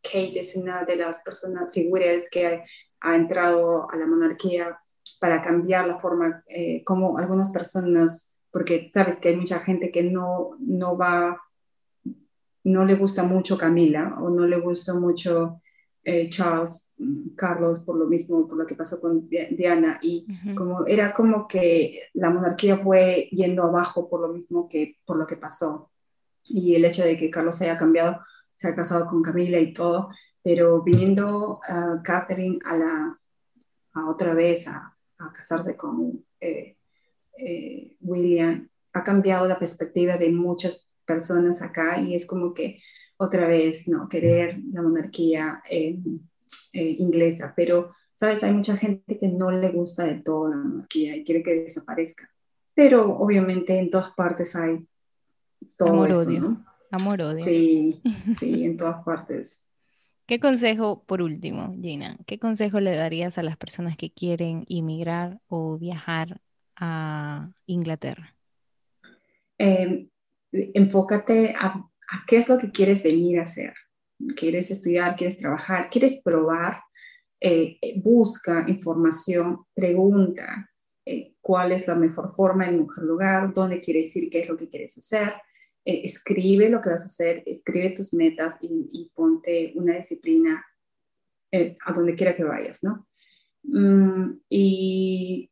Kate 0.02 0.40
es 0.40 0.58
una 0.58 0.84
de 0.84 0.98
las 0.98 1.24
personas, 1.24 1.74
figuras 1.74 2.30
que 2.30 2.64
ha, 3.00 3.16
entrado 3.16 3.90
a 3.90 3.96
la 3.96 4.06
monarquía 4.06 4.78
para 5.20 5.42
cambiar 5.42 5.88
la 5.88 6.00
forma 6.00 6.44
como 6.84 7.18
algunas 7.18 7.52
personas, 7.52 8.36
porque 8.52 8.86
sabes 8.88 9.22
que 9.22 9.30
hay 9.30 9.38
mucha 9.38 9.60
gente 9.60 9.92
que 9.92 10.04
no, 10.04 10.58
no 10.60 10.98
va 10.98 11.42
no 12.64 12.86
le 12.86 12.96
gusta 12.96 13.24
mucho 13.24 13.58
Camila 13.58 14.18
o 14.22 14.30
no 14.30 14.46
le 14.48 14.60
gusta 14.60 14.94
mucho 14.94 15.62
eh, 16.04 16.30
Charles, 16.30 16.92
mm, 16.98 17.36
Carlos, 17.36 17.80
por 17.80 17.98
lo 17.98 18.06
mismo, 18.06 18.48
por 18.48 18.58
lo 18.58 18.66
que 18.66 18.76
pasó 18.76 19.00
con 19.00 19.28
Diana. 19.30 20.00
Y 20.02 20.26
como 20.56 20.86
era 20.86 21.14
como 21.14 21.48
que 21.48 22.10
la 22.14 22.30
monarquía 22.30 22.78
fue 22.78 23.30
yendo 23.32 23.64
abajo 23.64 24.10
por 24.10 24.22
lo 24.22 24.30
mismo 24.30 24.68
que 24.68 24.98
por 25.06 25.18
lo 25.18 25.26
que 25.26 25.38
pasó. 25.38 25.92
Y 26.46 26.76
el 26.76 26.86
hecho 26.86 27.04
de 27.04 27.16
que 27.16 27.30
Carlos 27.30 27.62
haya 27.62 27.78
cambiado, 27.78 28.20
se 28.56 28.68
ha 28.68 28.76
casado 28.76 29.08
con 29.08 29.22
Camila 29.22 29.60
y 29.60 29.74
todo, 29.74 30.10
pero 30.44 30.82
viniendo 30.84 31.62
a 31.68 32.02
Catherine 32.04 32.60
a 32.66 32.76
la 32.78 33.20
a 33.94 34.10
otra 34.10 34.34
vez 34.34 34.68
a, 34.68 34.96
a 35.20 35.32
casarse 35.32 35.78
con 35.78 36.26
eh, 36.40 36.78
eh, 37.38 37.96
William, 38.02 38.68
ha 38.94 39.04
cambiado 39.04 39.48
la 39.48 39.60
perspectiva 39.60 40.18
de 40.18 40.32
muchas 40.32 40.88
personas 41.06 41.62
acá 41.62 42.00
y 42.00 42.16
es 42.16 42.26
como 42.26 42.54
que 42.54 42.82
otra 43.18 43.48
vez, 43.48 43.88
¿no? 43.88 44.10
Querer 44.10 44.58
la 44.72 44.82
monarquía 44.82 45.62
eh, 45.70 45.98
eh, 46.74 46.96
inglesa, 47.00 47.54
pero, 47.56 47.94
¿sabes? 48.14 48.44
Hay 48.44 48.54
mucha 48.54 48.76
gente 48.76 49.20
que 49.20 49.28
no 49.28 49.52
le 49.52 49.70
gusta 49.70 50.06
de 50.06 50.22
todo 50.22 50.50
la 50.50 50.58
monarquía 50.58 51.16
y 51.16 51.24
quiere 51.24 51.44
que 51.44 51.62
desaparezca. 51.62 52.30
Pero 52.74 53.16
obviamente 53.18 53.78
en 53.78 53.90
todas 53.90 54.12
partes 54.12 54.56
hay 54.56 54.88
todo 55.78 55.90
Amor, 55.90 56.10
eso, 56.10 56.20
odio. 56.20 56.58
Amor, 56.92 57.22
odio. 57.22 57.44
Sí, 57.44 58.02
sí, 58.40 58.64
en 58.64 58.78
todas 58.78 59.04
partes. 59.04 59.66
¿Qué 60.26 60.40
consejo, 60.40 61.04
por 61.04 61.22
último, 61.22 61.76
Gina, 61.82 62.18
qué 62.26 62.40
consejo 62.40 62.80
le 62.80 62.96
darías 62.96 63.38
a 63.38 63.44
las 63.44 63.58
personas 63.58 63.98
que 63.98 64.10
quieren 64.10 64.64
inmigrar 64.70 65.40
o 65.48 65.78
viajar 65.78 66.40
a 66.78 67.52
Inglaterra? 67.66 68.36
Eh, 69.58 70.10
enfócate 70.54 71.56
a, 71.60 71.90
qué 72.28 72.38
es 72.38 72.50
lo 72.50 72.58
que 72.58 72.72
quieres 72.72 73.04
venir 73.04 73.40
a 73.40 73.44
hacer. 73.44 73.74
¿Quieres 74.36 74.72
estudiar? 74.72 75.16
¿Quieres 75.16 75.38
trabajar? 75.38 75.90
¿Quieres 75.90 76.22
probar? 76.24 76.82
Eh, 77.40 77.78
busca 78.02 78.64
información, 78.70 79.66
pregunta 79.74 80.72
eh, 81.06 81.36
cuál 81.42 81.74
es 81.74 81.88
la 81.88 81.96
mejor 81.96 82.30
forma, 82.30 82.66
el 82.66 82.80
mejor 82.80 83.04
lugar, 83.04 83.54
dónde 83.54 83.82
quieres 83.82 84.16
ir, 84.16 84.30
qué 84.30 84.40
es 84.40 84.50
lo 84.50 84.56
que 84.56 84.70
quieres 84.70 84.98
hacer. 84.98 85.34
Eh, 85.84 86.02
escribe 86.06 86.70
lo 86.70 86.80
que 86.80 86.92
vas 86.92 87.02
a 87.02 87.08
hacer, 87.08 87.44
escribe 87.46 87.90
tus 87.90 88.14
metas 88.14 88.58
y, 88.62 89.12
ponte 89.14 89.74
una 89.76 89.98
disciplina 89.98 90.66
a 91.86 91.94
donde 91.94 92.16
quiera 92.16 92.36
que 92.36 92.44
vayas, 92.44 92.84
¿no? 92.84 93.08
Mm, 93.64 94.40
y 94.50 95.52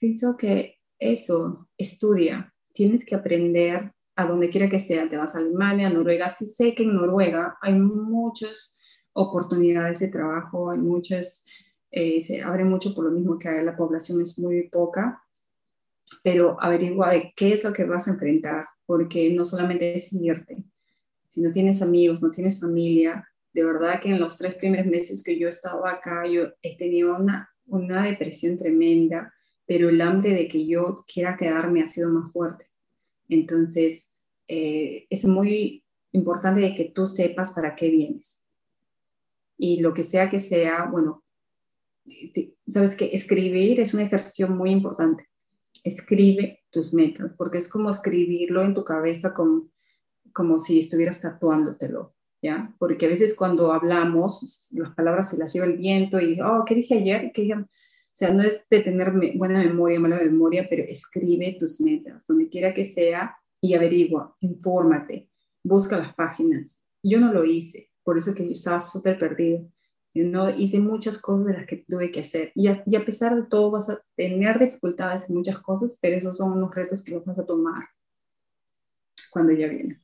pienso 0.00 0.36
que 0.36 0.78
eso, 0.98 1.68
estudia, 1.76 2.53
tienes 2.74 3.06
que 3.06 3.14
aprender 3.14 3.92
a 4.16 4.26
donde 4.26 4.50
quiera 4.50 4.68
que 4.68 4.78
sea, 4.78 5.08
te 5.08 5.16
vas 5.16 5.34
a 5.34 5.38
Alemania, 5.38 5.88
Noruega, 5.88 6.28
sí 6.28 6.46
sé 6.46 6.74
que 6.74 6.82
en 6.82 6.94
Noruega 6.94 7.56
hay 7.62 7.74
muchas 7.74 8.76
oportunidades 9.12 10.00
de 10.00 10.08
trabajo, 10.08 10.70
hay 10.70 10.78
muchas, 10.78 11.46
eh, 11.90 12.20
se 12.20 12.42
abre 12.42 12.64
mucho 12.64 12.94
por 12.94 13.06
lo 13.06 13.12
mismo 13.12 13.38
que 13.38 13.50
la 13.62 13.76
población 13.76 14.20
es 14.20 14.38
muy 14.38 14.68
poca, 14.68 15.22
pero 16.22 16.60
averigua 16.60 17.10
de 17.10 17.32
qué 17.34 17.54
es 17.54 17.64
lo 17.64 17.72
que 17.72 17.84
vas 17.84 18.06
a 18.06 18.12
enfrentar, 18.12 18.66
porque 18.86 19.32
no 19.32 19.44
solamente 19.44 19.96
es 19.96 20.12
irte, 20.12 20.64
si 21.28 21.40
no 21.40 21.50
tienes 21.50 21.82
amigos, 21.82 22.22
no 22.22 22.30
tienes 22.30 22.60
familia, 22.60 23.28
de 23.52 23.64
verdad 23.64 24.00
que 24.00 24.10
en 24.10 24.20
los 24.20 24.36
tres 24.36 24.56
primeros 24.56 24.86
meses 24.86 25.22
que 25.22 25.38
yo 25.38 25.46
he 25.46 25.50
estado 25.50 25.86
acá, 25.86 26.26
yo 26.26 26.48
he 26.60 26.76
tenido 26.76 27.16
una, 27.16 27.48
una 27.66 28.02
depresión 28.04 28.56
tremenda, 28.56 29.32
pero 29.66 29.88
el 29.88 30.00
hambre 30.00 30.32
de 30.32 30.48
que 30.48 30.66
yo 30.66 31.04
quiera 31.12 31.36
quedarme 31.36 31.82
ha 31.82 31.86
sido 31.86 32.10
más 32.10 32.32
fuerte. 32.32 32.68
Entonces, 33.28 34.16
eh, 34.48 35.06
es 35.10 35.24
muy 35.24 35.84
importante 36.12 36.60
de 36.60 36.74
que 36.74 36.84
tú 36.84 37.06
sepas 37.06 37.52
para 37.52 37.74
qué 37.74 37.90
vienes. 37.90 38.42
Y 39.56 39.80
lo 39.80 39.94
que 39.94 40.02
sea 40.02 40.28
que 40.28 40.38
sea, 40.38 40.86
bueno, 40.90 41.24
sabes 42.68 42.96
que 42.96 43.06
escribir 43.12 43.80
es 43.80 43.94
un 43.94 44.00
ejercicio 44.00 44.48
muy 44.48 44.70
importante. 44.70 45.28
Escribe 45.82 46.64
tus 46.70 46.92
metas, 46.92 47.32
porque 47.36 47.58
es 47.58 47.68
como 47.68 47.90
escribirlo 47.90 48.62
en 48.62 48.74
tu 48.74 48.84
cabeza 48.84 49.34
como, 49.34 49.68
como 50.32 50.58
si 50.58 50.78
estuvieras 50.78 51.20
tatuándotelo, 51.20 52.14
¿ya? 52.42 52.74
Porque 52.78 53.06
a 53.06 53.08
veces 53.08 53.34
cuando 53.34 53.72
hablamos, 53.72 54.70
las 54.72 54.94
palabras 54.94 55.30
se 55.30 55.38
las 55.38 55.52
lleva 55.52 55.66
el 55.66 55.76
viento 55.76 56.20
y, 56.20 56.40
oh, 56.40 56.64
¿qué 56.66 56.74
dije 56.74 56.94
ayer? 56.94 57.32
¿Qué 57.32 57.42
dije? 57.42 57.64
O 58.14 58.16
sea, 58.16 58.32
no 58.32 58.42
es 58.44 58.64
de 58.70 58.80
tener 58.80 59.10
buena 59.36 59.58
memoria, 59.58 59.98
mala 59.98 60.20
memoria, 60.20 60.68
pero 60.70 60.84
escribe 60.84 61.56
tus 61.58 61.80
metas, 61.80 62.24
donde 62.28 62.48
quiera 62.48 62.72
que 62.72 62.84
sea, 62.84 63.36
y 63.60 63.74
averigua, 63.74 64.36
infórmate, 64.38 65.30
busca 65.64 65.98
las 65.98 66.14
páginas. 66.14 66.80
Yo 67.02 67.18
no 67.18 67.32
lo 67.32 67.44
hice, 67.44 67.90
por 68.04 68.16
eso 68.16 68.32
que 68.32 68.44
yo 68.44 68.52
estaba 68.52 68.78
súper 68.78 69.18
perdido. 69.18 69.68
Yo 70.14 70.22
no 70.22 70.48
hice 70.48 70.78
muchas 70.78 71.18
cosas 71.20 71.46
de 71.46 71.52
las 71.54 71.66
que 71.66 71.84
tuve 71.88 72.12
que 72.12 72.20
hacer. 72.20 72.52
Y 72.54 72.68
a, 72.68 72.84
y 72.86 72.94
a, 72.94 73.04
pesar 73.04 73.34
de 73.34 73.48
todo, 73.48 73.72
vas 73.72 73.90
a 73.90 74.00
tener 74.14 74.60
dificultades 74.60 75.28
en 75.28 75.34
muchas 75.34 75.58
cosas, 75.58 75.98
pero 76.00 76.16
esos 76.16 76.36
son 76.36 76.52
unos 76.52 76.72
retos 76.72 77.02
que 77.02 77.14
los 77.14 77.24
vas 77.24 77.40
a 77.40 77.46
tomar 77.46 77.88
cuando 79.32 79.52
ya 79.52 79.66
viene. 79.66 80.00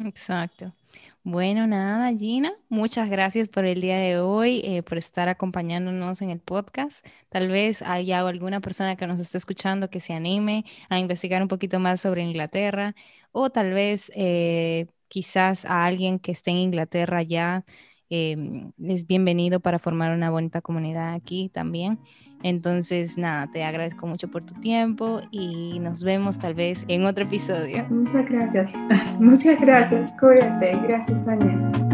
Exacto. 0.00 0.74
Bueno, 1.22 1.66
nada, 1.66 2.12
Gina, 2.16 2.52
muchas 2.68 3.08
gracias 3.08 3.48
por 3.48 3.64
el 3.64 3.80
día 3.80 3.96
de 3.98 4.18
hoy, 4.18 4.60
eh, 4.64 4.82
por 4.82 4.98
estar 4.98 5.28
acompañándonos 5.28 6.20
en 6.20 6.30
el 6.30 6.40
podcast. 6.40 7.04
Tal 7.30 7.48
vez 7.50 7.80
haya 7.82 8.20
alguna 8.20 8.60
persona 8.60 8.96
que 8.96 9.06
nos 9.06 9.20
esté 9.20 9.38
escuchando 9.38 9.88
que 9.88 10.00
se 10.00 10.12
anime 10.12 10.64
a 10.90 10.98
investigar 10.98 11.40
un 11.42 11.48
poquito 11.48 11.80
más 11.80 12.00
sobre 12.02 12.22
Inglaterra 12.22 12.94
o 13.32 13.50
tal 13.50 13.72
vez 13.72 14.12
eh, 14.14 14.86
quizás 15.08 15.64
a 15.64 15.84
alguien 15.86 16.18
que 16.18 16.32
esté 16.32 16.50
en 16.50 16.58
Inglaterra 16.58 17.22
ya 17.22 17.64
em, 18.10 18.72
es 18.78 19.06
bienvenido 19.06 19.60
para 19.60 19.78
formar 19.78 20.14
una 20.14 20.30
bonita 20.30 20.60
comunidad 20.60 21.14
aquí 21.14 21.48
también. 21.48 22.00
Entonces, 22.44 23.16
nada, 23.16 23.46
te 23.46 23.64
agradezco 23.64 24.06
mucho 24.06 24.28
por 24.28 24.44
tu 24.44 24.52
tiempo 24.60 25.22
y 25.30 25.78
nos 25.80 26.04
vemos 26.04 26.38
tal 26.38 26.52
vez 26.52 26.84
en 26.88 27.06
otro 27.06 27.24
episodio. 27.24 27.86
Muchas 27.88 28.28
gracias. 28.28 28.68
Muchas 29.18 29.58
gracias. 29.58 30.12
Cuídate. 30.20 30.78
Gracias, 30.86 31.24
Tania. 31.24 31.93